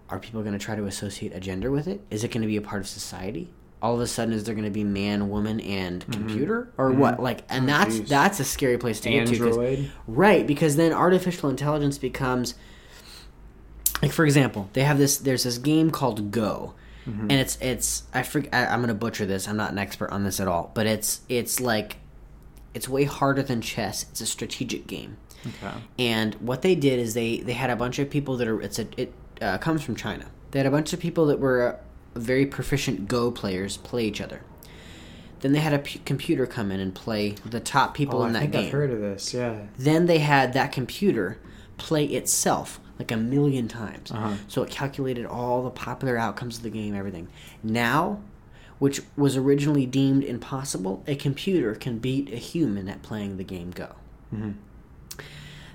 are 0.09 0.19
people 0.19 0.41
going 0.41 0.53
to 0.53 0.63
try 0.63 0.75
to 0.75 0.85
associate 0.85 1.33
a 1.33 1.39
gender 1.39 1.71
with 1.71 1.87
it? 1.87 2.01
Is 2.09 2.23
it 2.23 2.31
going 2.31 2.41
to 2.41 2.47
be 2.47 2.57
a 2.57 2.61
part 2.61 2.81
of 2.81 2.87
society? 2.87 3.53
All 3.83 3.93
of 3.93 3.99
a 3.99 4.07
sudden, 4.07 4.33
is 4.33 4.45
there 4.45 4.55
going 4.55 4.65
to 4.65 4.71
be 4.71 4.83
man, 4.83 5.29
woman, 5.29 5.59
and 5.59 6.01
mm-hmm. 6.01 6.11
computer, 6.13 6.73
or 6.77 6.89
mm-hmm. 6.89 6.99
what? 6.99 7.21
Like, 7.21 7.41
and 7.49 7.65
oh, 7.65 7.67
that's 7.67 7.99
geez. 7.99 8.09
that's 8.09 8.39
a 8.39 8.45
scary 8.45 8.79
place 8.79 8.99
to 9.01 9.09
get 9.09 9.27
to, 9.27 9.89
Right, 10.07 10.47
because 10.47 10.77
then 10.77 10.93
artificial 10.93 11.49
intelligence 11.49 11.97
becomes 11.97 12.55
like 14.03 14.11
for 14.11 14.25
example, 14.25 14.69
they 14.73 14.83
have 14.83 14.97
this 14.97 15.17
there's 15.17 15.43
this 15.43 15.57
game 15.57 15.89
called 15.89 16.29
Go. 16.29 16.73
Mm-hmm. 17.07 17.21
And 17.21 17.31
it's 17.31 17.57
it's 17.61 18.03
I 18.13 18.23
forget 18.23 18.53
I, 18.53 18.65
I'm 18.65 18.79
going 18.79 18.89
to 18.89 18.93
butcher 18.93 19.25
this. 19.25 19.47
I'm 19.47 19.55
not 19.55 19.71
an 19.71 19.77
expert 19.77 20.11
on 20.11 20.25
this 20.25 20.41
at 20.41 20.47
all, 20.47 20.71
but 20.73 20.85
it's 20.85 21.21
it's 21.29 21.61
like 21.61 21.97
it's 22.73 22.89
way 22.89 23.05
harder 23.05 23.41
than 23.43 23.61
chess. 23.61 24.03
It's 24.11 24.19
a 24.19 24.25
strategic 24.25 24.87
game. 24.87 25.15
okay 25.47 25.77
And 25.97 26.35
what 26.35 26.63
they 26.63 26.75
did 26.75 26.99
is 26.99 27.13
they 27.13 27.37
they 27.37 27.53
had 27.53 27.69
a 27.69 27.77
bunch 27.77 27.97
of 27.97 28.09
people 28.09 28.35
that 28.37 28.47
are 28.47 28.61
it's 28.61 28.77
a 28.77 28.87
it 28.97 29.13
uh, 29.41 29.57
comes 29.57 29.81
from 29.83 29.95
China. 29.95 30.25
They 30.51 30.59
had 30.59 30.65
a 30.65 30.71
bunch 30.71 30.91
of 30.91 30.99
people 30.99 31.27
that 31.27 31.39
were 31.39 31.79
very 32.15 32.45
proficient 32.45 33.07
Go 33.07 33.31
players 33.31 33.77
play 33.77 34.05
each 34.05 34.21
other. 34.21 34.41
Then 35.41 35.51
they 35.51 35.59
had 35.59 35.73
a 35.73 35.79
p- 35.79 35.99
computer 36.05 36.45
come 36.45 36.71
in 36.71 36.79
and 36.79 36.95
play 36.95 37.31
the 37.45 37.59
top 37.59 37.93
people 37.95 38.21
oh, 38.21 38.25
in 38.25 38.29
I 38.29 38.33
that 38.33 38.39
think 38.39 38.51
game. 38.53 38.65
I've 38.65 38.71
heard 38.71 38.91
of 38.91 38.99
this 39.01 39.33
yeah 39.33 39.57
Then 39.77 40.05
they 40.05 40.19
had 40.19 40.53
that 40.53 40.71
computer 40.71 41.37
play 41.77 42.05
itself 42.05 42.79
like 42.99 43.11
a 43.11 43.17
million 43.17 43.67
times. 43.67 44.11
Uh-huh. 44.11 44.35
So 44.47 44.63
it 44.63 44.69
calculated 44.69 45.25
all 45.25 45.63
the 45.63 45.69
popular 45.71 46.17
outcomes 46.17 46.57
of 46.57 46.63
the 46.63 46.69
game, 46.69 46.95
everything. 46.95 47.27
Now, 47.63 48.21
which 48.79 49.01
was 49.17 49.35
originally 49.35 49.85
deemed 49.85 50.23
impossible, 50.23 51.03
a 51.07 51.15
computer 51.15 51.73
can 51.75 51.97
beat 51.99 52.31
a 52.31 52.37
human 52.37 52.87
at 52.87 53.01
playing 53.01 53.37
the 53.37 53.43
game 53.43 53.71
Go. 53.71 53.95
Hmm. 54.29 54.51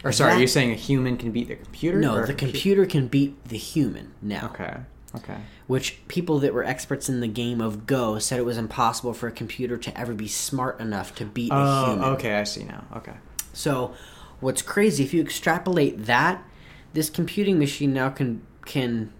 or 0.04 0.12
sorry 0.12 0.30
That- 0.32 0.38
are 0.38 0.40
you 0.40 0.46
saying 0.46 0.70
a 0.70 0.74
human 0.76 1.16
can 1.16 1.30
beat 1.32 1.48
the 1.48 1.56
computer 1.56 1.98
No, 2.00 2.24
the 2.24 2.32
computer 2.34 2.86
can 2.86 3.06
beat 3.08 3.44
the 3.44 3.58
human 3.58 4.12
now. 4.22 4.46
okay 4.46 4.78
okay 5.14 5.36
Which 5.66 6.06
people 6.08 6.38
that 6.40 6.52
were 6.54 6.64
experts 6.64 7.08
in 7.08 7.20
the 7.20 7.28
game 7.28 7.60
of 7.60 7.86
Go 7.86 8.18
said 8.18 8.38
it 8.38 8.44
was 8.44 8.58
impossible 8.58 9.14
for 9.14 9.26
a 9.26 9.32
computer 9.32 9.76
to 9.76 9.98
ever 9.98 10.14
be 10.14 10.28
smart 10.28 10.80
enough 10.80 11.14
to 11.16 11.24
beat 11.24 11.50
a 11.50 11.54
oh 11.56 11.86
human. 11.90 12.04
okay 12.10 12.34
i 12.36 12.44
see 12.44 12.64
now 12.64 12.84
okay 12.96 13.14
So, 13.52 13.94
what's 14.40 14.62
crazy 14.62 15.02
if 15.04 15.12
you 15.14 15.20
extrapolate 15.20 16.04
that, 16.06 16.44
this 16.92 17.10
computing 17.10 17.58
machine 17.58 17.92
now 17.92 18.10
can 18.10 18.42
can 18.64 19.12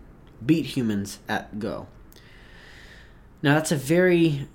beat 0.44 0.66
humans 0.76 1.18
at 1.28 1.58
Go. 1.58 1.86
Now 3.42 3.54
that's 3.54 3.72
a 3.72 3.76
very 3.76 4.46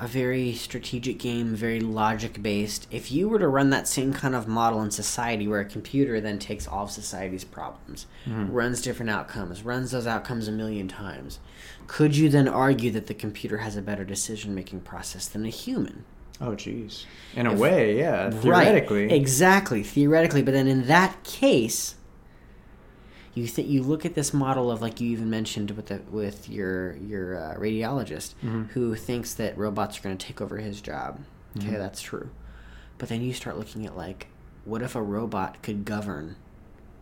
a 0.00 0.06
very 0.06 0.52
strategic 0.54 1.18
game, 1.18 1.54
very 1.54 1.80
logic 1.80 2.42
based. 2.42 2.86
If 2.90 3.10
you 3.10 3.28
were 3.28 3.38
to 3.38 3.48
run 3.48 3.70
that 3.70 3.88
same 3.88 4.12
kind 4.12 4.34
of 4.34 4.46
model 4.48 4.82
in 4.82 4.90
society 4.90 5.46
where 5.48 5.60
a 5.60 5.64
computer 5.64 6.20
then 6.20 6.38
takes 6.38 6.66
all 6.66 6.84
of 6.84 6.90
society's 6.90 7.44
problems, 7.44 8.06
mm-hmm. 8.26 8.50
runs 8.52 8.82
different 8.82 9.10
outcomes, 9.10 9.62
runs 9.62 9.90
those 9.90 10.06
outcomes 10.06 10.48
a 10.48 10.52
million 10.52 10.88
times, 10.88 11.38
could 11.86 12.16
you 12.16 12.28
then 12.28 12.48
argue 12.48 12.90
that 12.92 13.06
the 13.06 13.14
computer 13.14 13.58
has 13.58 13.76
a 13.76 13.82
better 13.82 14.04
decision 14.04 14.54
making 14.54 14.80
process 14.80 15.26
than 15.28 15.44
a 15.44 15.50
human? 15.50 16.04
oh 16.40 16.50
jeez 16.50 17.04
in 17.36 17.46
a 17.46 17.54
way 17.54 17.96
yeah 17.96 18.24
Right. 18.24 18.34
theoretically 18.34 19.12
Exactly, 19.12 19.84
theoretically. 19.84 20.42
But 20.42 20.52
then 20.52 20.66
in 20.66 20.88
that 20.88 21.22
case, 21.22 21.94
you 23.34 23.46
think 23.48 23.68
you 23.68 23.82
look 23.82 24.04
at 24.06 24.14
this 24.14 24.32
model 24.32 24.70
of 24.70 24.80
like 24.80 25.00
you 25.00 25.10
even 25.10 25.28
mentioned 25.30 25.72
with 25.72 25.86
the 25.86 26.00
with 26.10 26.48
your 26.48 26.96
your 26.98 27.36
uh, 27.36 27.54
radiologist 27.58 28.34
Mm-hmm. 28.44 28.64
who 28.74 28.94
thinks 28.94 29.34
that 29.34 29.56
robots 29.58 29.98
are 29.98 30.02
going 30.02 30.16
to 30.16 30.26
take 30.26 30.40
over 30.40 30.58
his 30.58 30.80
job. 30.80 31.20
Okay, 31.56 31.66
Mm-hmm. 31.68 31.76
that's 31.78 32.00
true. 32.00 32.30
But 32.98 33.08
then 33.08 33.22
you 33.22 33.32
start 33.32 33.58
looking 33.58 33.84
at 33.86 33.96
like, 33.96 34.28
what 34.64 34.82
if 34.82 34.94
a 34.94 35.02
robot 35.02 35.62
could 35.62 35.84
govern 35.84 36.36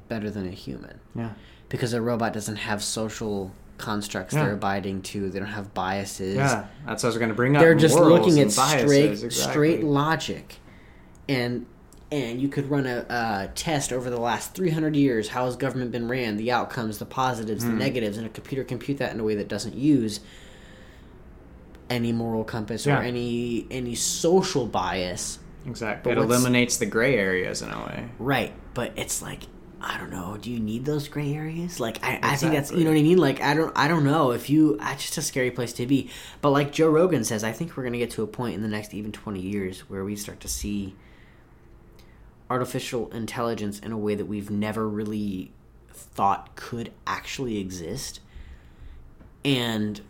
better 0.08 0.30
than 0.30 0.46
a 0.48 0.52
human? 0.52 1.00
yeah 1.14 1.32
Because 1.68 1.92
a 1.92 2.00
robot 2.02 2.32
doesn't 2.32 2.56
have 2.56 2.82
social 2.82 3.52
constructs 3.78 4.32
Yeah. 4.34 4.44
they're 4.44 4.52
abiding 4.54 5.02
to. 5.02 5.28
They 5.30 5.38
don't 5.38 5.48
have 5.48 5.74
biases. 5.74 6.36
Yeah, 6.36 6.66
that's 6.86 7.02
what 7.02 7.08
I 7.08 7.10
was 7.10 7.18
going 7.18 7.28
to 7.30 7.34
bring 7.34 7.56
up. 7.56 7.60
They're 7.62 7.74
just 7.74 7.94
looking 7.96 8.38
at 8.40 8.54
biases, 8.56 8.80
straight 8.82 9.10
exactly. 9.10 9.30
straight 9.52 9.84
logic, 9.84 10.56
and 11.28 11.66
and 12.12 12.40
you 12.40 12.48
could 12.48 12.70
run 12.70 12.86
a, 12.86 13.06
a 13.08 13.50
test 13.54 13.92
over 13.92 14.10
the 14.10 14.20
last 14.20 14.54
300 14.54 14.94
years. 14.94 15.28
How 15.28 15.46
has 15.46 15.56
government 15.56 15.90
been 15.90 16.06
ran? 16.08 16.36
The 16.36 16.52
outcomes, 16.52 16.98
the 16.98 17.06
positives, 17.06 17.64
Hmm. 17.64 17.70
the 17.70 17.76
negatives, 17.76 18.18
and 18.18 18.26
a 18.26 18.30
computer 18.30 18.62
compute 18.62 18.98
that 18.98 19.12
in 19.12 19.18
a 19.18 19.24
way 19.24 19.34
that 19.36 19.48
doesn't 19.48 19.74
use 19.74 20.20
any 21.90 22.12
moral 22.12 22.44
compass 22.44 22.86
Yeah. 22.86 23.00
or 23.00 23.02
any 23.02 23.66
any 23.70 23.94
social 23.94 24.66
bias. 24.66 25.38
Exactly. 25.66 26.14
But 26.14 26.20
It 26.20 26.24
eliminates 26.24 26.76
the 26.78 26.86
gray 26.86 27.16
areas 27.16 27.62
in 27.62 27.70
a 27.70 27.78
way. 27.78 28.08
Right, 28.18 28.52
but 28.74 28.92
it's 28.96 29.22
like 29.22 29.40
I 29.84 29.98
don't 29.98 30.10
know. 30.10 30.36
Do 30.40 30.48
you 30.50 30.60
need 30.60 30.84
those 30.84 31.08
gray 31.08 31.34
areas? 31.34 31.80
Like 31.80 32.04
I, 32.04 32.20
I 32.22 32.36
think 32.36 32.52
that's 32.52 32.70
you 32.70 32.84
know 32.84 32.90
what 32.90 32.98
I 32.98 33.02
mean. 33.02 33.18
Like 33.18 33.40
I 33.42 33.54
don't 33.54 33.72
I 33.76 33.88
don't 33.88 34.04
know 34.04 34.30
if 34.30 34.48
you. 34.48 34.78
It's 34.80 35.02
just 35.02 35.18
a 35.18 35.22
scary 35.22 35.50
place 35.50 35.72
to 35.74 35.86
be. 35.86 36.08
But 36.40 36.50
like 36.50 36.72
Joe 36.72 36.88
Rogan 36.88 37.24
says, 37.24 37.42
I 37.42 37.52
think 37.52 37.76
we're 37.76 37.82
gonna 37.84 37.98
get 37.98 38.10
to 38.12 38.22
a 38.22 38.26
point 38.26 38.54
in 38.54 38.62
the 38.62 38.68
next 38.68 38.94
even 38.94 39.12
twenty 39.12 39.40
years 39.40 39.80
where 39.90 40.04
we 40.04 40.14
start 40.16 40.40
to 40.40 40.48
see 40.48 40.94
artificial 42.52 43.08
intelligence 43.12 43.78
in 43.78 43.92
a 43.92 43.96
way 43.98 44.14
that 44.14 44.26
we've 44.26 44.50
never 44.50 44.86
really 44.86 45.50
thought 45.90 46.54
could 46.54 46.92
actually 47.06 47.56
exist. 47.58 48.20
And 49.44 50.00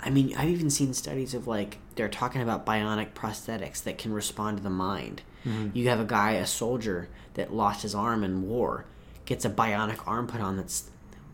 I 0.00 0.10
mean, 0.10 0.34
I've 0.36 0.48
even 0.48 0.68
seen 0.68 0.92
studies 0.94 1.32
of 1.34 1.46
like 1.46 1.78
they're 1.94 2.08
talking 2.08 2.42
about 2.42 2.66
bionic 2.66 3.12
prosthetics 3.12 3.82
that 3.84 3.98
can 3.98 4.12
respond 4.12 4.56
to 4.56 4.62
the 4.62 4.70
mind. 4.70 5.22
Mm-hmm. 5.46 5.76
You 5.76 5.88
have 5.90 6.00
a 6.00 6.04
guy, 6.04 6.32
a 6.32 6.46
soldier 6.46 7.08
that 7.34 7.52
lost 7.52 7.82
his 7.82 7.94
arm 7.94 8.24
in 8.24 8.42
war, 8.48 8.84
gets 9.24 9.44
a 9.44 9.50
bionic 9.50 10.00
arm 10.06 10.26
put 10.26 10.40
on 10.40 10.56
that's 10.56 10.90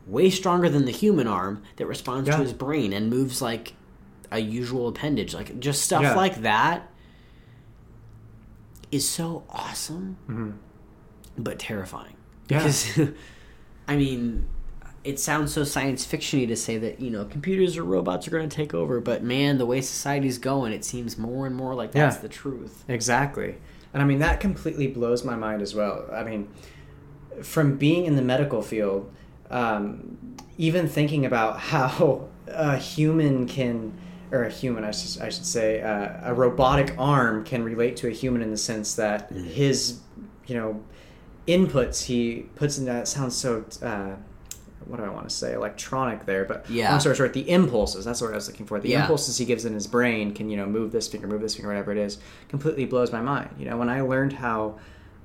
way 0.07 0.29
stronger 0.31 0.69
than 0.69 0.85
the 0.85 0.93
human 0.93 1.27
arm 1.27 1.63
that 1.77 1.87
responds 1.87 2.29
Yeah. 2.29 2.37
to 2.37 2.43
his 2.43 2.53
brain 2.53 2.93
and 2.93 3.09
moves 3.11 3.41
like 3.41 3.73
a 4.31 4.39
usual 4.39 4.89
appendage. 4.89 5.33
Like 5.35 5.59
just 5.61 5.83
stuff 5.83 6.03
Yeah. 6.03 6.15
like 6.15 6.43
that 6.43 6.91
is 8.90 9.09
so 9.09 9.44
awesome, 9.51 10.59
but 11.37 11.59
terrifying. 11.59 12.14
Yeah. 12.48 12.59
Because, 12.59 12.98
I 13.87 13.96
mean, 13.96 14.46
it 15.05 15.18
sounds 15.20 15.53
so 15.53 15.64
science 15.64 16.07
fictiony 16.07 16.46
to 16.48 16.57
say 16.57 16.77
that 16.79 17.01
you 17.01 17.11
know 17.11 17.24
computers 17.24 17.77
or 17.77 17.85
robots 17.85 18.27
are 18.27 18.31
going 18.31 18.48
to 18.48 18.55
take 18.57 18.74
over, 18.74 19.01
but 19.01 19.22
man, 19.22 19.59
the 19.59 19.66
way 19.66 19.81
society's 19.81 20.38
going, 20.38 20.72
it 20.72 20.85
seems 20.85 21.16
more 21.18 21.46
and 21.46 21.55
more 21.55 21.74
like 21.74 21.92
that's 21.92 22.16
Yeah. 22.16 22.22
the 22.22 22.29
truth. 22.29 22.85
Exactly. 22.88 23.57
And 23.94 24.03
I 24.03 24.07
mean, 24.07 24.18
that 24.18 24.40
completely 24.40 24.87
blows 24.88 25.24
my 25.24 25.37
mind 25.37 25.62
as 25.62 25.74
well. 25.74 26.07
I 26.12 26.22
mean, 26.24 26.48
from 27.42 27.77
being 27.79 28.05
in 28.07 28.16
the 28.16 28.22
medical 28.22 28.61
field, 28.62 29.11
um, 29.51 30.16
even 30.59 30.88
thinking 30.88 31.24
about 31.24 31.61
how 31.72 32.29
a 32.46 32.77
human 32.77 33.46
can, 33.46 33.92
or 34.33 34.45
a 34.45 34.51
human, 34.51 34.85
I 34.85 34.91
should, 34.91 35.23
I 35.23 35.29
should 35.29 35.47
say, 35.47 35.81
uh, 35.83 36.31
a 36.31 36.35
robotic 36.35 36.95
arm 36.99 37.45
can 37.45 37.62
relate 37.62 37.97
to 37.99 38.09
a 38.09 38.11
human 38.11 38.43
in 38.43 38.51
the 38.51 38.57
sense 38.57 38.95
that 38.97 39.31
his, 39.33 40.01
you 40.47 40.55
know, 40.57 40.83
inputs 41.47 42.05
he 42.05 42.47
puts 42.57 42.79
in 42.79 42.85
that 42.87 43.09
sounds 43.09 43.37
so. 43.37 43.64
Uh, 43.83 44.17
what 44.87 44.97
do 44.99 45.05
I 45.05 45.09
want 45.11 45.29
to 45.29 45.35
say? 45.35 45.53
Electronic 45.53 46.25
there, 46.25 46.45
but 46.47 46.64
Yeah. 46.71 46.91
long 46.91 47.01
story 47.01 47.14
short, 47.14 47.35
the 47.35 47.51
impulses. 47.51 48.07
That's 48.07 48.23
what 48.23 48.31
I 48.33 48.35
was 48.37 48.49
looking 48.49 48.64
for. 48.64 48.81
The 48.81 48.88
Yeah. 48.91 49.03
impulses 49.03 49.37
he 49.37 49.45
gives 49.45 49.67
in 49.67 49.75
his 49.75 49.87
brain 49.87 50.33
can, 50.33 50.49
you 50.49 50.57
know, 50.57 50.64
move 50.64 50.93
this 50.93 51.09
finger, 51.09 51.27
move 51.27 51.43
this 51.43 51.57
finger, 51.57 51.69
whatever 51.69 51.93
it 51.93 51.99
is, 51.99 52.17
completely 52.49 52.87
blows 52.87 53.12
my 53.12 53.21
mind. 53.21 53.51
You 53.59 53.67
know, 53.69 53.77
when 53.77 53.91
I 53.91 54.01
learned 54.01 54.35
how 54.35 54.77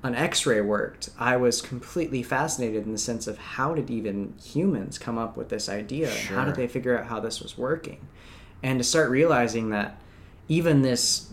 an 0.02 0.14
X-ray 0.14 0.60
worked, 0.60 1.08
I 1.18 1.38
was 1.38 1.62
completely 1.62 2.22
fascinated 2.22 2.84
in 2.84 2.92
the 2.92 2.98
sense 2.98 3.26
of 3.26 3.38
how 3.38 3.72
did 3.74 3.88
even 3.90 4.34
humans 4.44 4.98
come 4.98 5.16
up 5.16 5.34
with 5.34 5.48
this 5.48 5.66
idea? 5.70 6.08
and 6.10 6.28
How 6.36 6.44
did 6.44 6.56
they 6.56 6.66
figure 6.68 6.98
out 6.98 7.06
how 7.06 7.20
this 7.20 7.40
was 7.40 7.56
working? 7.56 8.06
And 8.64 8.80
to 8.80 8.84
start 8.84 9.10
realizing 9.10 9.70
that 9.70 10.00
even 10.48 10.82
this 10.82 11.30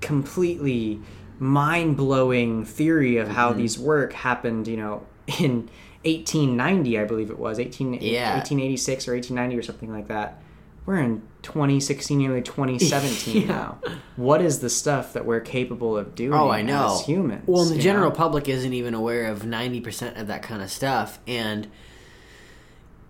completely 0.00 1.00
mind-blowing 1.38 2.64
theory 2.64 3.16
of 3.16 3.28
how 3.28 3.50
mm-hmm. 3.50 3.58
these 3.60 3.78
work 3.78 4.12
happened, 4.12 4.66
you 4.66 4.76
know, 4.76 5.06
in 5.38 5.70
1890, 6.04 6.98
I 6.98 7.04
believe 7.04 7.30
it 7.30 7.38
was 7.38 7.60
18, 7.60 7.94
Yeah. 7.94 8.34
1886 8.34 9.06
or 9.06 9.14
1890 9.14 9.56
or 9.56 9.62
something 9.62 9.92
like 9.92 10.08
that. 10.08 10.42
We're 10.84 10.98
in 10.98 11.22
2016, 11.42 12.18
nearly 12.18 12.42
2017 12.42 13.42
Yeah. 13.46 13.48
now. 13.48 13.78
What 14.16 14.42
is 14.42 14.58
the 14.58 14.68
stuff 14.68 15.12
that 15.12 15.24
we're 15.24 15.40
capable 15.40 15.96
of 15.96 16.16
doing 16.16 16.34
Oh, 16.34 16.50
I 16.50 16.62
know. 16.62 16.96
as 16.96 17.06
humans? 17.06 17.44
Well, 17.46 17.64
the 17.64 17.78
general 17.78 18.10
know? 18.10 18.16
public 18.16 18.48
isn't 18.48 18.72
even 18.72 18.94
aware 18.94 19.26
of 19.26 19.46
ninety 19.46 19.80
percent 19.80 20.16
of 20.16 20.26
that 20.26 20.42
kind 20.42 20.60
of 20.60 20.70
stuff, 20.70 21.20
and 21.28 21.68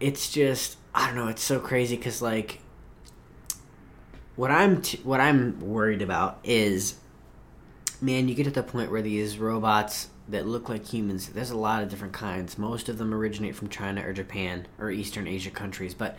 it's 0.00 0.30
just 0.30 0.76
I 0.94 1.06
don't 1.06 1.16
know. 1.16 1.28
It's 1.28 1.42
so 1.42 1.58
crazy 1.58 1.96
because 1.96 2.20
like 2.20 2.60
what 4.36 4.50
I'm 4.50 4.82
t- 4.82 5.00
what 5.04 5.20
I'm 5.20 5.60
worried 5.60 6.02
about 6.02 6.38
is, 6.44 6.96
man, 8.00 8.28
you 8.28 8.34
get 8.34 8.44
to 8.44 8.50
the 8.50 8.62
point 8.62 8.90
where 8.90 9.02
these 9.02 9.38
robots 9.38 10.08
that 10.28 10.46
look 10.46 10.68
like 10.68 10.86
humans. 10.86 11.28
There's 11.28 11.50
a 11.50 11.56
lot 11.56 11.82
of 11.82 11.88
different 11.88 12.14
kinds. 12.14 12.56
Most 12.56 12.88
of 12.88 12.98
them 12.98 13.12
originate 13.12 13.54
from 13.54 13.68
China 13.68 14.06
or 14.06 14.12
Japan 14.12 14.66
or 14.78 14.90
Eastern 14.90 15.26
Asia 15.26 15.50
countries, 15.50 15.94
but 15.94 16.16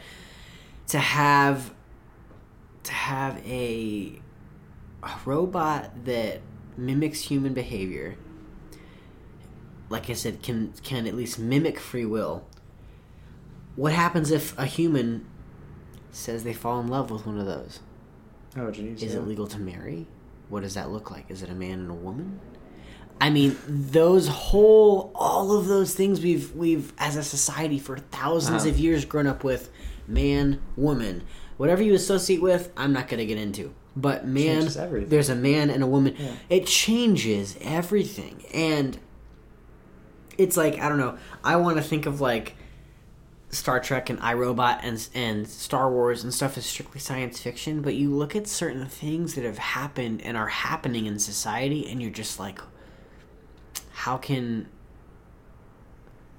to 0.87 0.99
have 0.99 1.73
to 2.83 2.91
have 2.91 3.37
a 3.47 4.19
a 5.01 5.11
robot 5.25 6.05
that 6.05 6.41
mimics 6.77 7.21
human 7.21 7.53
behavior 7.53 8.15
like 9.89 10.09
i 10.09 10.13
said 10.13 10.41
can 10.41 10.73
can 10.83 11.05
at 11.05 11.13
least 11.13 11.37
mimic 11.37 11.79
free 11.79 12.05
will 12.05 12.45
what 13.75 13.93
happens 13.93 14.31
if 14.31 14.57
a 14.57 14.65
human 14.65 15.25
says 16.11 16.43
they 16.43 16.53
fall 16.53 16.79
in 16.79 16.87
love 16.87 17.11
with 17.11 17.25
one 17.25 17.37
of 17.37 17.45
those 17.45 17.79
Oh, 18.57 18.69
geez. 18.71 19.01
is 19.03 19.13
yeah. 19.13 19.19
it 19.19 19.27
legal 19.27 19.47
to 19.47 19.59
marry 19.59 20.05
what 20.49 20.61
does 20.63 20.75
that 20.75 20.91
look 20.91 21.09
like 21.09 21.25
is 21.29 21.41
it 21.41 21.49
a 21.49 21.55
man 21.55 21.79
and 21.79 21.89
a 21.89 21.93
woman 21.93 22.39
i 23.19 23.29
mean 23.29 23.57
those 23.67 24.27
whole 24.27 25.11
all 25.15 25.57
of 25.57 25.67
those 25.67 25.95
things 25.95 26.21
we've 26.21 26.53
we've 26.55 26.93
as 26.97 27.15
a 27.15 27.23
society 27.23 27.79
for 27.79 27.95
1000s 27.97 28.49
Uh-huh. 28.49 28.69
of 28.69 28.77
years 28.77 29.05
grown 29.05 29.25
up 29.25 29.43
with 29.43 29.69
man 30.07 30.59
woman 30.75 31.23
whatever 31.57 31.81
you 31.81 31.93
associate 31.93 32.41
with 32.41 32.71
i'm 32.77 32.93
not 32.93 33.07
going 33.07 33.19
to 33.19 33.25
get 33.25 33.37
into 33.37 33.73
but 33.95 34.27
man 34.27 34.67
there's 35.07 35.29
a 35.29 35.35
man 35.35 35.69
and 35.69 35.81
a 35.81 35.87
woman 35.87 36.15
Yeah. 36.19 36.35
it 36.49 36.67
changes 36.67 37.57
everything 37.61 38.43
and 38.53 38.99
it's 40.37 40.57
like 40.57 40.79
i 40.79 40.89
don't 40.89 40.97
know 40.97 41.17
i 41.43 41.55
want 41.55 41.77
to 41.77 41.83
think 41.83 42.05
of 42.05 42.19
like 42.21 42.55
Star 43.53 43.79
Trek 43.79 44.09
and 44.09 44.19
iRobot 44.19 44.79
and 44.81 45.07
and 45.13 45.47
Star 45.47 45.89
Wars 45.91 46.23
and 46.23 46.33
stuff 46.33 46.57
is 46.57 46.65
strictly 46.65 46.99
science 46.99 47.39
fiction, 47.39 47.81
but 47.81 47.95
you 47.95 48.09
look 48.09 48.35
at 48.35 48.47
certain 48.47 48.85
things 48.87 49.35
that 49.35 49.43
have 49.45 49.57
happened 49.57 50.21
and 50.23 50.35
are 50.35 50.47
happening 50.47 51.05
in 51.05 51.19
society, 51.19 51.87
and 51.89 52.01
you're 52.01 52.11
just 52.11 52.39
like, 52.39 52.59
how 53.91 54.17
can 54.17 54.67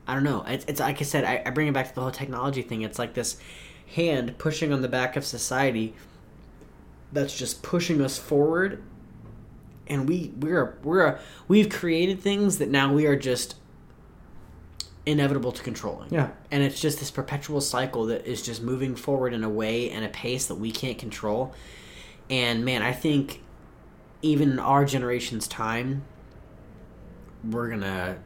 I 0.07 0.15
don't 0.15 0.25
know? 0.25 0.45
It's, 0.47 0.65
it's 0.67 0.81
like 0.81 1.01
I 1.01 1.05
said, 1.05 1.25
I, 1.25 1.43
I 1.47 1.51
bring 1.51 1.69
it 1.69 1.73
back 1.73 1.89
to 1.89 1.95
the 1.95 2.01
whole 2.01 2.11
technology 2.11 2.63
thing. 2.63 2.83
It's 2.83 2.99
like 2.99 3.15
this 3.15 3.37
hand 3.95 4.37
pushing 4.39 4.73
on 4.73 4.83
the 4.83 4.89
back 4.89 5.17
of 5.17 5.25
society 5.25 5.95
that's 7.13 7.37
just 7.37 7.63
pushing 7.63 8.01
us 8.03 8.19
forward, 8.19 8.83
and 9.87 10.09
we 10.09 10.33
we're 10.41 10.77
we're 10.83 11.19
we've 11.49 11.69
created 11.69 12.21
things 12.21 12.59
that 12.59 12.69
now 12.69 12.93
we 12.93 13.07
are 13.07 13.17
just 13.17 13.55
inevitable 15.07 15.53
to 15.53 15.63
controlling. 15.63 16.13
Yeah. 16.13 16.31
And 16.51 16.63
it's 16.63 16.81
just 16.81 16.99
this 16.99 17.11
perpetual 17.11 17.61
cycle 17.61 18.07
that 18.07 18.27
is 18.27 18.43
just 18.43 18.63
moving 18.63 18.97
forward 18.97 19.35
in 19.35 19.45
a 19.45 19.49
way 19.51 19.91
and 19.91 20.05
a 20.05 20.09
pace 20.09 20.47
that 20.47 20.55
we 20.55 20.71
can't 20.71 20.97
control. 20.99 21.55
And 22.31 22.65
man, 22.65 22.83
I 22.83 22.93
think 22.93 23.43
even 24.23 24.53
in 24.53 24.59
our 24.59 24.85
generation's 24.87 25.47
time, 25.47 26.05
we're 27.43 27.69
gonna 27.69 28.17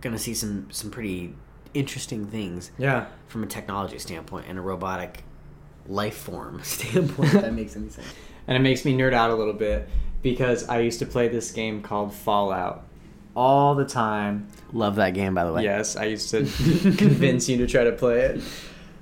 gonna 0.00 0.18
see 0.18 0.34
some 0.34 0.68
some 0.70 0.90
pretty 0.90 1.34
interesting 1.74 2.26
things 2.26 2.70
Yeah. 2.78 3.06
from 3.28 3.42
a 3.42 3.46
technology 3.46 3.98
standpoint 3.98 4.46
and 4.48 4.58
a 4.58 4.62
robotic 4.62 5.24
life 5.86 6.16
form 6.16 6.60
standpoint. 6.64 7.34
if 7.34 7.42
that 7.42 7.54
makes 7.54 7.76
any 7.76 7.88
sense. 7.88 8.06
And 8.46 8.56
it 8.56 8.60
makes 8.60 8.84
me 8.84 8.94
nerd 8.96 9.12
out 9.12 9.30
a 9.30 9.34
little 9.34 9.52
bit 9.52 9.88
because 10.22 10.68
I 10.68 10.80
used 10.80 10.98
to 11.00 11.06
play 11.06 11.28
this 11.28 11.50
game 11.52 11.82
called 11.82 12.14
Fallout 12.14 12.84
all 13.34 13.74
the 13.74 13.84
time. 13.84 14.48
Love 14.72 14.96
that 14.96 15.14
game, 15.14 15.34
by 15.34 15.44
the 15.44 15.52
way. 15.52 15.62
Yes, 15.62 15.96
I 15.96 16.04
used 16.06 16.30
to 16.30 16.38
convince 16.96 17.48
you 17.48 17.56
to 17.58 17.66
try 17.66 17.84
to 17.84 17.92
play 17.92 18.20
it. 18.20 18.42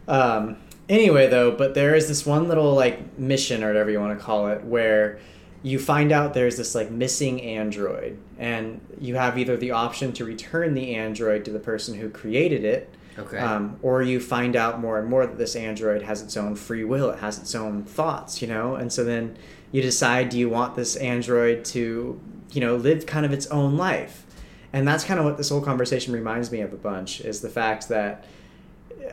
Um, 0.07 0.57
anyway, 0.89 1.29
though, 1.29 1.51
but 1.51 1.75
there 1.75 1.95
is 1.95 2.09
this 2.09 2.25
one 2.25 2.49
little 2.49 2.75
like 2.75 3.19
mission 3.19 3.63
or 3.63 3.69
whatever 3.69 3.91
you 3.91 4.01
want 4.01 4.19
to 4.19 4.25
call 4.25 4.49
it 4.49 4.65
where 4.65 5.19
you 5.63 5.79
find 5.79 6.13
out 6.13 6.35
there's 6.35 6.57
this 6.57 6.75
like 6.75 6.91
missing 6.91 7.41
android, 7.43 8.19
and 8.39 8.81
you 9.01 9.17
have 9.17 9.39
either 9.39 9.57
the 9.57 9.73
option 9.73 10.13
to 10.15 10.25
return 10.25 10.75
the 10.75 10.95
android 10.95 11.45
to 11.45 11.51
the 11.51 11.59
person 11.59 11.95
who 11.99 12.09
created 12.09 12.65
it. 12.65 12.95
Okay. 13.19 13.39
Um, 13.39 13.81
or 13.83 14.01
you 14.01 14.21
find 14.21 14.55
out 14.55 14.81
more 14.81 14.99
and 15.01 15.09
more 15.09 15.27
that 15.27 15.39
this 15.39 15.57
android 15.57 16.03
has 16.03 16.23
its 16.23 16.37
own 16.37 16.55
free 16.55 16.85
will, 16.85 17.11
it 17.11 17.19
has 17.19 17.39
its 17.39 17.53
own 17.55 17.83
thoughts, 17.83 18.41
you 18.41 18.47
know? 18.47 18.77
And 18.77 18.93
so 18.93 19.03
then 19.03 19.37
you 19.73 19.83
decide 19.83 20.29
do 20.29 20.39
you 20.39 20.49
want 20.49 20.77
this 20.77 20.95
android 20.95 21.65
to, 21.67 22.21
you 22.53 22.61
know, 22.61 22.77
live 22.77 23.07
kind 23.07 23.25
of 23.27 23.33
its 23.33 23.47
own 23.49 23.77
life? 23.77 24.25
And 24.73 24.87
that's 24.87 25.05
kind 25.05 25.19
of 25.19 25.25
what 25.25 25.37
this 25.39 25.49
whole 25.49 25.63
conversation 25.63 26.13
reminds 26.13 26.53
me 26.53 26.61
of 26.61 26.73
a 26.73 26.77
bunch 26.77 27.21
is 27.21 27.41
the 27.41 27.49
fact 27.49 27.89
that 27.89 28.25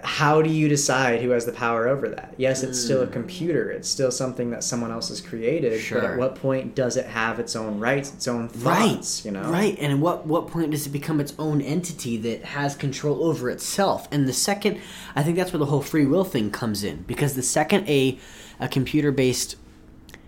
how 0.03 0.41
do 0.41 0.49
you 0.49 0.67
decide 0.67 1.21
who 1.21 1.29
has 1.29 1.45
the 1.45 1.53
power 1.53 1.88
over 1.88 2.09
that? 2.09 2.33
Yes, 2.38 2.63
it's 2.63 2.77
still 2.77 2.99
Mm. 2.99 3.09
a 3.09 3.11
computer. 3.11 3.71
It's 3.71 3.88
still 3.88 4.11
something 4.11 4.49
that 4.49 4.61
someone 4.63 4.91
else 4.91 5.07
has 5.07 5.21
created. 5.21 5.81
But 5.89 6.03
at 6.03 6.17
what 6.17 6.36
point 6.36 6.75
does 6.75 6.97
it 6.97 7.05
have 7.05 7.39
its 7.39 7.55
own 7.55 7.79
rights, 7.79 8.11
its 8.13 8.27
own 8.27 8.49
right? 8.57 9.21
You 9.23 9.31
know, 9.31 9.49
right 9.49 9.77
and 9.79 9.93
at 9.93 9.99
what 9.99 10.27
what 10.27 10.47
point 10.47 10.71
does 10.71 10.86
it 10.86 10.89
become 10.89 11.21
its 11.21 11.33
own 11.39 11.61
entity 11.61 12.17
that 12.17 12.43
has 12.43 12.75
control 12.75 13.23
over 13.23 13.49
itself 13.49 14.07
and 14.11 14.27
the 14.27 14.33
second 14.33 14.79
i 15.15 15.23
think 15.23 15.38
that's 15.38 15.53
where 15.53 15.59
the 15.59 15.65
whole 15.67 15.81
free 15.81 16.05
will 16.05 16.25
thing 16.25 16.51
comes 16.51 16.83
in 16.83 17.03
because 17.03 17.36
the 17.36 17.43
second 17.43 17.88
a 17.88 18.17
a 18.59 18.67
computer 18.67 19.11
based 19.11 19.55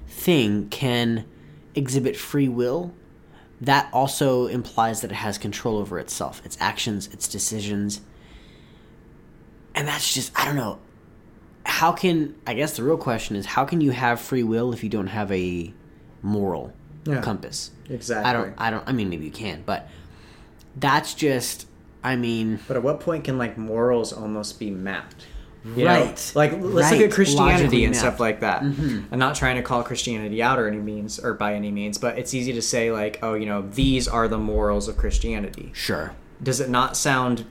thing 0.07 0.69
can 0.69 1.25
exhibit 1.77 2.15
free 2.17 2.47
will 2.49 2.93
that 3.61 3.89
also 3.93 4.47
implies 4.47 5.01
that 5.01 5.11
it 5.11 5.15
has 5.15 5.37
control 5.37 5.77
over 5.77 5.97
itself 5.99 6.41
its 6.45 6.57
actions 6.59 7.07
its 7.13 7.27
decisions 7.27 8.01
and 9.75 9.87
that's 9.87 10.13
just 10.13 10.31
i 10.39 10.43
don't 10.45 10.55
know 10.55 10.79
how 11.65 11.91
can 11.91 12.35
i 12.45 12.53
guess 12.53 12.75
the 12.77 12.83
real 12.83 12.97
question 12.97 13.35
is 13.35 13.45
how 13.45 13.63
can 13.65 13.79
you 13.81 13.91
have 13.91 14.19
free 14.19 14.43
will 14.43 14.73
if 14.73 14.83
you 14.83 14.89
don't 14.89 15.07
have 15.07 15.31
a 15.31 15.73
moral 16.21 16.73
Yeah. 17.05 17.21
compass 17.21 17.71
Exactly. 17.89 18.29
I 18.29 18.33
don't. 18.33 18.53
I 18.57 18.69
don't. 18.69 18.83
I 18.85 18.91
mean, 18.91 19.09
maybe 19.09 19.23
you 19.23 19.31
can, 19.31 19.63
but 19.65 19.87
that's 20.75 21.13
just. 21.13 21.67
I 22.03 22.17
mean, 22.17 22.59
But 22.67 22.75
at 22.75 22.83
what 22.83 22.99
point 22.99 23.23
can 23.23 23.37
like 23.37 23.57
morals 23.57 24.11
almost 24.11 24.59
be 24.59 24.69
mapped? 24.71 25.25
You 25.75 25.85
know? 25.85 25.91
Right. 25.91 26.31
Like 26.35 26.51
let's 26.61 26.91
look 26.91 27.01
at 27.01 27.11
Christianity 27.11 27.53
Logically 27.63 27.85
and 27.85 27.95
stuff 27.95 28.19
like 28.19 28.39
that. 28.41 28.61
Mhm. 28.63 29.05
I'm 29.11 29.19
not 29.19 29.35
trying 29.35 29.55
to 29.57 29.61
call 29.63 29.83
Christianity 29.83 30.41
out 30.41 30.59
or 30.59 30.67
any 30.67 30.77
means 30.77 31.19
or 31.19 31.33
by 31.33 31.53
any 31.55 31.71
means, 31.71 31.97
but 31.97 32.17
it's 32.17 32.33
easy 32.33 32.53
to 32.53 32.61
say 32.61 32.91
like, 32.91 33.19
oh, 33.21 33.33
you 33.33 33.45
know, 33.45 33.63
these 33.73 34.07
are 34.07 34.27
the 34.27 34.37
morals 34.37 34.87
of 34.87 34.97
Christianity. 34.97 35.71
sure. 35.73 36.13
Does 36.41 36.59
it 36.59 36.69
not 36.69 36.95
sound 36.95 37.45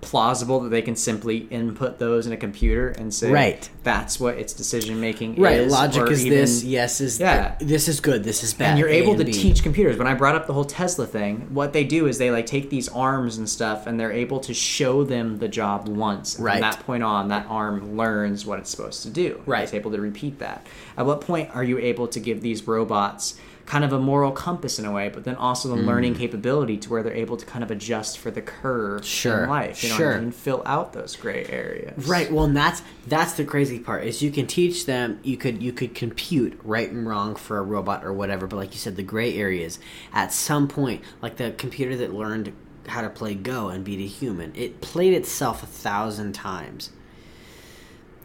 plausible 0.00 0.60
that 0.60 0.68
they 0.70 0.82
can 0.82 0.96
simply 0.96 1.46
input 1.50 1.98
those 1.98 2.26
in 2.26 2.32
a 2.32 2.36
computer 2.36 2.88
and 2.88 3.12
say 3.12 3.30
Right. 3.30 3.68
That's 3.84 4.18
what 4.18 4.36
its 4.36 4.52
decision 4.52 5.00
making 5.00 5.36
Right. 5.40 5.58
is? 5.60 5.72
Logic 5.72 6.02
or 6.02 6.10
is 6.10 6.24
even- 6.26 6.38
this. 6.38 6.64
Yes. 6.64 7.00
Is 7.00 7.20
Yeah. 7.20 7.54
This 7.60 7.86
is 7.86 8.00
good. 8.00 8.24
This 8.24 8.42
is 8.42 8.52
bad. 8.54 8.70
and 8.70 8.78
you're 8.78 8.88
able 8.88 9.14
to 9.16 9.24
B. 9.24 9.32
teach 9.32 9.62
computers 9.62 9.96
when 9.98 10.06
i 10.06 10.14
brought 10.14 10.34
up 10.34 10.46
the 10.46 10.52
whole 10.52 10.64
tesla 10.64 11.06
thing 11.06 11.46
what 11.50 11.72
they 11.72 11.84
do 11.84 12.06
is 12.06 12.18
they 12.18 12.30
like 12.30 12.46
take 12.46 12.70
these 12.70 12.88
arms 12.88 13.36
and 13.38 13.48
stuff 13.48 13.86
and 13.86 14.00
they're 14.00 14.10
able 14.12 14.40
to 14.40 14.54
show 14.54 15.04
them 15.04 15.38
the 15.38 15.48
job 15.48 15.86
once 15.88 16.36
and 16.36 16.44
Right. 16.44 16.54
from 16.54 16.60
that 16.62 16.80
point 16.80 17.02
on 17.02 17.28
that 17.28 17.46
arm 17.48 17.96
learns 17.96 18.46
what 18.46 18.58
it's 18.58 18.70
supposed 18.70 19.02
to 19.02 19.10
do 19.10 19.40
Right. 19.46 19.62
it's 19.64 19.74
able 19.74 19.90
to 19.92 20.00
repeat 20.00 20.38
that 20.38 20.66
at 20.96 21.04
what 21.06 21.20
point 21.20 21.50
are 21.54 21.62
you 21.64 21.78
able 21.78 22.08
to 22.08 22.18
give 22.20 22.40
these 22.40 22.66
robots 22.66 23.34
kind 23.66 23.82
of 23.82 23.94
a 23.94 23.98
moral 23.98 24.30
compass 24.30 24.78
in 24.78 24.84
a 24.84 24.92
way 24.92 25.08
but 25.12 25.24
then 25.24 25.34
also 25.36 25.68
the 25.70 25.76
Mm. 25.76 25.86
learning 25.86 26.14
capability 26.14 26.76
to 26.76 26.90
where 26.90 27.02
they're 27.02 27.14
able 27.14 27.36
to 27.38 27.46
kind 27.46 27.64
of 27.64 27.70
adjust 27.70 28.18
for 28.18 28.30
the 28.30 28.42
curve 28.42 29.04
Sure. 29.04 29.44
in 29.44 29.48
life 29.50 29.82
you 29.82 29.88
know 29.90 29.96
Sure. 29.96 30.14
I 30.16 30.20
mean? 30.20 30.32
fill 30.32 30.62
out 30.66 30.92
those 30.92 31.16
gray 31.16 31.46
areas 31.48 32.06
Right. 32.06 32.30
Well, 32.30 32.44
and 32.44 32.56
that's 32.56 32.82
that's 33.06 33.32
the 33.32 33.44
crazy 33.44 33.73
part 33.78 34.04
is 34.04 34.22
you 34.22 34.30
can 34.30 34.46
teach 34.46 34.86
them. 34.86 35.20
You 35.22 35.36
could 35.36 35.62
you 35.62 35.72
could 35.72 35.94
compute 35.94 36.58
right 36.62 36.90
and 36.90 37.06
wrong 37.06 37.36
for 37.36 37.58
a 37.58 37.62
robot 37.62 38.04
or 38.04 38.12
whatever. 38.12 38.46
But 38.46 38.56
like 38.56 38.72
you 38.72 38.78
said, 38.78 38.96
the 38.96 39.02
gray 39.02 39.36
areas 39.36 39.78
at 40.12 40.32
some 40.32 40.68
point, 40.68 41.02
like 41.22 41.36
the 41.36 41.52
computer 41.52 41.96
that 41.96 42.14
learned 42.14 42.52
how 42.86 43.02
to 43.02 43.10
play 43.10 43.34
Go 43.34 43.68
and 43.68 43.84
beat 43.84 44.00
a 44.00 44.06
human, 44.06 44.52
it 44.54 44.80
played 44.80 45.14
itself 45.14 45.62
a 45.62 45.66
thousand 45.66 46.32
times. 46.32 46.90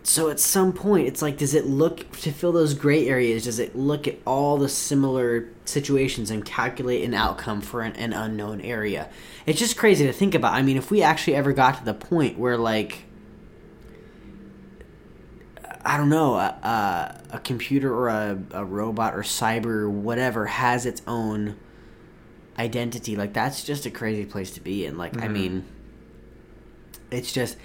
So 0.03 0.29
at 0.29 0.39
some 0.39 0.73
point, 0.73 1.07
it's 1.07 1.21
like, 1.21 1.37
does 1.37 1.53
it 1.53 1.65
look 1.65 2.09
to 2.21 2.31
fill 2.31 2.51
those 2.51 2.73
gray 2.73 3.07
areas? 3.07 3.43
Does 3.43 3.59
it 3.59 3.75
look 3.75 4.07
at 4.07 4.17
all 4.25 4.57
the 4.57 4.69
similar 4.69 5.49
situations 5.65 6.31
and 6.31 6.43
calculate 6.43 7.03
an 7.03 7.13
outcome 7.13 7.61
for 7.61 7.81
an, 7.81 7.93
an 7.93 8.13
unknown 8.13 8.61
area? 8.61 9.09
It's 9.45 9.59
just 9.59 9.77
crazy 9.77 10.07
to 10.07 10.13
think 10.13 10.33
about. 10.33 10.53
I 10.53 10.63
mean, 10.63 10.77
if 10.77 10.89
we 10.89 11.03
actually 11.03 11.35
ever 11.35 11.53
got 11.53 11.77
to 11.77 11.85
the 11.85 11.93
point 11.93 12.39
where, 12.39 12.57
like, 12.57 13.03
I 15.85 15.97
don't 15.97 16.09
know, 16.09 16.35
a, 16.35 16.47
a, 17.31 17.35
a 17.35 17.39
computer 17.39 17.93
or 17.93 18.09
a, 18.09 18.37
a 18.51 18.65
robot 18.65 19.13
or 19.15 19.21
cyber 19.21 19.89
whatever 19.89 20.45
has 20.47 20.85
its 20.85 21.01
own 21.07 21.55
identity, 22.57 23.15
like, 23.15 23.31
that's 23.33 23.63
just 23.63 23.85
a 23.85 23.89
crazy 23.91 24.25
place 24.25 24.51
to 24.51 24.61
be 24.61 24.85
in. 24.85 24.97
Like, 24.97 25.21
I 25.23 25.27
Mhm. 25.27 25.31
mean, 25.31 25.63
it's 27.11 27.31
just, 27.31 27.55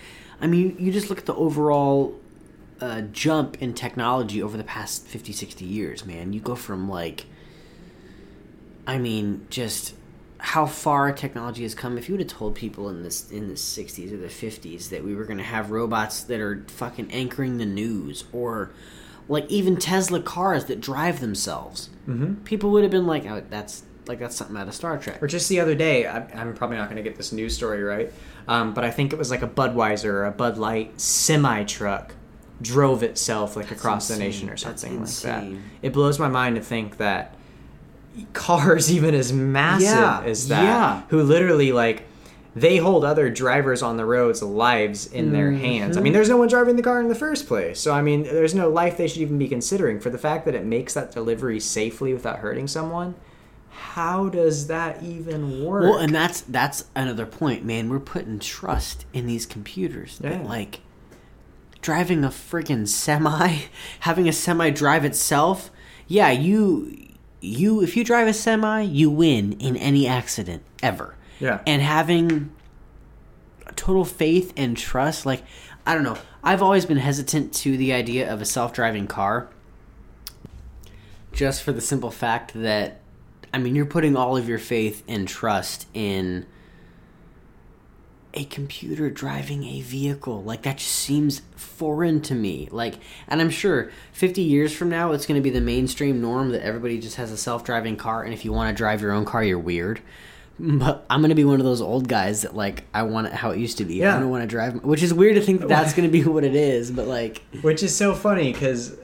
I 0.40 0.46
mean, 0.46 0.76
you 0.78 0.92
just 0.92 1.10
look 1.10 1.18
at 1.18 1.26
the 1.26 1.34
overall 1.34 2.18
uh, 2.80 3.00
jump 3.12 3.60
in 3.62 3.72
technology 3.72 4.42
over 4.42 4.56
the 4.56 4.64
past 4.64 5.06
50, 5.06 5.32
60 5.32 5.64
years, 5.64 6.04
man. 6.04 6.32
You 6.32 6.40
go 6.40 6.54
from, 6.54 6.88
like, 6.88 7.26
I 8.86 8.98
mean, 8.98 9.46
just 9.48 9.94
how 10.44 10.66
far 10.66 11.10
technology 11.10 11.62
has 11.62 11.74
come. 11.74 11.96
If 11.96 12.06
you 12.06 12.12
would 12.12 12.20
have 12.20 12.28
told 12.28 12.54
people 12.54 12.90
in 12.90 13.02
this 13.02 13.30
in 13.30 13.48
the 13.48 13.54
'60s 13.54 14.12
or 14.12 14.18
the 14.18 14.28
'50s 14.28 14.90
that 14.90 15.02
we 15.02 15.14
were 15.14 15.24
going 15.24 15.38
to 15.38 15.44
have 15.44 15.70
robots 15.70 16.22
that 16.24 16.38
are 16.38 16.66
fucking 16.68 17.10
anchoring 17.12 17.56
the 17.56 17.64
news, 17.64 18.24
or 18.30 18.70
like 19.26 19.50
even 19.50 19.78
Tesla 19.78 20.20
cars 20.20 20.66
that 20.66 20.82
drive 20.82 21.20
themselves, 21.20 21.88
mm-hmm. 22.06 22.34
people 22.44 22.70
would 22.72 22.82
have 22.82 22.90
been 22.90 23.06
like, 23.06 23.24
"Oh, 23.24 23.42
that's 23.48 23.84
like 24.06 24.18
that's 24.18 24.36
something 24.36 24.54
out 24.58 24.68
of 24.68 24.74
Star 24.74 24.98
Trek." 24.98 25.22
Or 25.22 25.26
just 25.26 25.48
the 25.48 25.60
other 25.60 25.74
day, 25.74 26.06
I, 26.06 26.18
I'm 26.38 26.52
probably 26.52 26.76
not 26.76 26.90
going 26.90 27.02
to 27.02 27.02
get 27.02 27.16
this 27.16 27.32
news 27.32 27.56
story 27.56 27.82
right, 27.82 28.12
um, 28.46 28.74
but 28.74 28.84
I 28.84 28.90
think 28.90 29.14
it 29.14 29.18
was 29.18 29.30
like 29.30 29.40
a 29.40 29.48
Budweiser 29.48 30.04
or 30.04 30.26
a 30.26 30.30
Bud 30.30 30.58
Light 30.58 31.00
semi 31.00 31.64
truck 31.64 32.14
drove 32.60 33.02
itself 33.02 33.56
like 33.56 33.70
across 33.70 34.08
the 34.08 34.18
nation 34.18 34.48
or 34.48 34.56
That's 34.56 34.82
something 34.82 35.00
like 35.00 35.10
that. 35.22 35.44
It 35.80 35.94
blows 35.94 36.18
my 36.18 36.28
mind 36.28 36.56
to 36.56 36.62
think 36.62 36.98
that 36.98 37.34
cars, 38.32 38.90
even 38.96 39.14
as 39.14 39.32
massive 39.32 39.88
Yeah, 39.88 40.22
as 40.24 40.48
that, 40.48 40.62
yeah. 40.62 41.02
who 41.08 41.22
literally 41.22 41.72
like 41.72 42.04
they 42.56 42.76
hold 42.76 43.04
other 43.04 43.28
drivers 43.30 43.82
on 43.82 43.96
the 43.96 44.04
roads' 44.04 44.40
lives 44.42 45.06
in 45.08 45.32
their 45.32 45.50
hands. 45.50 45.96
I 45.96 45.98
Mm-hmm. 45.98 46.04
mean, 46.04 46.12
there's 46.12 46.28
no 46.28 46.36
one 46.36 46.46
driving 46.48 46.76
the 46.76 46.82
car 46.82 47.00
in 47.00 47.08
the 47.08 47.14
first 47.16 47.48
place. 47.48 47.80
So, 47.80 47.92
I 47.92 48.00
mean, 48.00 48.22
there's 48.22 48.54
no 48.54 48.68
life 48.68 48.96
they 48.96 49.08
should 49.08 49.22
even 49.22 49.38
be 49.38 49.48
considering. 49.48 49.98
For 49.98 50.08
the 50.10 50.18
fact 50.18 50.44
that 50.44 50.54
it 50.54 50.64
makes 50.64 50.94
that 50.94 51.10
delivery 51.10 51.58
safely 51.58 52.12
without 52.14 52.38
hurting 52.38 52.68
someone, 52.68 53.16
how 53.70 54.28
does 54.28 54.68
that 54.68 55.02
even 55.02 55.64
work? 55.64 55.82
Well, 55.82 55.98
and 55.98 56.14
that's 56.14 56.42
that's 56.42 56.84
another 56.94 57.26
point, 57.26 57.64
man. 57.64 57.88
We're 57.88 57.98
putting 57.98 58.38
trust 58.38 59.04
in 59.12 59.26
these 59.26 59.46
computers. 59.46 60.18
that, 60.18 60.42
Yeah. 60.42 60.46
like 60.48 60.78
driving 61.82 62.22
a 62.24 62.28
friggin' 62.28 62.86
semi, 62.86 63.62
having 64.00 64.28
a 64.28 64.32
semi 64.32 64.70
drive 64.70 65.04
itself. 65.04 65.70
Yeah, 66.06 66.30
you 66.30 66.96
you 67.44 67.82
if 67.82 67.96
you 67.96 68.04
drive 68.04 68.26
a 68.26 68.32
semi, 68.32 68.82
you 68.82 69.10
win 69.10 69.52
in 69.54 69.76
any 69.76 70.06
accident 70.06 70.62
ever. 70.82 71.14
Yeah. 71.40 71.60
And 71.66 71.82
having 71.82 72.50
total 73.76 74.04
faith 74.04 74.52
and 74.56 74.76
trust, 74.76 75.26
like 75.26 75.42
I 75.86 75.94
don't 75.94 76.04
know. 76.04 76.18
I've 76.42 76.62
always 76.62 76.86
been 76.86 76.98
hesitant 76.98 77.54
to 77.54 77.76
the 77.76 77.92
idea 77.92 78.32
of 78.32 78.40
a 78.40 78.44
self-driving 78.44 79.06
car 79.06 79.48
just 81.32 81.62
for 81.62 81.72
the 81.72 81.80
simple 81.80 82.10
fact 82.10 82.52
that 82.54 83.00
I 83.52 83.58
mean, 83.58 83.76
you're 83.76 83.86
putting 83.86 84.16
all 84.16 84.36
of 84.36 84.48
your 84.48 84.58
faith 84.58 85.04
and 85.06 85.28
trust 85.28 85.86
in 85.94 86.46
a 88.34 88.44
computer 88.44 89.08
driving 89.10 89.64
a 89.64 89.80
vehicle. 89.80 90.42
Like 90.42 90.62
that 90.62 90.78
just 90.78 90.92
seems 90.92 91.42
foreign 91.56 92.20
to 92.22 92.34
me. 92.34 92.68
Like 92.70 92.96
and 93.28 93.40
I'm 93.40 93.50
sure 93.50 93.90
50 94.12 94.42
years 94.42 94.74
from 94.74 94.90
now 94.90 95.12
it's 95.12 95.26
going 95.26 95.40
to 95.40 95.42
be 95.42 95.50
the 95.50 95.60
mainstream 95.60 96.20
norm 96.20 96.50
that 96.50 96.62
everybody 96.62 96.98
just 96.98 97.16
has 97.16 97.30
a 97.30 97.36
self-driving 97.36 97.96
car 97.96 98.22
and 98.22 98.34
if 98.34 98.44
you 98.44 98.52
want 98.52 98.74
to 98.74 98.76
drive 98.76 99.00
your 99.00 99.12
own 99.12 99.24
car 99.24 99.42
you're 99.42 99.58
weird. 99.58 100.00
But 100.58 101.04
I'm 101.10 101.20
going 101.20 101.30
to 101.30 101.34
be 101.34 101.44
one 101.44 101.58
of 101.58 101.64
those 101.64 101.80
old 101.80 102.08
guys 102.08 102.42
that 102.42 102.54
like 102.54 102.84
I 102.92 103.04
want 103.04 103.28
it 103.28 103.32
how 103.32 103.50
it 103.50 103.58
used 103.58 103.78
to 103.78 103.84
be. 103.84 103.96
Yeah. 103.96 104.16
I 104.16 104.20
don't 104.20 104.30
want 104.30 104.42
to 104.42 104.48
drive 104.48 104.84
which 104.84 105.02
is 105.02 105.14
weird 105.14 105.36
to 105.36 105.40
think 105.40 105.60
that 105.60 105.68
that's 105.68 105.92
going 105.96 106.08
to 106.08 106.12
be 106.12 106.24
what 106.24 106.44
it 106.44 106.54
is, 106.54 106.90
but 106.90 107.06
like 107.06 107.42
Which 107.62 107.82
is 107.82 107.96
so 107.96 108.14
funny 108.14 108.52
because 108.52 108.96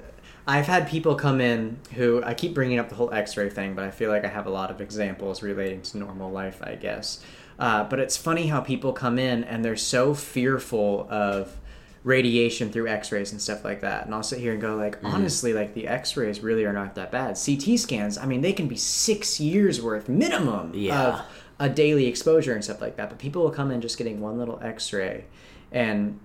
I've 0.46 0.66
had 0.66 0.88
people 0.88 1.14
come 1.14 1.40
in 1.40 1.78
who 1.94 2.22
I 2.24 2.34
keep 2.34 2.54
bringing 2.54 2.80
up 2.80 2.88
the 2.88 2.96
whole 2.96 3.12
X-ray 3.12 3.50
thing, 3.50 3.74
but 3.74 3.84
I 3.84 3.92
feel 3.92 4.10
like 4.10 4.24
I 4.24 4.28
have 4.28 4.46
a 4.46 4.50
lot 4.50 4.70
of 4.72 4.80
examples 4.80 5.44
relating 5.44 5.82
to 5.82 5.98
normal 5.98 6.32
life, 6.32 6.60
I 6.62 6.74
guess. 6.74 7.22
Uh, 7.60 7.84
but 7.84 8.00
it's 8.00 8.16
funny 8.16 8.46
how 8.48 8.60
people 8.60 8.92
come 8.92 9.18
in 9.18 9.44
and 9.44 9.64
they're 9.64 9.76
so 9.76 10.14
fearful 10.14 11.06
of 11.10 11.56
radiation 12.02 12.72
through 12.72 12.88
X-rays 12.88 13.30
and 13.32 13.40
stuff 13.40 13.62
like 13.64 13.82
that, 13.82 14.06
and 14.06 14.14
I'll 14.14 14.22
sit 14.22 14.38
here 14.40 14.52
and 14.52 14.60
go 14.62 14.74
like, 14.76 14.96
Mm-hmm. 14.96 15.06
honestly, 15.14 15.52
like 15.52 15.74
the 15.74 15.86
X-rays 15.86 16.40
really 16.40 16.64
are 16.64 16.72
not 16.72 16.94
that 16.94 17.12
bad. 17.12 17.36
CT 17.44 17.78
scans, 17.78 18.16
I 18.16 18.24
mean, 18.26 18.40
they 18.40 18.54
can 18.54 18.68
be 18.68 18.76
six 18.76 19.38
years 19.38 19.82
worth 19.82 20.08
minimum 20.08 20.72
Yeah. 20.74 21.02
of 21.18 21.20
a 21.58 21.68
daily 21.68 22.06
exposure 22.06 22.54
and 22.54 22.64
stuff 22.64 22.80
like 22.80 22.96
that. 22.96 23.10
But 23.10 23.18
people 23.18 23.42
will 23.42 23.50
come 23.50 23.70
in 23.70 23.82
just 23.82 23.98
getting 23.98 24.20
one 24.20 24.38
little 24.38 24.58
X-ray 24.62 25.24
and 25.70 26.18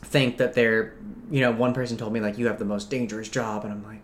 think 0.00 0.38
that 0.38 0.54
they're 0.54 0.94
you 1.30 1.40
know 1.40 1.50
one 1.50 1.74
person 1.74 1.96
told 1.98 2.12
me 2.12 2.20
like 2.20 2.38
you 2.38 2.46
have 2.46 2.58
the 2.60 2.64
most 2.64 2.88
dangerous 2.88 3.28
job 3.28 3.64
and 3.64 3.72
i'm 3.72 3.82
like 3.84 4.00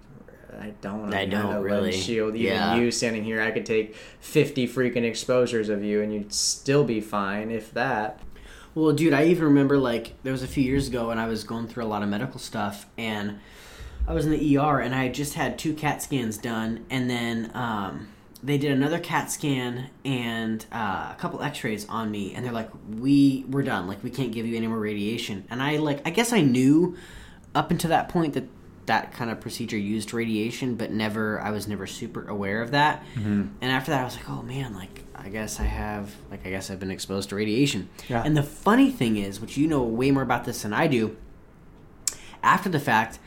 i 0.60 0.70
don't 0.80 1.12
I 1.14 1.20
mean, 1.22 1.30
don't 1.30 1.50
have 1.52 1.60
a 1.60 1.64
really. 1.64 1.92
shield 1.92 2.34
even 2.36 2.52
Yeah. 2.54 2.76
you 2.76 2.90
standing 2.90 3.24
here 3.24 3.40
i 3.40 3.50
could 3.50 3.66
take 3.66 3.94
50 4.20 4.66
freaking 4.68 5.04
exposures 5.04 5.68
of 5.68 5.82
you 5.84 6.00
and 6.02 6.12
you'd 6.12 6.32
still 6.32 6.84
be 6.84 7.00
fine 7.00 7.50
if 7.50 7.72
that 7.74 8.20
Well, 8.74 8.92
dude, 8.92 9.12
I 9.12 9.26
even 9.26 9.44
remember 9.44 9.78
like 9.78 10.14
there 10.24 10.32
was 10.32 10.42
a 10.42 10.48
few 10.48 10.64
years 10.64 10.88
ago, 10.88 11.10
and 11.10 11.20
I 11.20 11.28
was 11.28 11.44
going 11.44 11.68
through 11.68 11.84
a 11.84 11.90
lot 11.94 12.02
of 12.02 12.08
medical 12.08 12.40
stuff, 12.40 12.86
and 12.98 13.38
I 14.08 14.12
was 14.12 14.26
in 14.26 14.32
the 14.32 14.58
ER, 14.58 14.80
and 14.80 14.92
I 14.92 15.04
had 15.04 15.14
just 15.14 15.34
had 15.34 15.58
two 15.60 15.74
CAT 15.74 16.02
scans 16.02 16.36
done, 16.38 16.84
and 16.90 17.08
then 17.08 17.52
um, 17.54 18.08
they 18.42 18.58
did 18.58 18.72
another 18.72 18.98
CAT 18.98 19.30
scan 19.30 19.90
and 20.04 20.66
uh, 20.72 21.12
a 21.12 21.16
couple 21.18 21.40
X-rays 21.40 21.88
on 21.88 22.10
me, 22.10 22.34
and 22.34 22.44
they're 22.44 22.52
like, 22.52 22.68
"We 22.90 23.44
we're 23.48 23.62
done. 23.62 23.86
Like 23.86 24.02
we 24.02 24.10
can't 24.10 24.32
give 24.32 24.44
you 24.44 24.56
any 24.56 24.66
more 24.66 24.80
radiation." 24.80 25.44
And 25.50 25.62
I 25.62 25.76
like 25.76 26.00
I 26.04 26.10
guess 26.10 26.32
I 26.32 26.40
knew 26.40 26.96
up 27.54 27.70
until 27.70 27.90
that 27.90 28.08
point 28.08 28.34
that 28.34 28.44
that 28.86 29.12
kind 29.12 29.30
of 29.30 29.40
procedure 29.40 29.78
used 29.78 30.12
radiation, 30.12 30.74
but 30.74 30.90
never 30.90 31.40
I 31.40 31.50
was 31.50 31.66
never 31.66 31.86
super 31.86 32.26
aware 32.28 32.62
of 32.62 32.72
that. 32.72 33.02
Mm-hmm. 33.14 33.46
And 33.60 33.72
after 33.72 33.90
that, 33.90 34.00
I 34.00 34.04
was 34.04 34.16
like, 34.16 34.28
"Oh 34.28 34.42
man, 34.42 34.74
like 34.74 35.04
I 35.14 35.28
guess 35.28 35.60
I 35.60 35.64
have 35.64 36.14
like 36.30 36.46
I 36.46 36.50
guess 36.50 36.70
I've 36.70 36.80
been 36.80 36.90
exposed 36.90 37.30
to 37.30 37.36
radiation." 37.36 37.88
Yeah. 38.08 38.22
And 38.24 38.36
the 38.36 38.42
funny 38.42 38.90
thing 38.90 39.16
is, 39.16 39.40
which 39.40 39.56
you 39.56 39.66
know 39.66 39.82
way 39.82 40.10
more 40.10 40.22
about 40.22 40.44
this 40.44 40.62
than 40.62 40.72
I 40.72 40.86
do, 40.86 41.16
after 42.42 42.68
the 42.68 42.80
fact, 42.80 43.18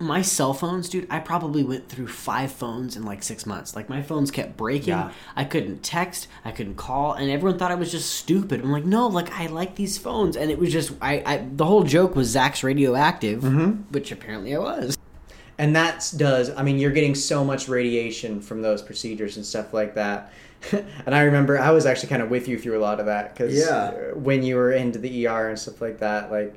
my 0.00 0.22
cell 0.22 0.54
phones, 0.54 0.88
dude, 0.88 1.06
I 1.10 1.18
probably 1.18 1.64
went 1.64 1.88
through 1.88 2.08
five 2.08 2.52
phones 2.52 2.96
in 2.96 3.04
like 3.04 3.22
six 3.22 3.46
months. 3.46 3.74
Like 3.74 3.88
my 3.88 4.02
phones 4.02 4.30
kept 4.30 4.56
breaking. 4.56 4.88
Yeah. 4.88 5.12
I 5.36 5.44
couldn't 5.44 5.82
text. 5.82 6.28
I 6.44 6.52
couldn't 6.52 6.76
call, 6.76 7.14
and 7.14 7.30
everyone 7.30 7.58
thought 7.58 7.70
I 7.72 7.76
was 7.76 7.90
just 7.90 8.10
stupid. 8.14 8.60
I'm 8.60 8.70
like, 8.72 8.84
no, 8.84 9.06
like 9.08 9.30
I 9.32 9.46
like 9.46 9.74
these 9.74 9.98
phones, 9.98 10.36
and 10.36 10.50
it 10.50 10.58
was 10.58 10.72
just 10.72 10.92
I. 11.02 11.22
I 11.26 11.46
the 11.52 11.64
whole 11.64 11.82
joke 11.82 12.14
was 12.16 12.28
Zach's 12.28 12.62
radioactive, 12.62 13.42
which 13.92 14.12
apparently 14.12 14.54
I 14.54 14.58
was. 14.58 14.96
and 15.58 15.74
that 15.74 16.12
does 16.16 16.50
i 16.56 16.62
mean 16.62 16.78
you're 16.78 16.92
getting 16.92 17.16
so 17.16 17.44
much 17.44 17.66
radiation 17.68 18.40
from 18.40 18.62
those 18.62 18.80
procedures 18.80 19.36
and 19.36 19.44
stuff 19.44 19.74
like 19.74 19.96
that 19.96 20.32
and 20.72 21.12
i 21.16 21.22
remember 21.22 21.58
i 21.58 21.70
was 21.72 21.84
actually 21.84 22.08
kind 22.08 22.22
of 22.22 22.30
with 22.30 22.46
you 22.46 22.56
through 22.56 22.78
a 22.78 22.84
lot 22.88 23.00
of 23.00 23.06
that 23.06 23.34
because 23.34 23.52
Yeah. 23.58 23.90
when 24.14 24.44
you 24.44 24.54
were 24.54 24.70
into 24.70 25.00
the 25.00 25.26
er 25.26 25.48
and 25.48 25.58
stuff 25.58 25.80
like 25.80 25.98
that 25.98 26.30
like 26.30 26.54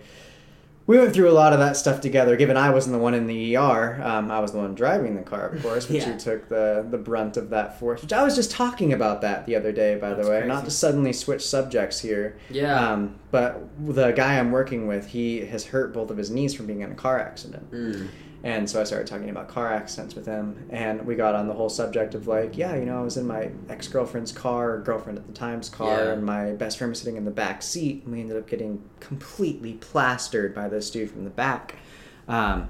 we 0.88 0.97
went 0.97 1.13
through 1.13 1.29
a 1.29 1.32
lot 1.32 1.53
of 1.53 1.59
that 1.59 1.77
stuff 1.77 2.01
together 2.01 2.36
given 2.36 2.57
i 2.57 2.69
wasn't 2.69 2.91
the 2.93 2.99
one 2.99 3.13
in 3.13 3.27
the 3.27 3.55
er 3.55 4.01
um, 4.03 4.29
i 4.32 4.39
was 4.39 4.51
the 4.51 4.57
one 4.57 4.73
driving 4.75 5.15
the 5.15 5.21
car 5.21 5.47
of 5.49 5.61
course 5.63 5.86
but 5.86 5.95
Yeah. 5.97 6.13
you 6.13 6.19
took 6.19 6.49
the, 6.49 6.86
the 6.89 6.97
brunt 6.97 7.38
of 7.38 7.49
that 7.51 7.79
force 7.79 8.01
which 8.01 8.13
i 8.13 8.23
was 8.23 8.36
just 8.36 8.51
talking 8.51 8.91
about 8.93 9.21
that 9.21 9.45
the 9.45 9.55
other 9.55 9.71
day 9.71 9.95
by 9.95 10.09
That's 10.09 10.25
the 10.27 10.32
way 10.32 10.47
not 10.47 10.65
to 10.65 10.71
suddenly 10.71 11.13
switch 11.13 11.45
subjects 11.45 11.99
here 11.99 12.38
Yeah. 12.49 12.91
um, 12.93 13.15
but 13.32 13.61
the 13.86 14.11
guy 14.11 14.39
i'm 14.39 14.51
working 14.51 14.88
with 14.88 15.07
he 15.07 15.45
has 15.45 15.65
hurt 15.65 15.93
both 15.93 16.09
of 16.09 16.17
his 16.17 16.29
knees 16.32 16.53
from 16.53 16.65
being 16.67 16.82
in 16.82 16.91
a 16.91 16.95
car 16.95 17.19
accident 17.19 17.69
Mm. 17.71 18.07
And 18.43 18.69
so 18.69 18.81
I 18.81 18.83
started 18.85 19.07
talking 19.07 19.29
about 19.29 19.47
car 19.47 19.71
accidents 19.71 20.15
with 20.15 20.25
him, 20.25 20.65
and 20.69 21.05
we 21.05 21.15
got 21.15 21.35
on 21.35 21.47
the 21.47 21.53
whole 21.53 21.69
subject 21.69 22.15
of 22.15 22.27
like, 22.27 22.57
yeah, 22.57 22.75
you 22.75 22.85
know, 22.85 22.99
I 22.99 23.03
was 23.03 23.17
in 23.17 23.27
my 23.27 23.51
ex 23.69 23.87
girlfriend's 23.87 24.31
car, 24.31 24.71
or 24.73 24.79
girlfriend 24.81 25.17
at 25.19 25.27
the 25.27 25.33
time's 25.33 25.69
car, 25.69 26.05
Yeah. 26.05 26.11
and 26.13 26.23
my 26.25 26.51
best 26.53 26.77
friend 26.77 26.89
was 26.89 26.99
sitting 26.99 27.17
in 27.17 27.25
the 27.25 27.31
back 27.31 27.61
seat, 27.61 28.03
and 28.03 28.13
we 28.13 28.21
ended 28.21 28.37
up 28.37 28.47
getting 28.47 28.81
completely 28.99 29.73
plastered 29.73 30.55
by 30.55 30.67
this 30.69 30.89
dude 30.89 31.11
from 31.11 31.23
the 31.23 31.29
back. 31.29 31.75
Um, 32.27 32.69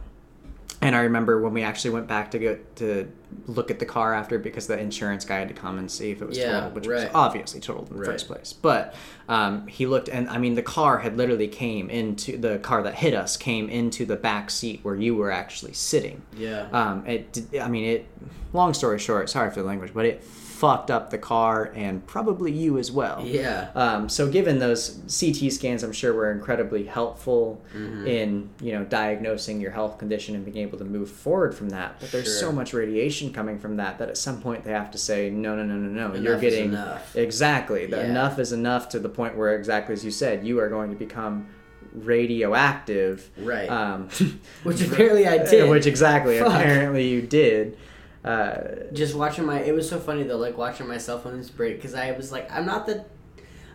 and 0.92 1.00
I 1.00 1.04
remember 1.04 1.39
when 1.42 1.54
we 1.54 1.64
actually 1.64 1.92
went 1.92 2.08
back 2.08 2.32
to 2.32 2.39
go 2.39 2.60
to 2.76 3.10
look 3.48 3.72
at 3.72 3.80
the 3.80 3.86
car 3.86 4.14
after 4.14 4.38
because 4.38 4.68
the 4.68 4.78
insurance 4.78 5.24
guy 5.24 5.39
had 5.39 5.48
to 5.48 5.54
come 5.54 5.78
and 5.80 5.89
see 5.89 6.12
if 6.12 6.22
it 6.22 6.28
was 6.28 6.38
Yeah, 6.38 6.52
totaled, 6.52 6.76
which 6.76 6.88
was 6.88 7.06
obviously 7.14 7.62
totaled 7.62 7.88
in 7.89 7.94
the 7.96 8.02
Right. 8.02 8.12
first 8.12 8.28
place. 8.28 8.52
But 8.52 8.94
um, 9.30 9.68
he 9.68 9.86
looked, 9.86 10.10
and 10.10 10.30
I 10.30 10.38
mean, 10.38 10.56
the 10.56 10.62
car 10.62 11.00
had 11.00 11.16
literally 11.16 11.48
came 11.48 11.89
into 11.89 12.38
the 12.38 12.60
car 12.60 12.84
that 12.84 12.96
hit 12.96 13.14
us 13.14 13.38
came 13.38 13.70
into 13.70 14.06
the 14.06 14.18
back 14.18 14.50
seat 14.50 14.82
where 14.84 14.96
you 14.96 15.16
were 15.16 15.32
actually 15.32 15.74
sitting. 15.74 16.22
Yeah. 16.36 16.68
Um, 16.74 17.06
it, 17.08 17.39
I 17.62 17.70
mean, 17.70 17.86
it. 17.86 18.08
Long 18.54 18.74
story 18.74 19.00
short, 19.00 19.30
sorry 19.30 19.50
for 19.50 19.62
the 19.62 19.66
language, 19.68 19.94
but 19.94 20.06
it 20.06 20.22
fucked 20.62 20.91
up 20.91 21.09
the 21.09 21.18
car 21.18 21.72
and 21.76 22.05
probably 22.05 22.51
you 22.51 22.78
as 22.78 22.91
well. 22.91 23.26
yeah. 23.26 23.70
Um, 23.74 24.07
so 24.07 24.30
given 24.30 24.59
those 24.59 24.99
CT 25.20 25.51
scans, 25.51 25.82
I'm 25.82 25.91
sure 25.91 26.14
were 26.14 26.32
incredibly 26.32 26.84
helpful 26.86 27.59
Mm-hmm. 27.76 28.05
in 28.07 28.49
you 28.62 28.74
know 28.74 28.84
diagnosing 28.84 29.59
your 29.59 29.72
health 29.72 29.97
condition 29.97 30.36
and 30.36 30.45
being 30.45 30.57
able 30.57 30.78
to 30.78 30.86
move 30.86 31.09
forward 31.09 31.55
from 31.55 31.70
that. 31.70 31.99
But 31.99 32.12
there's 32.12 32.26
Sure. 32.26 32.49
so 32.49 32.51
much 32.51 32.74
radiation 32.74 33.34
coming 33.34 33.57
from 33.57 33.78
that 33.78 33.97
that 33.99 34.09
at 34.09 34.18
some 34.18 34.39
point 34.41 34.64
they 34.64 34.72
have 34.72 34.91
to 34.91 34.97
say 34.99 35.30
no, 35.32 35.55
no, 35.55 35.64
no, 35.66 35.76
no, 35.76 35.89
no. 36.09 36.14
You're 36.22 36.34
Enough 36.34 36.43
is 36.43 36.53
getting 36.53 36.70
enough. 36.74 37.16
exactly 37.16 37.89
Yeah. 37.89 38.05
enough 38.12 38.38
is 38.39 38.51
enough 38.53 38.89
to 38.89 38.99
the 38.99 39.09
point 39.09 39.36
where 39.38 39.55
exactly 39.55 39.93
as 39.93 40.05
you 40.05 40.12
said, 40.12 40.45
you 40.45 40.59
are 40.59 40.70
going 40.70 40.89
to 40.91 40.95
become 40.95 41.47
radioactive. 41.93 43.30
Right. 43.38 43.70
Um, 43.70 44.09
Which 44.64 44.82
apparently 44.88 45.28
I 45.28 45.39
did. 45.49 45.70
Which 45.70 45.86
exactly 45.88 46.39
Fuck. 46.39 46.47
apparently 46.53 47.07
you 47.07 47.22
did. 47.22 47.78
Uh, 48.24 48.84
just 48.93 49.15
watching 49.15 49.45
my 49.45 49.59
it 49.61 49.74
was 49.74 49.89
so 49.89 49.99
funny 49.99 50.22
though 50.22 50.38
like 50.38 50.55
watching 50.55 50.88
my 50.88 50.97
cell 50.99 51.17
phones 51.17 51.49
break 51.49 51.78
because 51.78 51.95
i 51.95 52.11
was 52.11 52.32
like 52.32 52.49
i'm 52.51 52.67
not 52.67 52.86
the 52.86 53.03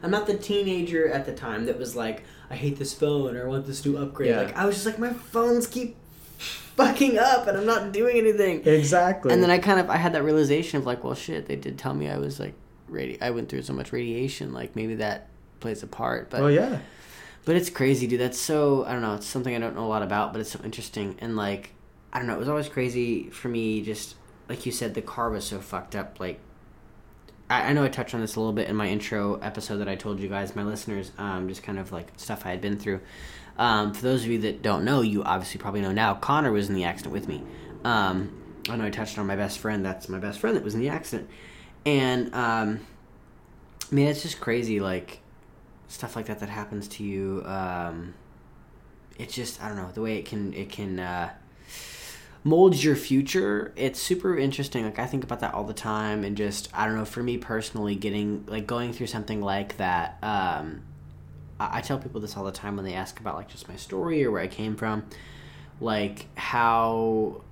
i'm 0.05 0.11
not 0.12 0.24
the 0.28 0.36
teenager 0.36 1.09
at 1.09 1.26
the 1.26 1.32
time 1.34 1.66
that 1.66 1.76
was 1.76 1.97
like 1.97 2.22
i 2.49 2.55
hate 2.55 2.78
this 2.78 2.94
phone 2.94 3.36
or 3.36 3.44
i 3.47 3.49
want 3.49 3.66
this 3.66 3.84
new 3.84 3.97
upgrade 3.99 4.30
Yeah. 4.30 4.42
like 4.42 4.57
i 4.57 4.64
was 4.64 4.76
just 4.76 4.86
like 4.86 5.01
my 5.01 5.12
phones 5.12 5.66
keep 5.66 5.97
fucking 6.38 7.18
up 7.18 7.49
and 7.49 7.59
i'm 7.59 7.66
not 7.66 7.90
doing 7.92 8.18
anything 8.18 8.64
exactly. 8.64 9.32
and 9.32 9.42
then 9.42 9.51
i 9.51 9.59
kind 9.59 9.80
of 9.80 9.90
i 9.90 9.97
had 9.97 10.12
that 10.12 10.22
realization 10.22 10.78
of 10.78 10.86
like 10.86 11.03
well 11.03 11.16
shit 11.16 11.47
they 11.47 11.57
did 11.57 11.76
tell 11.76 11.94
me 11.94 12.09
i 12.09 12.16
was 12.16 12.38
like 12.38 12.55
radi- 12.88 13.20
i 13.20 13.30
went 13.30 13.49
through 13.49 13.62
so 13.62 13.72
much 13.72 13.92
radiation 13.92 14.53
like 14.53 14.76
maybe 14.76 14.94
that 14.94 15.28
plays 15.59 15.82
a 15.82 15.88
part 15.88 16.30
but 16.30 16.40
well, 16.40 16.51
yeah. 16.53 16.78
but 17.47 17.57
it's 17.57 17.70
crazy, 17.70 18.07
dude. 18.07 18.20
That's 18.20 18.38
so 18.38 18.84
I 18.84 18.92
don't 18.92 19.03
know. 19.03 19.14
It's 19.14 19.26
something 19.26 19.55
I 19.57 19.59
don't 19.59 19.74
know 19.74 19.84
a 19.84 19.88
lot 19.88 20.03
about, 20.03 20.32
but 20.32 20.40
it's 20.40 20.51
so 20.51 20.61
interesting. 20.64 21.16
And 21.20 21.34
like 21.36 21.70
I 22.12 22.18
don't 22.18 22.26
know, 22.28 22.34
it 22.34 22.38
was 22.38 22.49
always 22.49 22.68
crazy 22.68 23.30
for 23.30 23.49
me. 23.49 23.80
Just 23.82 24.16
like 24.49 24.66
you 24.66 24.72
said, 24.72 24.94
the 24.94 25.03
car 25.03 25.30
was 25.30 25.44
so 25.44 25.61
fucked 25.61 25.97
up. 25.97 26.18
Like 26.20 26.40
I, 27.49 27.70
I 27.70 27.72
know 27.72 27.84
I 27.84 27.88
touched 27.88 28.14
on 28.14 28.20
this 28.20 28.36
a 28.36 28.40
little 28.40 28.53
bit 28.53 28.68
in 28.68 28.76
my 28.76 28.88
intro 28.88 29.36
episode 29.36 29.78
that 29.78 29.88
I 29.88 29.94
told 29.94 30.20
you 30.20 30.28
guys, 30.28 30.57
my 30.57 30.64
listeners, 30.64 31.12
um, 31.18 31.49
just 31.49 31.62
kind 31.62 31.78
of 31.78 31.92
like 31.92 32.09
stuff 32.16 32.47
I 32.47 32.51
had 32.51 32.61
been 32.61 32.78
through. 32.78 33.01
Um, 33.59 33.94
for 33.94 34.03
those 34.03 34.24
of 34.24 34.30
you 34.30 34.38
that 34.40 34.62
don't 34.62 34.84
know, 34.84 35.01
you 35.01 35.22
obviously 35.22 35.59
probably 35.59 35.80
know 35.80 35.92
now. 35.92 36.14
Connor 36.14 36.53
was 36.53 36.68
in 36.68 36.74
the 36.74 36.84
accident 36.84 37.12
with 37.12 37.26
me. 37.26 37.42
Um, 37.84 38.42
I 38.68 38.76
know 38.76 38.84
I 38.84 38.90
touched 38.90 39.18
on 39.18 39.26
my 39.26 39.36
best 39.36 39.59
friend. 39.59 39.84
That's 39.84 40.09
my 40.09 40.18
best 40.18 40.40
friend 40.40 40.57
that 40.57 40.64
was 40.64 40.74
in 40.74 40.80
the 40.80 40.88
accident, 40.88 41.30
and 41.84 42.34
um, 42.34 42.80
I 43.90 43.94
mean 43.94 44.09
it's 44.09 44.22
just 44.22 44.40
crazy. 44.40 44.80
Like 44.80 45.20
stuff 45.88 46.16
like 46.16 46.26
that 46.26 46.40
that 46.40 46.49
happens 46.49 46.88
to 46.88 47.05
you 47.05 47.42
um 47.47 48.14
it's 49.18 49.34
just 49.34 49.62
i 49.62 49.68
don't 49.68 49.76
know 49.76 49.90
the 49.92 50.03
way 50.03 50.18
it 50.18 50.24
can 50.24 50.53
it 50.55 50.68
can 50.68 50.99
uh 50.99 51.30
mold 52.47 52.80
your 52.80 52.94
future. 52.94 53.72
It's 53.74 54.01
super 54.01 54.38
interesting 54.38 54.84
like 54.84 55.01
i 55.01 55.07
think 55.07 55.24
about 55.24 55.40
that 55.40 55.53
all 55.53 55.64
the 55.64 55.74
time 55.74 56.22
and 56.22 56.36
just 56.36 56.68
i 56.72 56.86
don't 56.86 56.94
know 56.97 57.05
for 57.05 57.22
me 57.22 57.38
personally 57.38 57.97
getting 57.97 58.44
like 58.47 58.66
going 58.66 58.92
through 58.92 59.09
something 59.09 59.40
like 59.40 59.76
that 59.78 60.18
um 60.22 60.82
I, 61.59 61.78
I 61.78 61.80
tell 61.80 61.99
people 61.99 62.20
this 62.20 62.36
all 62.36 62.44
the 62.44 62.53
time 62.53 62.76
when 62.76 62.84
they 62.84 62.94
ask 62.94 63.18
about 63.18 63.34
like 63.34 63.49
just 63.49 63.68
my 63.68 63.74
story 63.76 64.24
or 64.24 64.30
where 64.30 64.42
i 64.42 64.47
came 64.47 64.76
from 64.76 65.05
like 65.80 66.26
how 66.36 67.42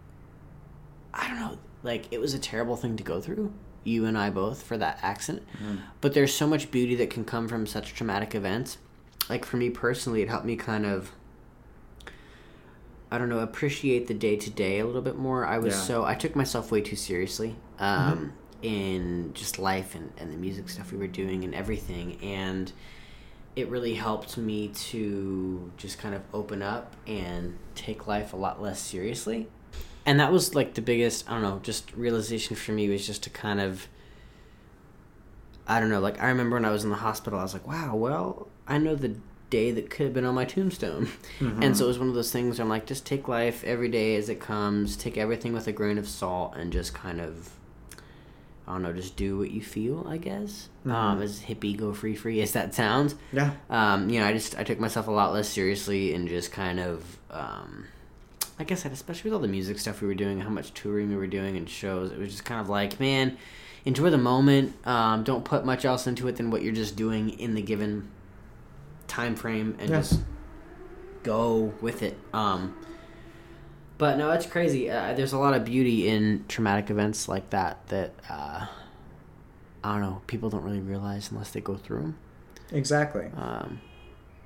i 1.12 1.26
don't 1.26 1.40
know 1.40 1.58
like 1.82 2.06
it 2.12 2.20
was 2.20 2.32
a 2.34 2.38
terrible 2.38 2.76
thing 2.76 2.96
to 2.96 3.02
go 3.02 3.20
through 3.20 3.52
you 3.82 4.06
and 4.06 4.16
i 4.16 4.30
both 4.30 4.62
for 4.62 4.78
that 4.78 4.98
accident. 5.02 5.46
But 6.00 6.14
there's 6.14 6.32
so 6.32 6.46
much 6.46 6.70
beauty 6.70 6.94
that 6.96 7.10
can 7.10 7.24
come 7.24 7.48
from 7.48 7.66
such 7.66 7.94
traumatic 7.94 8.34
events. 8.34 8.78
Like 9.28 9.44
for 9.44 9.56
me 9.56 9.70
personally 9.70 10.22
it 10.22 10.28
helped 10.28 10.46
me 10.46 10.56
kind 10.56 10.86
of 10.86 11.10
i 13.14 13.18
don't 13.18 13.28
know 13.28 13.38
appreciate 13.40 14.06
the 14.06 14.14
day 14.14 14.36
to 14.36 14.50
day 14.50 14.78
a 14.80 14.86
little 14.86 15.02
bit 15.02 15.16
more. 15.16 15.46
I 15.46 15.58
was 15.58 15.74
Yeah. 15.74 15.80
so 15.80 16.04
i 16.04 16.14
took 16.14 16.34
myself 16.36 16.70
way 16.70 16.80
too 16.80 16.96
seriously 16.96 17.54
um, 17.78 18.32
in 18.62 19.32
just 19.34 19.58
life 19.58 19.94
and, 19.94 20.12
and 20.18 20.32
the 20.32 20.36
music 20.36 20.68
stuff 20.68 20.90
we 20.92 20.98
were 20.98 21.06
doing 21.06 21.44
and 21.44 21.54
everything 21.54 22.18
and 22.22 22.72
it 23.56 23.68
really 23.68 23.94
helped 23.94 24.36
me 24.36 24.68
to 24.68 25.70
just 25.76 25.98
kind 25.98 26.14
of 26.14 26.22
open 26.32 26.60
up 26.62 26.94
and 27.06 27.56
take 27.76 28.06
life 28.08 28.32
a 28.32 28.36
lot 28.36 28.60
less 28.60 28.80
seriously. 28.80 29.46
And 30.04 30.18
that 30.18 30.32
was 30.32 30.54
like 30.56 30.74
the 30.74 30.82
biggest 30.82 31.28
i 31.30 31.34
don't 31.34 31.42
know 31.42 31.60
just 31.62 31.92
realization 31.94 32.56
for 32.56 32.72
me 32.72 32.88
was 32.88 33.06
just 33.06 33.22
to 33.24 33.30
kind 33.30 33.60
of 33.60 33.86
I 35.66 35.80
don't 35.80 35.88
know, 35.88 36.00
like 36.00 36.20
I 36.22 36.26
remember 36.28 36.56
when 36.56 36.64
I 36.66 36.70
was 36.70 36.84
in 36.84 36.90
the 36.90 36.96
hospital, 36.96 37.38
I 37.38 37.42
was 37.42 37.54
like, 37.54 37.66
wow, 37.66 37.96
well, 37.96 38.48
I 38.68 38.76
know 38.76 38.94
the 38.94 39.16
day 39.50 39.70
that 39.70 39.90
could 39.90 40.04
have 40.04 40.14
been 40.14 40.24
on 40.24 40.34
my 40.34 40.44
tombstone. 40.44 41.08
And 41.40 41.76
so 41.76 41.84
it 41.84 41.88
was 41.88 41.98
one 41.98 42.08
of 42.08 42.14
those 42.14 42.32
things 42.32 42.58
where 42.58 42.64
I'm 42.64 42.68
like, 42.68 42.86
just 42.86 43.04
take 43.06 43.28
life 43.28 43.62
every 43.64 43.88
day 43.88 44.16
as 44.16 44.28
it 44.28 44.40
comes, 44.40 44.96
take 44.96 45.16
everything 45.16 45.52
with 45.52 45.66
a 45.66 45.72
grain 45.72 45.98
of 45.98 46.08
salt, 46.08 46.54
and 46.56 46.72
just 46.72 46.94
kind 46.94 47.20
of, 47.20 47.50
I 48.66 48.72
don't 48.72 48.82
know, 48.82 48.92
just 48.92 49.16
do 49.16 49.38
what 49.38 49.50
you 49.50 49.62
feel, 49.62 50.06
I 50.08 50.16
guess. 50.16 50.68
Um, 50.86 51.22
as 51.22 51.40
hippie, 51.40 51.76
go 51.76 51.92
free, 51.92 52.14
free 52.16 52.40
as 52.40 52.52
that 52.52 52.74
sounds. 52.74 53.14
Yeah. 53.32 53.52
Um, 53.68 54.08
you 54.08 54.20
know, 54.20 54.26
I 54.26 54.32
just, 54.32 54.58
I 54.58 54.64
took 54.64 54.80
myself 54.80 55.06
a 55.06 55.10
lot 55.10 55.32
less 55.32 55.48
seriously 55.48 56.14
and 56.14 56.28
just 56.28 56.50
kind 56.50 56.80
of, 56.80 57.18
um, 57.30 57.86
like 58.58 58.72
I 58.72 58.74
said, 58.74 58.92
especially 58.92 59.30
with 59.30 59.36
all 59.36 59.42
the 59.42 59.48
music 59.48 59.78
stuff 59.78 60.00
we 60.00 60.08
were 60.08 60.14
doing, 60.14 60.40
how 60.40 60.50
much 60.50 60.72
touring 60.74 61.08
we 61.10 61.16
were 61.16 61.26
doing 61.26 61.56
and 61.56 61.68
shows, 61.68 62.10
it 62.12 62.18
was 62.18 62.30
just 62.30 62.44
kind 62.44 62.60
of 62.60 62.68
like, 62.68 63.00
man, 63.00 63.36
enjoy 63.84 64.10
the 64.10 64.18
moment. 64.18 64.74
Um, 64.86 65.24
don't 65.24 65.44
put 65.44 65.64
much 65.64 65.84
else 65.84 66.06
into 66.06 66.28
it 66.28 66.36
than 66.36 66.50
what 66.50 66.62
you're 66.62 66.72
just 66.72 66.96
doing 66.96 67.30
in 67.30 67.54
the 67.54 67.62
given 67.62 68.10
time 69.08 69.36
frame, 69.36 69.76
and 69.78 69.90
Yeah. 69.90 69.98
just 70.00 70.20
go 71.22 71.72
with 71.80 72.02
it. 72.02 72.18
Um, 72.32 72.74
but 73.98 74.18
no, 74.18 74.30
it's 74.32 74.46
crazy. 74.46 74.90
Uh, 74.90 75.14
there's 75.14 75.32
a 75.32 75.38
lot 75.38 75.54
of 75.54 75.64
beauty 75.64 76.08
in 76.08 76.44
traumatic 76.48 76.90
events 76.90 77.28
like 77.28 77.50
that 77.50 77.86
that 77.88 78.12
uh, 78.28 78.66
I 79.82 79.92
don't 79.92 80.00
know. 80.00 80.22
People 80.26 80.50
don't 80.50 80.64
really 80.64 80.80
realize 80.80 81.30
unless 81.30 81.50
they 81.50 81.60
go 81.60 81.76
through 81.76 82.00
them. 82.00 82.18
Exactly. 82.72 83.26
Um, 83.36 83.80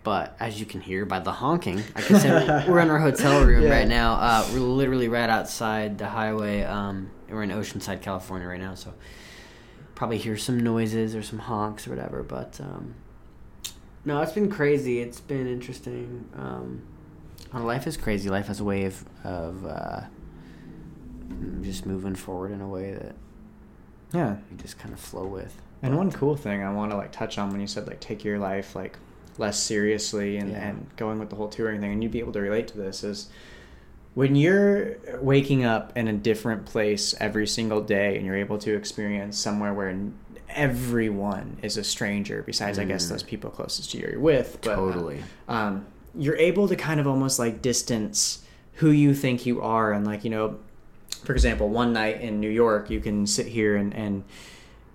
but 0.04 0.36
as 0.40 0.58
you 0.60 0.66
can 0.66 0.80
hear 0.80 1.04
by 1.06 1.18
the 1.20 1.32
honking, 1.32 1.82
I 1.96 2.00
said, 2.02 2.68
we're 2.68 2.80
in 2.80 2.90
our 2.90 2.98
hotel 2.98 3.44
room 3.44 3.62
Yeah. 3.64 3.70
right 3.70 3.88
now. 3.88 4.14
Uh, 4.14 4.46
we're 4.52 4.60
literally 4.60 5.08
right 5.08 5.28
outside 5.30 5.98
the 5.98 6.08
highway. 6.08 6.62
Um, 6.62 7.10
we're 7.28 7.42
in 7.42 7.50
Oceanside, 7.50 8.00
California 8.02 8.46
right 8.48 8.60
now. 8.60 8.74
So 8.74 8.94
probably 9.94 10.18
hear 10.18 10.36
some 10.36 10.60
noises 10.60 11.14
or 11.14 11.22
some 11.22 11.38
honks 11.40 11.86
or 11.86 11.90
whatever. 11.90 12.22
But 12.22 12.58
um, 12.60 12.94
no, 14.04 14.20
it's 14.22 14.32
been 14.32 14.50
crazy. 14.50 15.00
It's 15.00 15.20
been 15.20 15.46
interesting. 15.46 16.28
Um, 16.36 16.82
life 17.52 17.86
is 17.86 17.96
crazy. 17.96 18.28
Life 18.30 18.46
has 18.46 18.60
a 18.60 18.64
way 18.64 18.84
of 18.84 19.04
of 19.24 19.66
uh, 19.66 20.00
just 21.62 21.86
moving 21.86 22.14
forward 22.14 22.52
in 22.52 22.60
a 22.60 22.68
way 22.68 22.92
that 22.92 23.14
Yeah. 24.12 24.36
you 24.50 24.56
just 24.56 24.78
kind 24.78 24.92
of 24.94 25.00
flow 25.00 25.26
with. 25.26 25.60
And 25.82 25.92
But- 25.92 25.98
one 25.98 26.10
cool 26.12 26.36
thing 26.36 26.62
I 26.62 26.72
want 26.72 26.90
to 26.92 26.96
like 26.96 27.12
touch 27.12 27.38
on 27.38 27.50
when 27.50 27.60
you 27.60 27.66
said 27.66 27.86
like 27.86 28.00
take 28.00 28.24
your 28.24 28.38
life 28.38 28.74
like 28.74 28.98
less 29.36 29.58
seriously 29.62 30.36
and, 30.38 30.50
Yeah. 30.50 30.68
and 30.68 30.86
going 30.96 31.18
with 31.18 31.30
the 31.30 31.36
whole 31.36 31.48
touring 31.48 31.80
thing, 31.80 31.92
and 31.92 32.02
you'd 32.02 32.10
be 32.12 32.18
able 32.18 32.32
to 32.32 32.40
relate 32.40 32.66
to 32.68 32.76
this 32.78 33.04
is 33.04 33.28
when 34.14 34.34
you're 34.34 34.96
waking 35.20 35.64
up 35.64 35.96
in 35.96 36.08
a 36.08 36.12
different 36.12 36.64
place 36.66 37.14
every 37.20 37.46
single 37.46 37.80
day 37.80 38.16
and 38.16 38.26
you're 38.26 38.34
able 38.36 38.58
to 38.58 38.74
experience 38.74 39.38
somewhere 39.38 39.72
where 39.72 39.90
n- 39.90 40.14
everyone 40.50 41.58
is 41.62 41.76
a 41.76 41.84
stranger 41.84 42.42
besides 42.42 42.78
I 42.78 42.84
guess 42.84 43.06
Mm. 43.06 43.10
those 43.10 43.22
people 43.22 43.50
closest 43.50 43.90
to 43.92 43.98
you 43.98 44.08
you're 44.12 44.20
with 44.20 44.58
but 44.62 44.72
uh, 44.72 44.76
Totally. 44.76 45.22
um, 45.48 45.86
you're 46.14 46.36
able 46.36 46.68
to 46.68 46.76
kind 46.76 47.00
of 47.00 47.06
almost 47.06 47.38
like 47.38 47.62
distance 47.62 48.44
who 48.74 48.90
you 48.90 49.14
think 49.14 49.46
you 49.46 49.60
are 49.62 49.92
and 49.92 50.06
like 50.06 50.24
you 50.24 50.30
know 50.30 50.58
for 51.24 51.32
example 51.32 51.68
one 51.68 51.92
night 51.92 52.20
in 52.20 52.40
new 52.40 52.48
york 52.50 52.90
you 52.90 53.00
can 53.00 53.26
sit 53.26 53.46
here 53.46 53.76
and, 53.76 53.92
and 53.94 54.24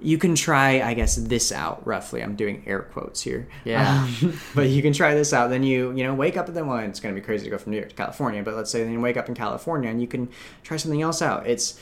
you 0.02 0.18
can 0.18 0.36
try 0.36 0.82
i 0.82 0.94
guess 0.94 1.16
this 1.16 1.52
out 1.52 1.86
roughly 1.86 2.22
i'm 2.22 2.36
doing 2.36 2.64
air 2.66 2.80
quotes 2.82 3.22
here 3.22 3.48
Yeah. 3.64 4.08
Um, 4.22 4.38
but 4.56 4.68
you 4.70 4.82
can 4.82 4.92
try 4.94 5.14
this 5.16 5.34
out 5.34 5.50
then 5.50 5.64
you 5.64 5.92
you 5.96 6.04
know 6.04 6.14
wake 6.14 6.36
up 6.38 6.48
and 6.48 6.56
then 6.58 6.68
well 6.68 6.78
it's 6.80 7.00
going 7.00 7.14
to 7.14 7.20
be 7.22 7.24
crazy 7.26 7.46
to 7.46 7.50
go 7.52 7.58
from 7.58 7.72
new 7.72 7.78
york 7.78 7.90
to 7.90 7.96
california 7.96 8.42
but 8.44 8.54
let's 8.56 8.72
say 8.72 8.84
then 8.84 8.92
you 8.94 9.00
wake 9.02 9.18
up 9.18 9.28
in 9.30 9.36
california 9.36 9.90
and 9.90 10.02
you 10.02 10.08
can 10.08 10.30
try 10.64 10.78
something 10.78 11.02
else 11.02 11.22
out 11.22 11.46
it's 11.48 11.80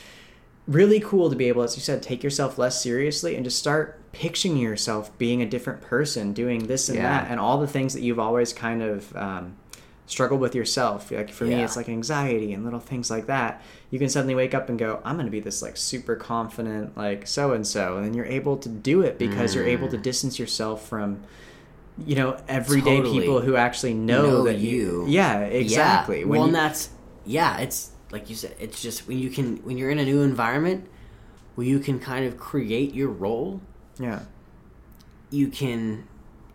really 0.68 1.00
cool 1.00 1.28
to 1.30 1.36
be 1.36 1.46
able, 1.48 1.62
as 1.62 1.76
you 1.76 1.82
said, 1.82 2.02
take 2.02 2.22
yourself 2.22 2.56
less 2.58 2.82
seriously 2.82 3.34
and 3.34 3.44
just 3.44 3.58
start 3.58 3.98
picturing 4.12 4.56
yourself 4.58 5.16
being 5.18 5.42
a 5.42 5.46
different 5.46 5.80
person, 5.80 6.32
doing 6.32 6.66
this 6.66 6.88
and 6.88 6.96
Yeah. 6.98 7.22
that, 7.22 7.30
and 7.30 7.40
all 7.40 7.58
the 7.58 7.66
things 7.66 7.94
that 7.94 8.02
you've 8.02 8.18
always 8.20 8.52
kind 8.52 8.82
of 8.82 9.16
um, 9.16 9.56
struggled 10.06 10.40
with 10.40 10.54
yourself. 10.54 11.10
Like 11.10 11.30
for 11.30 11.44
me, 11.44 11.54
it's 11.62 11.76
like 11.76 11.88
anxiety 11.88 12.52
and 12.52 12.64
little 12.64 12.78
things 12.80 13.10
like 13.10 13.26
that. 13.26 13.62
You 13.90 13.98
can 13.98 14.08
suddenly 14.08 14.34
wake 14.34 14.54
up 14.54 14.68
and 14.68 14.78
go, 14.78 15.00
"I'm 15.04 15.16
going 15.16 15.26
to 15.26 15.32
be 15.32 15.40
this 15.40 15.62
like 15.62 15.76
super 15.76 16.14
confident, 16.16 16.96
like 16.96 17.26
so 17.26 17.52
and 17.52 17.66
so," 17.66 17.96
and 17.96 18.04
then 18.06 18.14
you're 18.14 18.26
able 18.26 18.56
to 18.58 18.68
do 18.68 19.00
it 19.02 19.18
because 19.18 19.54
you're 19.54 19.66
able 19.66 19.88
to 19.88 19.96
Mm. 19.98 20.02
distance 20.02 20.38
yourself 20.38 20.86
from. 20.86 21.20
You 22.06 22.14
know, 22.16 22.36
everyday 22.48 22.96
Totally. 22.98 23.20
people 23.20 23.40
who 23.42 23.54
actually 23.54 23.92
know, 23.92 24.22
Know 24.22 24.42
that 24.44 24.56
you. 24.58 25.04
Yeah, 25.08 25.40
exactly. 25.40 26.20
Yeah. 26.20 26.24
When 26.24 26.30
well, 26.30 26.40
you- 26.40 26.46
and 26.46 26.54
that's 26.54 26.88
yeah. 27.26 27.58
It's 27.58 27.90
like 28.12 28.30
you 28.30 28.36
said. 28.36 28.54
It's 28.60 28.80
just 28.80 29.08
when 29.08 29.18
you 29.18 29.30
can 29.30 29.56
when 29.64 29.76
you're 29.78 29.90
in 29.90 29.98
a 29.98 30.04
new 30.04 30.22
environment 30.22 30.86
where 31.56 31.66
you 31.66 31.80
can 31.80 31.98
kind 31.98 32.24
of 32.24 32.36
create 32.38 32.94
your 32.94 33.08
role. 33.08 33.60
yeah, 33.98 34.20
You 35.30 35.48
can. 35.48 36.06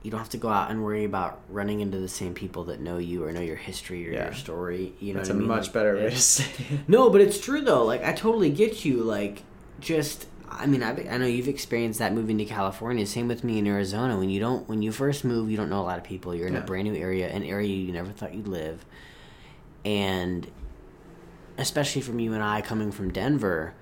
You 0.03 0.12
don't 0.12 0.20
have 0.22 0.30
to 0.30 0.38
go 0.38 0.47
out 0.47 0.72
and 0.72 0.84
worry 0.86 1.03
about 1.03 1.39
running 1.49 1.82
into 1.82 1.97
the 1.97 2.08
same 2.08 2.34
people 2.34 2.64
that 2.66 2.80
know 2.80 2.97
you 2.97 3.26
or 3.26 3.32
know 3.34 3.41
your 3.41 3.58
history 3.58 4.08
or 4.08 4.14
Yeah. 4.14 4.26
your 4.26 4.34
story. 4.36 4.93
You 5.01 5.14
know 5.14 5.20
that's 5.20 5.30
what 5.30 5.36
a 5.36 5.38
I 5.38 5.39
mean? 5.39 5.47
much 5.49 5.64
Like, 5.66 5.74
better 5.74 5.95
way 5.95 6.10
to 6.10 6.18
say. 6.18 6.45
it. 6.74 6.88
No, 6.88 7.10
but 7.10 7.20
it's 7.20 7.39
true 7.41 7.60
though. 7.62 7.84
Like 7.84 8.03
I 8.05 8.14
totally 8.14 8.49
get 8.49 8.86
you. 8.86 9.03
Like 9.03 9.43
just 9.82 10.28
I 10.49 10.66
mean 10.66 10.82
I 10.82 10.91
I 11.10 11.18
know 11.18 11.26
you've 11.26 11.49
experienced 11.49 11.99
that 11.99 12.14
moving 12.14 12.38
to 12.38 12.45
California. 12.45 13.05
Same 13.05 13.28
with 13.28 13.43
me 13.43 13.58
in 13.60 13.68
Arizona. 13.68 14.18
When 14.18 14.30
you 14.30 14.39
don't 14.39 14.70
when 14.70 14.82
you 14.82 14.93
first 14.93 15.26
move, 15.26 15.51
you 15.51 15.58
don't 15.58 15.70
know 15.70 15.82
a 15.82 15.88
lot 15.91 15.97
of 15.97 16.05
people. 16.05 16.34
You're 16.34 16.47
in 16.47 16.53
Yeah. 16.53 16.60
a 16.64 16.66
brand 16.66 16.88
new 16.88 16.95
area, 16.95 17.28
an 17.28 17.43
area 17.43 17.68
you 17.76 17.91
never 17.91 18.12
thought 18.12 18.34
you'd 18.34 18.47
live. 18.47 18.86
And 19.84 20.47
especially 21.58 22.01
from 22.01 22.20
you 22.20 22.34
and 22.34 22.43
I 22.43 22.62
coming 22.62 22.91
from 22.91 23.12
Denver, 23.12 23.74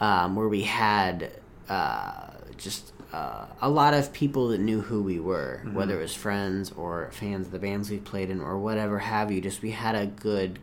um, 0.00 0.34
where 0.36 0.48
we 0.48 0.62
had 0.62 1.30
uh, 1.68 2.28
just 2.56 2.92
uh, 3.12 3.46
a 3.60 3.68
lot 3.70 3.94
of 3.94 4.12
people 4.12 4.48
that 4.48 4.58
knew 4.60 4.80
who 4.80 5.02
we 5.02 5.20
were, 5.20 5.60
Mm-hmm. 5.64 5.74
whether 5.74 5.98
it 5.98 6.02
was 6.02 6.14
friends 6.14 6.72
or 6.72 7.10
fans 7.12 7.46
of 7.46 7.52
the 7.52 7.58
bands 7.58 7.90
we 7.90 7.98
played 7.98 8.30
in 8.30 8.40
or 8.40 8.58
whatever 8.58 8.98
have 9.00 9.30
you. 9.30 9.40
Just 9.40 9.62
we 9.62 9.70
had 9.72 9.94
a 9.94 10.06
good 10.06 10.58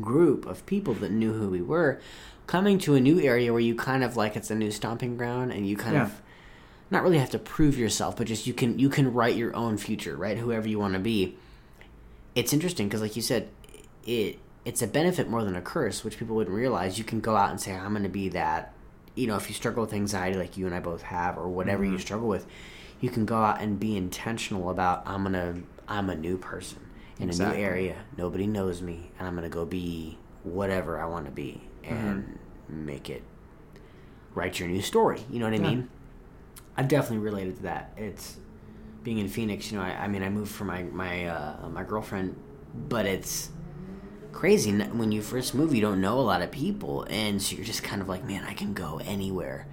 group 0.00 0.46
of 0.46 0.64
people 0.66 0.94
that 0.94 1.10
knew 1.12 1.32
who 1.32 1.48
we 1.48 1.60
were 1.62 2.00
coming 2.46 2.78
to 2.78 2.94
a 2.94 3.00
new 3.00 3.20
area 3.20 3.52
where 3.52 3.60
you 3.60 3.74
kind 3.74 4.02
of 4.02 4.16
like 4.16 4.36
it's 4.36 4.50
a 4.50 4.54
new 4.54 4.70
stomping 4.70 5.16
ground 5.16 5.52
and 5.52 5.66
you 5.68 5.76
kind 5.76 5.94
Yeah. 5.94 6.04
of 6.04 6.22
not 6.90 7.02
really 7.02 7.18
have 7.18 7.30
to 7.30 7.38
prove 7.38 7.78
yourself 7.78 8.16
but 8.16 8.26
just 8.26 8.46
you 8.46 8.52
can 8.54 8.78
you 8.78 8.88
can 8.88 9.12
write 9.12 9.36
your 9.36 9.54
own 9.54 9.76
future 9.78 10.16
right 10.16 10.36
whoever 10.38 10.66
you 10.66 10.78
want 10.78 10.94
to 10.94 10.98
be 10.98 11.36
it's 12.34 12.52
interesting 12.52 12.88
because 12.88 13.00
like 13.02 13.16
you 13.16 13.22
said 13.22 13.48
it 14.06 14.38
it's 14.64 14.82
a 14.82 14.86
benefit 14.86 15.28
more 15.28 15.42
than 15.44 15.56
a 15.56 15.60
curse 15.62 16.04
which 16.04 16.18
people 16.18 16.36
wouldn't 16.36 16.54
realize 16.54 16.98
you 16.98 17.04
can 17.04 17.20
go 17.20 17.36
out 17.36 17.50
and 17.50 17.60
say 17.60 17.72
i'm 17.72 17.90
going 17.92 18.02
to 18.02 18.08
be 18.08 18.28
that 18.28 18.72
you 19.14 19.26
know 19.26 19.36
if 19.36 19.48
you 19.48 19.54
struggle 19.54 19.82
with 19.82 19.92
anxiety 19.92 20.38
like 20.38 20.56
you 20.56 20.66
and 20.66 20.74
i 20.74 20.80
both 20.80 21.02
have 21.02 21.36
or 21.36 21.48
whatever 21.48 21.82
Mm-hmm. 21.82 21.94
you 21.94 21.98
struggle 21.98 22.28
with 22.28 22.46
you 23.00 23.10
can 23.10 23.26
go 23.26 23.36
out 23.36 23.60
and 23.60 23.80
be 23.80 23.96
intentional 23.96 24.70
about 24.70 25.02
i'm 25.06 25.22
going 25.24 25.32
to 25.32 25.62
i'm 25.88 26.08
a 26.10 26.14
new 26.14 26.36
person 26.38 26.78
in 27.18 27.28
Exactly. 27.28 27.56
a 27.56 27.58
new 27.60 27.66
area 27.68 27.96
nobody 28.16 28.46
knows 28.46 28.80
me 28.82 29.10
and 29.18 29.26
i'm 29.26 29.34
going 29.36 29.48
to 29.48 29.54
go 29.54 29.64
be 29.64 30.16
whatever 30.44 31.00
i 31.00 31.04
want 31.06 31.24
to 31.26 31.32
be 31.32 31.60
and 31.84 32.38
make 32.68 33.10
it 33.10 33.22
write 34.34 34.58
your 34.58 34.68
new 34.68 34.80
story 34.80 35.20
you 35.30 35.38
know 35.38 35.44
what 35.46 35.54
i 35.54 35.56
Yeah. 35.56 35.62
mean 35.70 35.88
i've 36.76 36.88
definitely 36.88 37.18
related 37.18 37.56
to 37.56 37.62
that 37.64 37.92
it's 37.96 38.38
being 39.02 39.18
in 39.18 39.26
Phoenix, 39.26 39.72
you 39.72 39.78
know, 39.78 39.82
I, 39.84 40.04
I 40.04 40.06
mean, 40.06 40.22
I 40.22 40.28
moved 40.28 40.52
for 40.52 40.64
my 40.64 40.84
my 40.84 41.26
uh, 41.26 41.68
my 41.70 41.82
girlfriend, 41.82 42.36
but 42.88 43.04
it's 43.04 43.50
crazy 44.32 44.72
when 44.72 45.12
you 45.12 45.22
first 45.22 45.54
move. 45.54 45.74
You 45.74 45.80
don't 45.80 46.00
know 46.00 46.18
a 46.18 46.20
lot 46.20 46.42
of 46.42 46.50
people, 46.50 47.04
and 47.10 47.40
so 47.40 47.56
you're 47.56 47.64
just 47.64 47.82
kind 47.82 48.02
of 48.02 48.08
like, 48.08 48.24
man, 48.24 48.44
I 48.44 48.54
can 48.54 48.74
go 48.74 49.00
anywhere, 49.04 49.66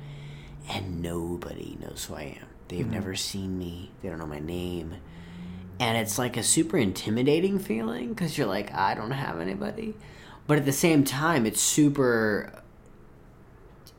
and 0.70 1.02
nobody 1.02 1.78
knows 1.82 2.06
who 2.06 2.16
I 2.16 2.38
am. 2.40 2.48
They've 2.68 2.82
mm-hmm. 2.82 2.94
never 2.94 3.16
seen 3.16 3.58
me. 3.58 3.92
They 4.02 4.10
don't 4.10 4.20
know 4.20 4.28
my 4.28 4.40
name, 4.40 4.96
and 5.80 5.98
it's 5.98 6.20
like 6.20 6.38
a 6.38 6.44
super 6.44 6.78
intimidating 6.78 7.60
feeling 7.60 8.10
because 8.10 8.38
you're 8.38 8.48
like, 8.48 8.74
I 8.74 8.94
don't 8.94 9.12
have 9.12 9.40
anybody, 9.40 9.96
but 10.48 10.58
at 10.58 10.66
the 10.66 10.72
same 10.72 11.04
time, 11.04 11.46
it's 11.46 11.62
super 11.62 12.54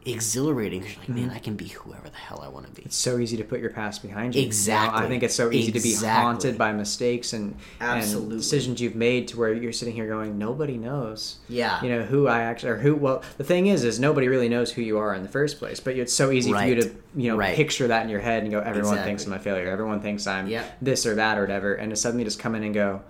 exhilarating 0.07 0.81
because 0.81 0.95
you're 0.97 1.01
like, 1.03 1.09
man, 1.11 1.27
mm-hmm. 1.29 1.37
I 1.37 1.39
can 1.41 1.57
be 1.57 1.67
whoever 1.69 2.09
the 2.09 2.17
hell 2.17 2.41
I 2.43 2.49
want 2.49 2.67
to 2.67 2.73
be. 2.73 2.83
it's 2.83 2.97
so 2.97 3.19
easy 3.19 3.37
to 3.37 3.45
put 3.45 3.61
your 3.61 3.71
past 3.71 4.03
behind 4.03 4.35
you. 4.35 4.41
You 4.41 4.47
know, 4.47 4.49
Exactly. 4.49 5.05
I 5.05 5.09
think 5.09 5.23
it's 5.23 5.35
so 5.35 5.51
easy 5.53 5.73
to 5.73 5.81
be 5.81 5.95
haunted 5.95 6.57
by 6.57 6.73
mistakes 6.73 7.33
and, 7.35 7.55
Absolutely. 7.81 8.33
and 8.33 8.41
decisions 8.41 8.81
you've 8.81 8.95
made 8.95 9.29
to 9.29 9.39
where 9.39 9.53
you're 9.53 9.73
sitting 9.73 9.95
here 9.95 10.07
going, 10.07 10.39
nobody 10.39 10.79
knows. 10.79 11.39
Yeah. 11.49 11.83
You 11.83 11.91
know, 11.91 12.03
who 12.03 12.29
I 12.29 12.43
actually, 12.43 12.71
or 12.71 12.77
who, 12.79 12.95
well, 12.95 13.23
the 13.37 13.45
thing 13.45 13.67
is, 13.67 13.85
is 13.85 14.01
nobody 14.01 14.29
really 14.29 14.49
knows 14.49 14.73
who 14.73 14.81
you 14.83 14.99
are 14.99 15.15
in 15.15 15.23
the 15.23 15.29
first 15.29 15.59
place, 15.59 15.81
but 15.81 15.97
it's 15.97 16.13
so 16.15 16.31
easy 16.31 16.53
for 16.53 16.65
you 16.65 16.77
to, 16.77 16.91
you 17.15 17.29
know, 17.31 17.37
Right. 17.37 17.55
picture 17.55 17.87
that 17.89 18.03
in 18.03 18.09
your 18.09 18.21
head 18.21 18.43
and 18.43 18.51
go, 18.51 18.61
everyone 18.61 18.93
Exactly. 18.95 19.05
thinks 19.05 19.27
I'm 19.27 19.33
a 19.35 19.39
failure. 19.39 19.69
Everyone 19.69 20.01
thinks 20.01 20.27
I'm 20.27 20.47
Yep. 20.49 20.79
this 20.81 21.05
or 21.05 21.15
that 21.17 21.37
or 21.37 21.43
whatever. 21.43 21.75
And 21.75 21.91
to 21.91 21.97
suddenly 21.97 22.25
just 22.25 22.39
come 22.39 22.55
in 22.55 22.63
and 22.65 22.73
go, 22.73 23.03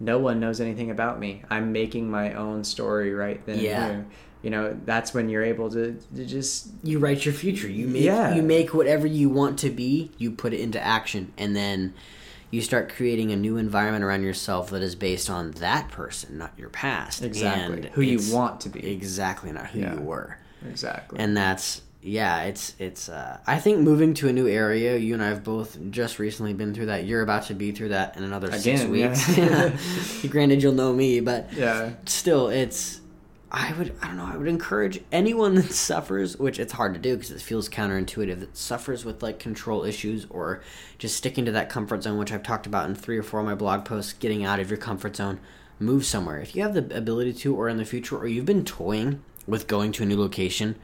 no 0.00 0.18
one 0.18 0.40
knows 0.40 0.60
anything 0.60 0.90
about 0.90 1.18
me. 1.18 1.42
I'm 1.48 1.72
making 1.72 2.10
my 2.10 2.34
own 2.34 2.64
story 2.64 3.14
right 3.14 3.44
then 3.46 3.58
Yeah. 3.60 3.84
and 3.86 3.94
here. 3.94 4.06
You 4.44 4.50
know, 4.50 4.76
that's 4.84 5.14
when 5.14 5.28
you're 5.30 5.42
able 5.42 5.70
to, 5.70 5.98
to 6.16 6.24
just 6.26 6.68
you 6.82 6.98
write 6.98 7.24
your 7.24 7.32
future. 7.34 7.66
You 7.68 7.86
make 7.88 8.02
Yeah. 8.04 8.34
you 8.34 8.42
make 8.42 8.74
whatever 8.74 9.06
you 9.06 9.28
want 9.30 9.58
to 9.60 9.70
be. 9.70 10.10
You 10.18 10.30
put 10.32 10.52
it 10.52 10.60
into 10.60 10.78
action, 10.80 11.32
and 11.38 11.56
then 11.56 11.94
you 12.50 12.60
start 12.60 12.90
creating 12.94 13.32
a 13.32 13.36
new 13.36 13.56
environment 13.56 14.04
around 14.04 14.22
yourself 14.22 14.68
that 14.70 14.82
is 14.82 14.94
based 14.94 15.28
on 15.30 15.52
that 15.52 15.88
person, 15.90 16.36
not 16.38 16.52
your 16.58 16.68
past. 16.68 17.22
exactly 17.24 17.74
And 17.76 17.84
who 17.86 18.02
you 18.02 18.20
want 18.32 18.60
to 18.60 18.68
be. 18.68 18.86
Exactly, 18.92 19.50
not 19.50 19.68
who 19.68 19.80
Yeah. 19.80 19.94
you 19.94 20.00
were. 20.02 20.36
Exactly. 20.68 21.18
And 21.18 21.34
that's 21.36 21.80
yeah. 22.02 22.42
It's 22.42 22.74
it's. 22.78 23.08
Uh, 23.08 23.38
I 23.46 23.58
think 23.58 23.78
moving 23.80 24.12
to 24.14 24.28
a 24.28 24.32
new 24.32 24.46
area. 24.46 24.98
You 24.98 25.14
and 25.14 25.22
I 25.22 25.28
have 25.28 25.42
both 25.42 25.78
just 25.90 26.18
recently 26.18 26.52
been 26.52 26.74
through 26.74 26.86
that. 26.86 27.06
You're 27.06 27.22
about 27.22 27.44
to 27.46 27.54
be 27.54 27.72
through 27.72 27.88
that 27.88 28.16
in 28.18 28.24
another 28.24 28.52
six 28.52 28.84
weeks. 28.84 29.38
yeah. 29.38 29.74
Granted, 30.28 30.62
you'll 30.62 30.74
know 30.74 30.92
me, 30.92 31.20
but 31.20 31.50
yeah. 31.54 31.92
still 32.04 32.48
it's 32.48 33.00
i 33.54 33.72
would 33.78 33.94
i 34.02 34.06
don't 34.08 34.16
know 34.16 34.26
i 34.26 34.36
would 34.36 34.48
encourage 34.48 35.00
anyone 35.12 35.54
that 35.54 35.72
suffers 35.72 36.36
which 36.36 36.58
it's 36.58 36.72
hard 36.72 36.92
to 36.92 37.00
do 37.00 37.14
because 37.14 37.30
it 37.30 37.40
feels 37.40 37.68
counterintuitive 37.68 38.40
that 38.40 38.56
suffers 38.56 39.04
with 39.04 39.22
like 39.22 39.38
control 39.38 39.84
issues 39.84 40.26
or 40.28 40.60
just 40.98 41.16
sticking 41.16 41.44
to 41.44 41.52
that 41.52 41.70
comfort 41.70 42.02
zone 42.02 42.18
which 42.18 42.32
i've 42.32 42.42
talked 42.42 42.66
about 42.66 42.88
in 42.88 42.94
three 42.94 43.16
or 43.16 43.22
four 43.22 43.40
of 43.40 43.46
my 43.46 43.54
blog 43.54 43.84
posts 43.84 44.12
getting 44.12 44.44
out 44.44 44.60
of 44.60 44.70
your 44.70 44.78
comfort 44.78 45.16
zone. 45.16 45.38
Move 45.78 46.06
somewhere. 46.06 46.38
If 46.38 46.54
you 46.54 46.62
have 46.62 46.74
the 46.74 46.96
ability 46.96 47.32
to 47.34 47.54
or 47.54 47.68
in 47.68 47.76
the 47.76 47.84
future 47.84 48.16
or 48.16 48.26
you've 48.26 48.46
been 48.46 48.64
toying 48.64 49.22
with 49.46 49.66
going 49.66 49.92
to 49.92 50.02
a 50.02 50.06
new 50.06 50.18
location 50.18 50.76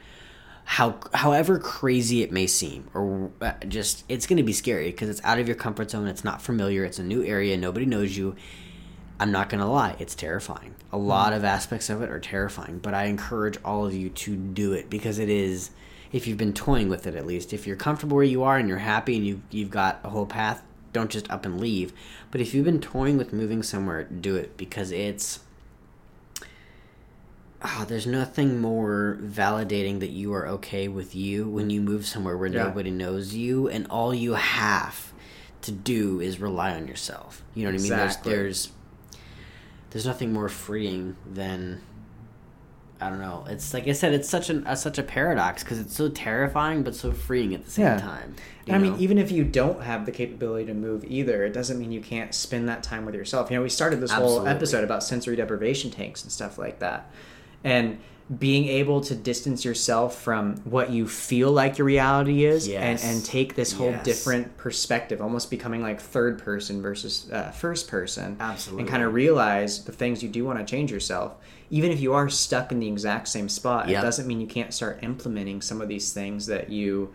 how 0.63 0.99
however 1.13 1.57
crazy 1.57 2.21
it 2.21 2.31
may 2.31 2.45
seem 2.45 2.87
or 2.93 3.31
uh, 3.41 3.53
just 3.67 4.03
it's 4.07 4.27
going 4.27 4.37
to 4.37 4.43
be 4.43 4.53
scary 4.53 4.91
because 4.91 5.09
it's 5.09 5.19
out 5.23 5.39
of 5.39 5.47
your 5.47 5.55
comfort 5.55 5.89
zone 5.89 6.07
it's 6.07 6.23
not 6.23 6.39
familiar 6.39 6.83
it's 6.85 6.99
a 6.99 7.03
new 7.03 7.23
area 7.25 7.57
nobody 7.57 7.85
knows 7.85 8.15
you 8.15 8.35
I'm 9.21 9.31
not 9.31 9.49
going 9.49 9.61
to 9.61 9.67
lie, 9.67 9.95
it's 9.99 10.15
terrifying. 10.15 10.73
A 10.91 10.97
hmm. 10.97 11.05
lot 11.05 11.31
of 11.31 11.43
aspects 11.43 11.91
of 11.91 12.01
it 12.01 12.09
are 12.09 12.19
terrifying, 12.19 12.79
but 12.79 12.95
I 12.95 13.03
encourage 13.03 13.59
all 13.63 13.85
of 13.85 13.93
you 13.93 14.09
to 14.09 14.35
do 14.35 14.73
it 14.73 14.89
because 14.89 15.19
it 15.19 15.29
is 15.29 15.69
if 16.11 16.25
you've 16.25 16.39
been 16.39 16.53
toying 16.53 16.89
with 16.89 17.05
it 17.05 17.13
at 17.13 17.27
least. 17.27 17.53
If 17.53 17.67
you're 17.67 17.75
comfortable 17.75 18.15
where 18.15 18.25
you 18.25 18.41
are 18.41 18.57
and 18.57 18.67
you're 18.67 18.79
happy 18.79 19.15
and 19.15 19.25
you 19.25 19.43
you've 19.51 19.69
got 19.69 19.99
a 20.03 20.09
whole 20.09 20.25
path, 20.25 20.63
don't 20.91 21.11
just 21.11 21.29
up 21.29 21.45
and 21.45 21.61
leave. 21.61 21.93
But 22.31 22.41
if 22.41 22.55
you've 22.55 22.65
been 22.65 22.81
toying 22.81 23.19
with 23.19 23.31
moving 23.31 23.61
somewhere, 23.61 24.05
do 24.05 24.35
it 24.35 24.57
because 24.57 24.91
it's 24.91 25.41
oh, 27.63 27.85
there's 27.87 28.07
nothing 28.07 28.59
more 28.59 29.19
validating 29.21 29.99
that 29.99 30.09
you 30.09 30.33
are 30.33 30.47
okay 30.47 30.87
with 30.87 31.13
you 31.13 31.47
when 31.47 31.69
you 31.69 31.79
move 31.79 32.07
somewhere 32.07 32.35
where 32.35 32.49
Yeah. 32.49 32.63
nobody 32.63 32.89
knows 32.89 33.35
you 33.35 33.67
and 33.67 33.85
all 33.87 34.15
you 34.15 34.33
have 34.33 35.13
to 35.61 35.71
do 35.71 36.19
is 36.19 36.39
rely 36.39 36.73
on 36.73 36.87
yourself. 36.87 37.43
You 37.53 37.65
know 37.65 37.69
what 37.69 37.79
I 37.79 37.83
mean? 37.83 37.93
Exactly. 37.93 38.31
There's 38.31 38.65
there's 38.65 38.80
there's 39.91 40.05
nothing 40.05 40.33
more 40.33 40.49
freeing 40.49 41.15
than 41.31 41.81
I 42.99 43.09
don't 43.09 43.19
know. 43.19 43.45
It's 43.49 43.73
like 43.73 43.87
I 43.87 43.93
said, 43.93 44.13
it's 44.13 44.29
such 44.29 44.49
an 44.51 44.65
uh, 44.67 44.75
such 44.75 44.97
a 44.99 45.03
paradox 45.03 45.63
because 45.63 45.79
it's 45.79 45.95
so 45.95 46.07
terrifying 46.09 46.83
but 46.83 46.93
so 46.95 47.11
freeing 47.11 47.53
at 47.55 47.65
the 47.65 47.71
same 47.71 47.85
Yeah. 47.85 47.97
time. 47.97 48.35
And 48.67 48.75
I 48.75 48.79
mean, 48.79 48.95
even 48.99 49.17
if 49.17 49.31
you 49.31 49.43
don't 49.43 49.81
have 49.81 50.05
the 50.05 50.11
capability 50.11 50.65
to 50.67 50.73
move 50.75 51.03
either, 51.07 51.43
it 51.43 51.51
doesn't 51.51 51.79
mean 51.79 51.91
you 51.91 51.99
can't 52.01 52.33
spend 52.33 52.69
that 52.69 52.83
time 52.83 53.05
with 53.05 53.15
yourself. 53.15 53.49
You 53.49 53.57
know, 53.57 53.63
we 53.63 53.69
started 53.69 53.99
this 54.01 54.11
whole 54.11 54.47
episode 54.47 54.83
about 54.83 55.03
sensory 55.03 55.35
deprivation 55.35 55.89
tanks 55.89 56.21
and 56.21 56.31
stuff 56.31 56.59
like 56.59 56.77
that. 56.79 57.09
And 57.63 57.97
being 58.39 58.65
able 58.67 59.01
to 59.01 59.13
distance 59.13 59.65
yourself 59.65 60.21
from 60.21 60.55
what 60.63 60.89
you 60.89 61.05
feel 61.07 61.51
like 61.51 61.77
your 61.77 61.85
reality 61.85 62.45
is 62.45 62.65
Yes. 62.67 63.03
and, 63.03 63.15
and 63.17 63.25
take 63.25 63.55
this 63.55 63.73
whole 63.73 63.91
Yes. 63.91 64.05
different 64.05 64.55
perspective, 64.55 65.21
almost 65.21 65.49
becoming 65.49 65.81
like 65.81 65.99
third 65.99 66.39
person 66.41 66.81
versus 66.81 67.29
uh, 67.31 67.51
first 67.51 67.89
person. 67.89 68.37
Absolutely. 68.39 68.83
And 68.83 68.89
kind 68.89 69.03
of 69.03 69.13
realize 69.13 69.83
the 69.83 69.91
things 69.91 70.23
you 70.23 70.29
do 70.29 70.45
want 70.45 70.59
to 70.59 70.65
change 70.65 70.91
yourself. 70.91 71.33
Even 71.69 71.91
if 71.91 71.99
you 71.99 72.13
are 72.13 72.29
stuck 72.29 72.71
in 72.71 72.79
the 72.79 72.87
exact 72.87 73.27
same 73.27 73.49
spot, 73.49 73.89
Yep. 73.89 73.99
it 74.01 74.05
doesn't 74.05 74.27
mean 74.27 74.39
you 74.39 74.47
can't 74.47 74.73
start 74.73 74.99
implementing 75.01 75.61
some 75.61 75.81
of 75.81 75.89
these 75.89 76.13
things 76.13 76.45
that 76.45 76.69
you 76.69 77.13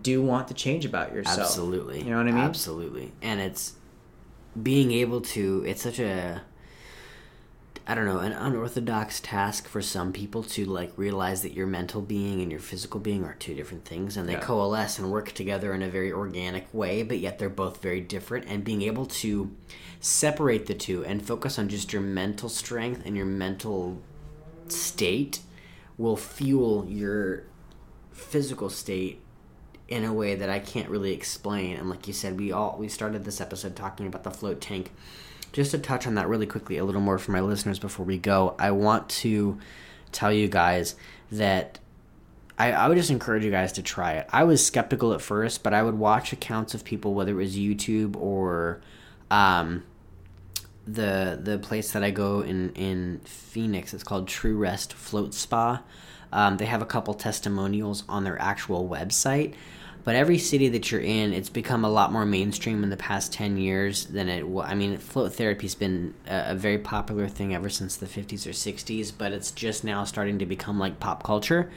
do 0.00 0.22
want 0.22 0.48
to 0.48 0.54
change 0.54 0.86
about 0.86 1.12
yourself. 1.12 1.40
Absolutely. 1.40 1.98
You 2.02 2.10
know 2.10 2.16
what 2.16 2.26
I 2.26 2.32
mean? 2.32 2.38
Absolutely. 2.42 3.12
And 3.20 3.38
it's 3.40 3.74
being 4.62 4.92
able 4.92 5.20
to 5.20 5.62
it's 5.66 5.82
such 5.82 5.98
a 5.98 6.42
I 7.86 7.94
don't 7.94 8.06
know, 8.06 8.20
an 8.20 8.32
unorthodox 8.32 9.20
task 9.20 9.68
for 9.68 9.82
some 9.82 10.10
people 10.12 10.42
to 10.44 10.64
like 10.64 10.92
realize 10.96 11.42
that 11.42 11.52
your 11.52 11.66
mental 11.66 12.00
being 12.00 12.40
and 12.40 12.50
your 12.50 12.60
physical 12.60 12.98
being 12.98 13.24
are 13.24 13.34
two 13.34 13.54
different 13.54 13.84
things 13.84 14.16
and 14.16 14.26
they 14.26 14.32
Yeah. 14.34 14.40
coalesce 14.40 14.98
and 14.98 15.10
work 15.10 15.32
together 15.32 15.74
in 15.74 15.82
a 15.82 15.88
very 15.90 16.10
organic 16.10 16.72
way, 16.72 17.02
but 17.02 17.18
yet 17.18 17.38
they're 17.38 17.50
both 17.50 17.82
very 17.82 18.00
different 18.00 18.46
and 18.48 18.64
being 18.64 18.80
able 18.80 19.04
to 19.06 19.50
separate 20.00 20.64
the 20.64 20.72
two 20.74 21.04
and 21.04 21.22
focus 21.26 21.58
on 21.58 21.68
just 21.68 21.92
your 21.92 22.00
mental 22.00 22.48
strength 22.48 23.02
and 23.04 23.16
your 23.16 23.26
mental 23.26 24.00
state 24.68 25.40
will 25.98 26.16
fuel 26.16 26.86
your 26.88 27.44
physical 28.12 28.70
state 28.70 29.20
in 29.88 30.04
a 30.04 30.12
way 30.12 30.34
that 30.34 30.48
I 30.48 30.58
can't 30.58 30.88
really 30.88 31.12
explain. 31.12 31.76
And 31.76 31.90
like 31.90 32.06
you 32.06 32.14
said, 32.14 32.38
we 32.40 32.50
all 32.50 32.76
we 32.78 32.88
started 32.88 33.24
this 33.26 33.40
episode 33.42 33.76
talking 33.76 34.06
about 34.06 34.24
the 34.24 34.30
float 34.30 34.62
tank. 34.62 34.90
Just 35.54 35.70
to 35.70 35.78
touch 35.78 36.04
on 36.04 36.16
that 36.16 36.28
really 36.28 36.46
quickly, 36.46 36.78
a 36.78 36.84
little 36.84 37.00
more 37.00 37.16
for 37.16 37.30
my 37.30 37.40
listeners 37.40 37.78
before 37.78 38.04
we 38.04 38.18
go, 38.18 38.56
I 38.58 38.72
want 38.72 39.08
to 39.10 39.56
tell 40.10 40.32
you 40.32 40.48
guys 40.48 40.96
that 41.30 41.78
I, 42.58 42.72
I 42.72 42.88
would 42.88 42.96
just 42.96 43.10
encourage 43.10 43.44
you 43.44 43.52
guys 43.52 43.70
to 43.74 43.82
try 43.82 44.14
it. 44.14 44.26
I 44.32 44.42
was 44.42 44.66
skeptical 44.66 45.12
at 45.12 45.20
first, 45.20 45.62
but 45.62 45.72
I 45.72 45.84
would 45.84 45.96
watch 45.96 46.32
accounts 46.32 46.74
of 46.74 46.84
people, 46.84 47.14
whether 47.14 47.30
it 47.30 47.36
was 47.36 47.56
YouTube 47.56 48.16
or 48.16 48.80
um, 49.30 49.84
the 50.88 51.38
the 51.40 51.58
place 51.58 51.92
that 51.92 52.02
I 52.02 52.10
go 52.10 52.40
in 52.40 52.72
in 52.72 53.20
Phoenix. 53.24 53.94
It's 53.94 54.02
called 54.02 54.26
True 54.26 54.56
Rest 54.56 54.92
Float 54.92 55.34
Spa. 55.34 55.84
Um, 56.32 56.56
they 56.56 56.66
have 56.66 56.82
a 56.82 56.86
couple 56.86 57.14
testimonials 57.14 58.02
on 58.08 58.24
their 58.24 58.40
actual 58.42 58.88
website. 58.88 59.54
But 60.04 60.16
every 60.16 60.36
city 60.36 60.68
that 60.68 60.92
you're 60.92 61.00
in, 61.00 61.32
it's 61.32 61.48
become 61.48 61.84
a 61.84 61.88
lot 61.88 62.12
more 62.12 62.26
mainstream 62.26 62.84
in 62.84 62.90
the 62.90 62.96
past 62.96 63.32
10 63.32 63.56
years 63.56 64.04
than 64.04 64.28
it 64.28 64.46
was. 64.46 64.66
I 64.68 64.74
mean, 64.74 64.98
float 64.98 65.32
therapy's 65.32 65.74
been 65.74 66.14
a, 66.26 66.50
a 66.50 66.54
very 66.54 66.78
popular 66.78 67.26
thing 67.26 67.54
ever 67.54 67.70
since 67.70 67.96
the 67.96 68.06
50s 68.06 68.46
or 68.46 68.50
60s, 68.50 69.12
but 69.16 69.32
it's 69.32 69.50
just 69.50 69.82
now 69.82 70.04
starting 70.04 70.38
to 70.40 70.46
become 70.46 70.78
like 70.78 71.00
pop 71.00 71.22
culture. 71.22 71.70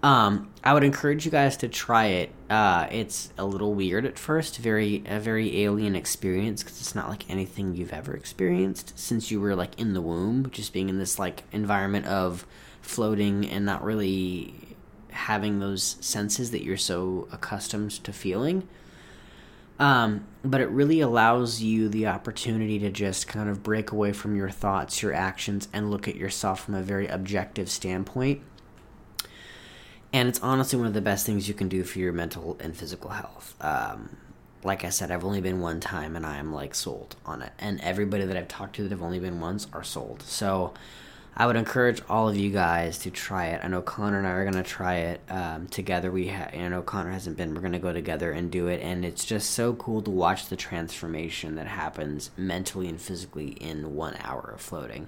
Um, 0.00 0.50
I 0.62 0.74
would 0.74 0.84
encourage 0.84 1.24
you 1.24 1.32
guys 1.32 1.56
to 1.58 1.68
try 1.68 2.06
it. 2.06 2.30
Uh, 2.48 2.86
it's 2.92 3.32
a 3.36 3.44
little 3.44 3.74
weird 3.74 4.06
at 4.06 4.16
first, 4.16 4.58
very 4.58 5.02
a 5.06 5.18
very 5.18 5.62
alien 5.62 5.96
experience 5.96 6.62
because 6.62 6.80
it's 6.80 6.94
not 6.94 7.08
like 7.08 7.28
anything 7.28 7.74
you've 7.74 7.92
ever 7.92 8.14
experienced 8.14 8.96
since 8.96 9.32
you 9.32 9.40
were 9.40 9.56
like 9.56 9.78
in 9.80 9.94
the 9.94 10.00
womb, 10.00 10.48
just 10.50 10.72
being 10.72 10.88
in 10.88 10.98
this 10.98 11.18
like 11.18 11.42
environment 11.50 12.06
of 12.06 12.46
floating 12.80 13.44
and 13.48 13.66
not 13.66 13.82
really 13.82 14.54
having 15.18 15.58
those 15.58 15.96
senses 16.00 16.52
that 16.52 16.62
you're 16.62 16.76
so 16.76 17.28
accustomed 17.32 17.90
to 18.04 18.12
feeling. 18.12 18.66
Um, 19.78 20.26
but 20.44 20.60
it 20.60 20.68
really 20.70 21.00
allows 21.00 21.60
you 21.60 21.88
the 21.88 22.06
opportunity 22.06 22.78
to 22.80 22.90
just 22.90 23.28
kind 23.28 23.48
of 23.48 23.62
break 23.62 23.92
away 23.92 24.12
from 24.12 24.36
your 24.36 24.50
thoughts, 24.50 25.02
your 25.02 25.12
actions, 25.12 25.68
and 25.72 25.90
look 25.90 26.08
at 26.08 26.16
yourself 26.16 26.64
from 26.64 26.74
a 26.74 26.82
very 26.82 27.06
objective 27.06 27.68
standpoint. 27.68 28.40
And 30.12 30.28
it's 30.28 30.40
honestly 30.40 30.78
one 30.78 30.88
of 30.88 30.94
the 30.94 31.00
best 31.00 31.26
things 31.26 31.48
you 31.48 31.54
can 31.54 31.68
do 31.68 31.84
for 31.84 31.98
your 31.98 32.12
mental 32.12 32.56
and 32.60 32.76
physical 32.76 33.10
health. 33.10 33.54
Um, 33.60 34.16
like 34.64 34.84
I 34.84 34.90
said, 34.90 35.10
I've 35.10 35.24
only 35.24 35.40
been 35.40 35.60
one 35.60 35.80
time 35.80 36.16
and 36.16 36.24
I 36.26 36.38
am 36.38 36.52
like 36.52 36.74
sold 36.74 37.16
on 37.26 37.42
it. 37.42 37.52
And 37.58 37.80
everybody 37.80 38.24
that 38.24 38.36
I've 38.36 38.48
talked 38.48 38.76
to 38.76 38.82
that 38.82 38.90
have 38.90 39.02
only 39.02 39.20
been 39.20 39.40
once 39.40 39.66
are 39.72 39.84
sold. 39.84 40.22
So 40.22 40.74
I 41.40 41.46
would 41.46 41.54
encourage 41.54 42.02
all 42.08 42.28
of 42.28 42.36
you 42.36 42.50
guys 42.50 42.98
to 42.98 43.12
try 43.12 43.46
it. 43.46 43.60
I 43.62 43.68
know 43.68 43.80
Connor 43.80 44.18
and 44.18 44.26
I 44.26 44.30
are 44.30 44.50
to 44.50 44.62
try 44.64 44.96
it 44.96 45.20
um, 45.28 45.68
together. 45.68 46.10
We 46.10 46.26
ha- 46.26 46.50
I 46.52 46.66
know 46.66 46.82
Connor 46.82 47.12
hasn't 47.12 47.36
been. 47.36 47.54
We're 47.54 47.60
to 47.70 47.78
go 47.78 47.92
together 47.92 48.32
and 48.32 48.50
do 48.50 48.66
it. 48.66 48.80
And 48.82 49.04
it's 49.04 49.24
just 49.24 49.52
so 49.52 49.74
cool 49.74 50.02
to 50.02 50.10
watch 50.10 50.48
the 50.48 50.56
transformation 50.56 51.54
that 51.54 51.68
happens 51.68 52.32
mentally 52.36 52.88
and 52.88 53.00
physically 53.00 53.50
in 53.50 53.94
one 53.94 54.16
hour 54.20 54.50
of 54.52 54.60
floating. 54.60 55.06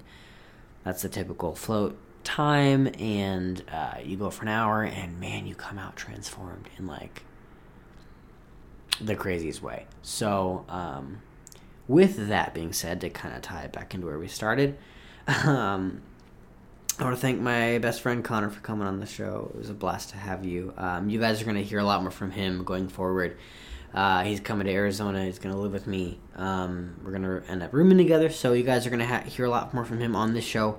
That's 0.85 1.01
the 1.01 1.09
typical 1.09 1.53
float 1.53 1.97
time. 2.23 2.87
And 2.97 3.61
uh, 3.69 3.95
you 4.01 4.15
go 4.15 4.29
for 4.29 4.43
an 4.43 4.49
hour, 4.49 4.83
and 4.83 5.19
man, 5.19 5.45
you 5.47 5.53
come 5.53 5.77
out 5.77 5.97
transformed 5.97 6.69
in 6.77 6.87
like 6.87 7.23
the 9.01 9.17
craziest 9.17 9.61
way. 9.61 9.85
So, 10.01 10.63
um, 10.69 11.23
with 11.89 12.29
that 12.29 12.53
being 12.53 12.71
said, 12.71 13.01
to 13.01 13.09
kind 13.09 13.35
of 13.35 13.41
tie 13.41 13.63
it 13.63 13.73
back 13.73 13.93
into 13.93 14.07
where 14.07 14.17
we 14.17 14.29
started, 14.29 14.77
um, 15.45 16.01
I 17.01 17.03
want 17.05 17.15
to 17.15 17.21
thank 17.21 17.41
my 17.41 17.79
best 17.79 18.01
friend 18.01 18.23
Connor 18.23 18.51
for 18.51 18.59
coming 18.59 18.85
on 18.85 18.99
the 18.99 19.07
show. 19.07 19.49
It 19.55 19.57
was 19.57 19.71
a 19.71 19.73
blast 19.73 20.11
to 20.11 20.17
have 20.17 20.45
you. 20.45 20.71
Um, 20.77 21.09
you 21.09 21.19
guys 21.19 21.41
are 21.41 21.45
going 21.45 21.57
to 21.57 21.63
hear 21.63 21.79
a 21.79 21.83
lot 21.83 22.03
more 22.03 22.11
from 22.11 22.29
him 22.29 22.63
going 22.63 22.89
forward. 22.89 23.39
Uh, 23.91 24.21
he's 24.21 24.39
coming 24.39 24.67
to 24.67 24.71
Arizona. 24.71 25.25
He's 25.25 25.39
going 25.39 25.55
to 25.55 25.59
live 25.59 25.71
with 25.71 25.87
me. 25.87 26.19
Um, 26.35 26.95
we're 27.03 27.09
going 27.09 27.23
to 27.23 27.41
end 27.49 27.63
up 27.63 27.73
rooming 27.73 27.97
together, 27.97 28.29
so 28.29 28.53
you 28.53 28.61
guys 28.61 28.85
are 28.85 28.91
going 28.91 28.99
to 28.99 29.07
ha- 29.07 29.23
hear 29.23 29.45
a 29.45 29.49
lot 29.49 29.73
more 29.73 29.83
from 29.83 29.99
him 29.99 30.15
on 30.15 30.35
this 30.35 30.43
show, 30.43 30.77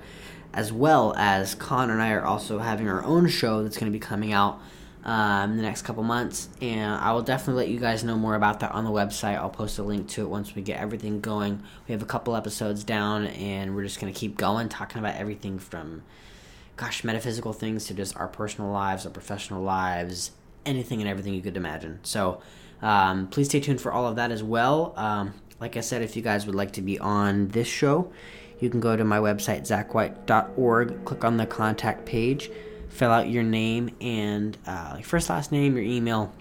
as 0.55 0.73
well 0.73 1.13
as 1.17 1.57
Connor 1.57 1.95
and 1.95 2.03
I 2.03 2.13
are 2.13 2.25
also 2.25 2.61
having 2.61 2.89
our 2.89 3.03
own 3.03 3.27
show 3.27 3.65
that's 3.65 3.77
going 3.77 3.91
to 3.91 3.99
be 3.99 4.01
coming 4.01 4.33
out 4.33 4.61
um, 5.05 5.57
the 5.57 5.63
next 5.63 5.83
couple 5.83 6.03
months, 6.03 6.49
and 6.61 6.95
I 6.95 7.13
will 7.13 7.23
definitely 7.23 7.65
let 7.65 7.73
you 7.73 7.81
guys 7.81 8.05
know 8.05 8.17
more 8.17 8.35
about 8.35 8.61
that 8.61 8.73
on 8.73 8.85
the 8.85 8.91
website. 8.91 9.37
I'll 9.37 9.51
post 9.51 9.79
a 9.79 9.83
link 9.83 10.09
to 10.11 10.23
it 10.23 10.29
once 10.29 10.55
we 10.55 10.63
get 10.63 10.81
everything 10.81 11.21
going. 11.21 11.63
We 11.89 11.93
have 11.93 12.03
a 12.03 12.07
couple 12.07 12.37
episodes 12.37 12.85
down, 12.85 13.27
and 13.27 13.75
we're 13.75 13.83
just 13.83 14.01
gonna 14.01 14.13
keep 14.13 14.37
going, 14.37 14.69
talking 14.69 14.99
about 14.99 15.17
everything 15.17 15.59
from, 15.59 16.03
gosh, 16.77 17.03
metaphysical 17.03 17.53
things 17.53 17.87
to 17.87 17.95
just 17.95 18.17
our 18.17 18.29
personal 18.29 18.71
lives, 18.71 19.05
our 19.05 19.13
professional 19.13 19.63
lives, 19.63 20.31
anything 20.65 21.01
and 21.01 21.09
everything 21.09 21.35
you 21.35 21.43
could 21.43 21.57
imagine. 21.57 21.99
So, 22.03 22.41
um, 22.81 23.29
please 23.29 23.49
stay 23.49 23.61
tuned 23.61 23.81
for 23.81 23.93
all 23.93 24.07
of 24.07 24.17
that 24.17 24.31
as 24.31 24.43
well. 24.43 24.95
Um, 24.97 25.35
like 25.61 25.77
I 25.77 25.81
said, 25.81 26.03
if 26.03 26.17
you 26.17 26.23
guys 26.23 26.47
would 26.47 26.55
like 26.55 26.73
to 26.73 26.83
be 26.83 26.99
on 26.99 27.49
this 27.49 27.69
show, 27.69 28.13
you 28.61 28.71
can 28.71 28.81
go 28.81 28.97
to 28.97 29.05
my 29.05 29.19
website, 29.19 29.63
zachwhite.org, 29.63 31.05
click 31.05 31.25
on 31.25 31.37
the 31.37 31.47
contact 31.47 32.05
page, 32.05 32.51
fill 32.93 33.11
out 33.11 33.29
your 33.29 33.43
name 33.43 33.91
and 34.01 34.57
uh, 34.67 34.99
first, 35.01 35.31
last 35.31 35.51
name, 35.51 35.75
your 35.77 35.85
email, 35.85 36.33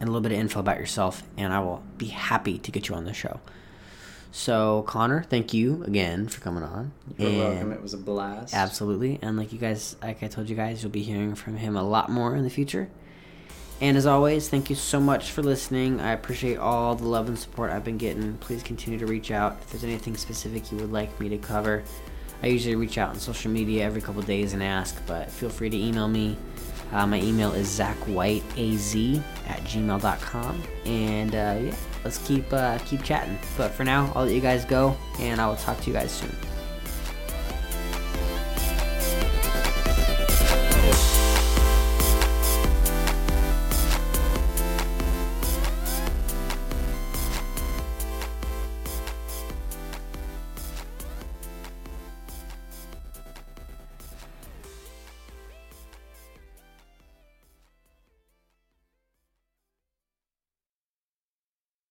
and 0.00 0.08
a 0.08 0.12
little 0.12 0.20
bit 0.20 0.32
of 0.32 0.38
info 0.38 0.60
about 0.60 0.78
yourself, 0.78 1.22
and 1.36 1.52
I 1.52 1.60
will 1.60 1.82
be 1.96 2.06
happy 2.06 2.58
to 2.58 2.70
get 2.70 2.88
you 2.88 2.94
on 2.94 3.04
the 3.04 3.12
show. 3.12 3.40
So, 4.30 4.82
Connor, 4.86 5.22
thank 5.22 5.54
you 5.54 5.82
again 5.84 6.28
for 6.28 6.40
coming 6.40 6.62
on. 6.62 6.92
You're 7.16 7.28
And- 7.30 7.38
welcome. 7.38 7.72
It 7.72 7.82
was 7.82 7.94
a 7.94 7.98
blast. 7.98 8.52
Absolutely. 8.54 9.18
And 9.22 9.36
like 9.36 9.52
you 9.52 9.58
guys, 9.58 9.96
like 10.02 10.22
I 10.22 10.28
told 10.28 10.50
you 10.50 10.56
guys, 10.56 10.82
you'll 10.82 10.92
be 10.92 11.02
hearing 11.02 11.34
from 11.34 11.56
him 11.56 11.76
a 11.76 11.82
lot 11.82 12.10
more 12.10 12.36
in 12.36 12.44
the 12.44 12.50
future. 12.50 12.90
And 13.80 13.96
as 13.96 14.06
always, 14.06 14.48
thank 14.48 14.68
you 14.70 14.76
so 14.76 15.00
much 15.00 15.30
for 15.30 15.42
listening. 15.42 16.00
I 16.00 16.12
appreciate 16.12 16.58
all 16.58 16.94
the 16.96 17.06
love 17.06 17.28
and 17.28 17.38
support 17.38 17.70
I've 17.70 17.84
been 17.84 17.96
getting. 17.96 18.34
Please 18.38 18.62
continue 18.62 18.98
to 18.98 19.06
reach 19.06 19.30
out 19.30 19.56
if 19.62 19.70
there's 19.70 19.84
anything 19.84 20.16
specific 20.16 20.70
you 20.72 20.78
would 20.78 20.92
like 20.92 21.18
me 21.20 21.28
to 21.30 21.38
cover. 21.38 21.84
I 22.42 22.46
usually 22.46 22.76
reach 22.76 22.98
out 22.98 23.10
on 23.10 23.16
social 23.16 23.50
media 23.50 23.84
every 23.84 24.00
couple 24.00 24.22
days 24.22 24.52
and 24.52 24.62
ask, 24.62 25.00
but 25.06 25.30
feel 25.30 25.50
free 25.50 25.70
to 25.70 25.76
email 25.76 26.08
me. 26.08 26.36
Uh, 26.92 27.06
my 27.06 27.20
email 27.20 27.52
is 27.52 27.68
zachwhiteaz 27.68 29.22
at 29.46 29.60
gmail.com. 29.64 30.62
And 30.86 31.34
uh, 31.34 31.58
yeah, 31.60 31.74
let's 32.04 32.18
keep 32.26 32.50
uh, 32.52 32.78
keep 32.86 33.02
chatting. 33.02 33.38
But 33.56 33.72
for 33.72 33.84
now, 33.84 34.12
I'll 34.14 34.24
let 34.24 34.34
you 34.34 34.40
guys 34.40 34.64
go, 34.64 34.96
and 35.18 35.40
I 35.40 35.48
will 35.48 35.56
talk 35.56 35.80
to 35.80 35.86
you 35.88 35.92
guys 35.92 36.12
soon. 36.12 36.34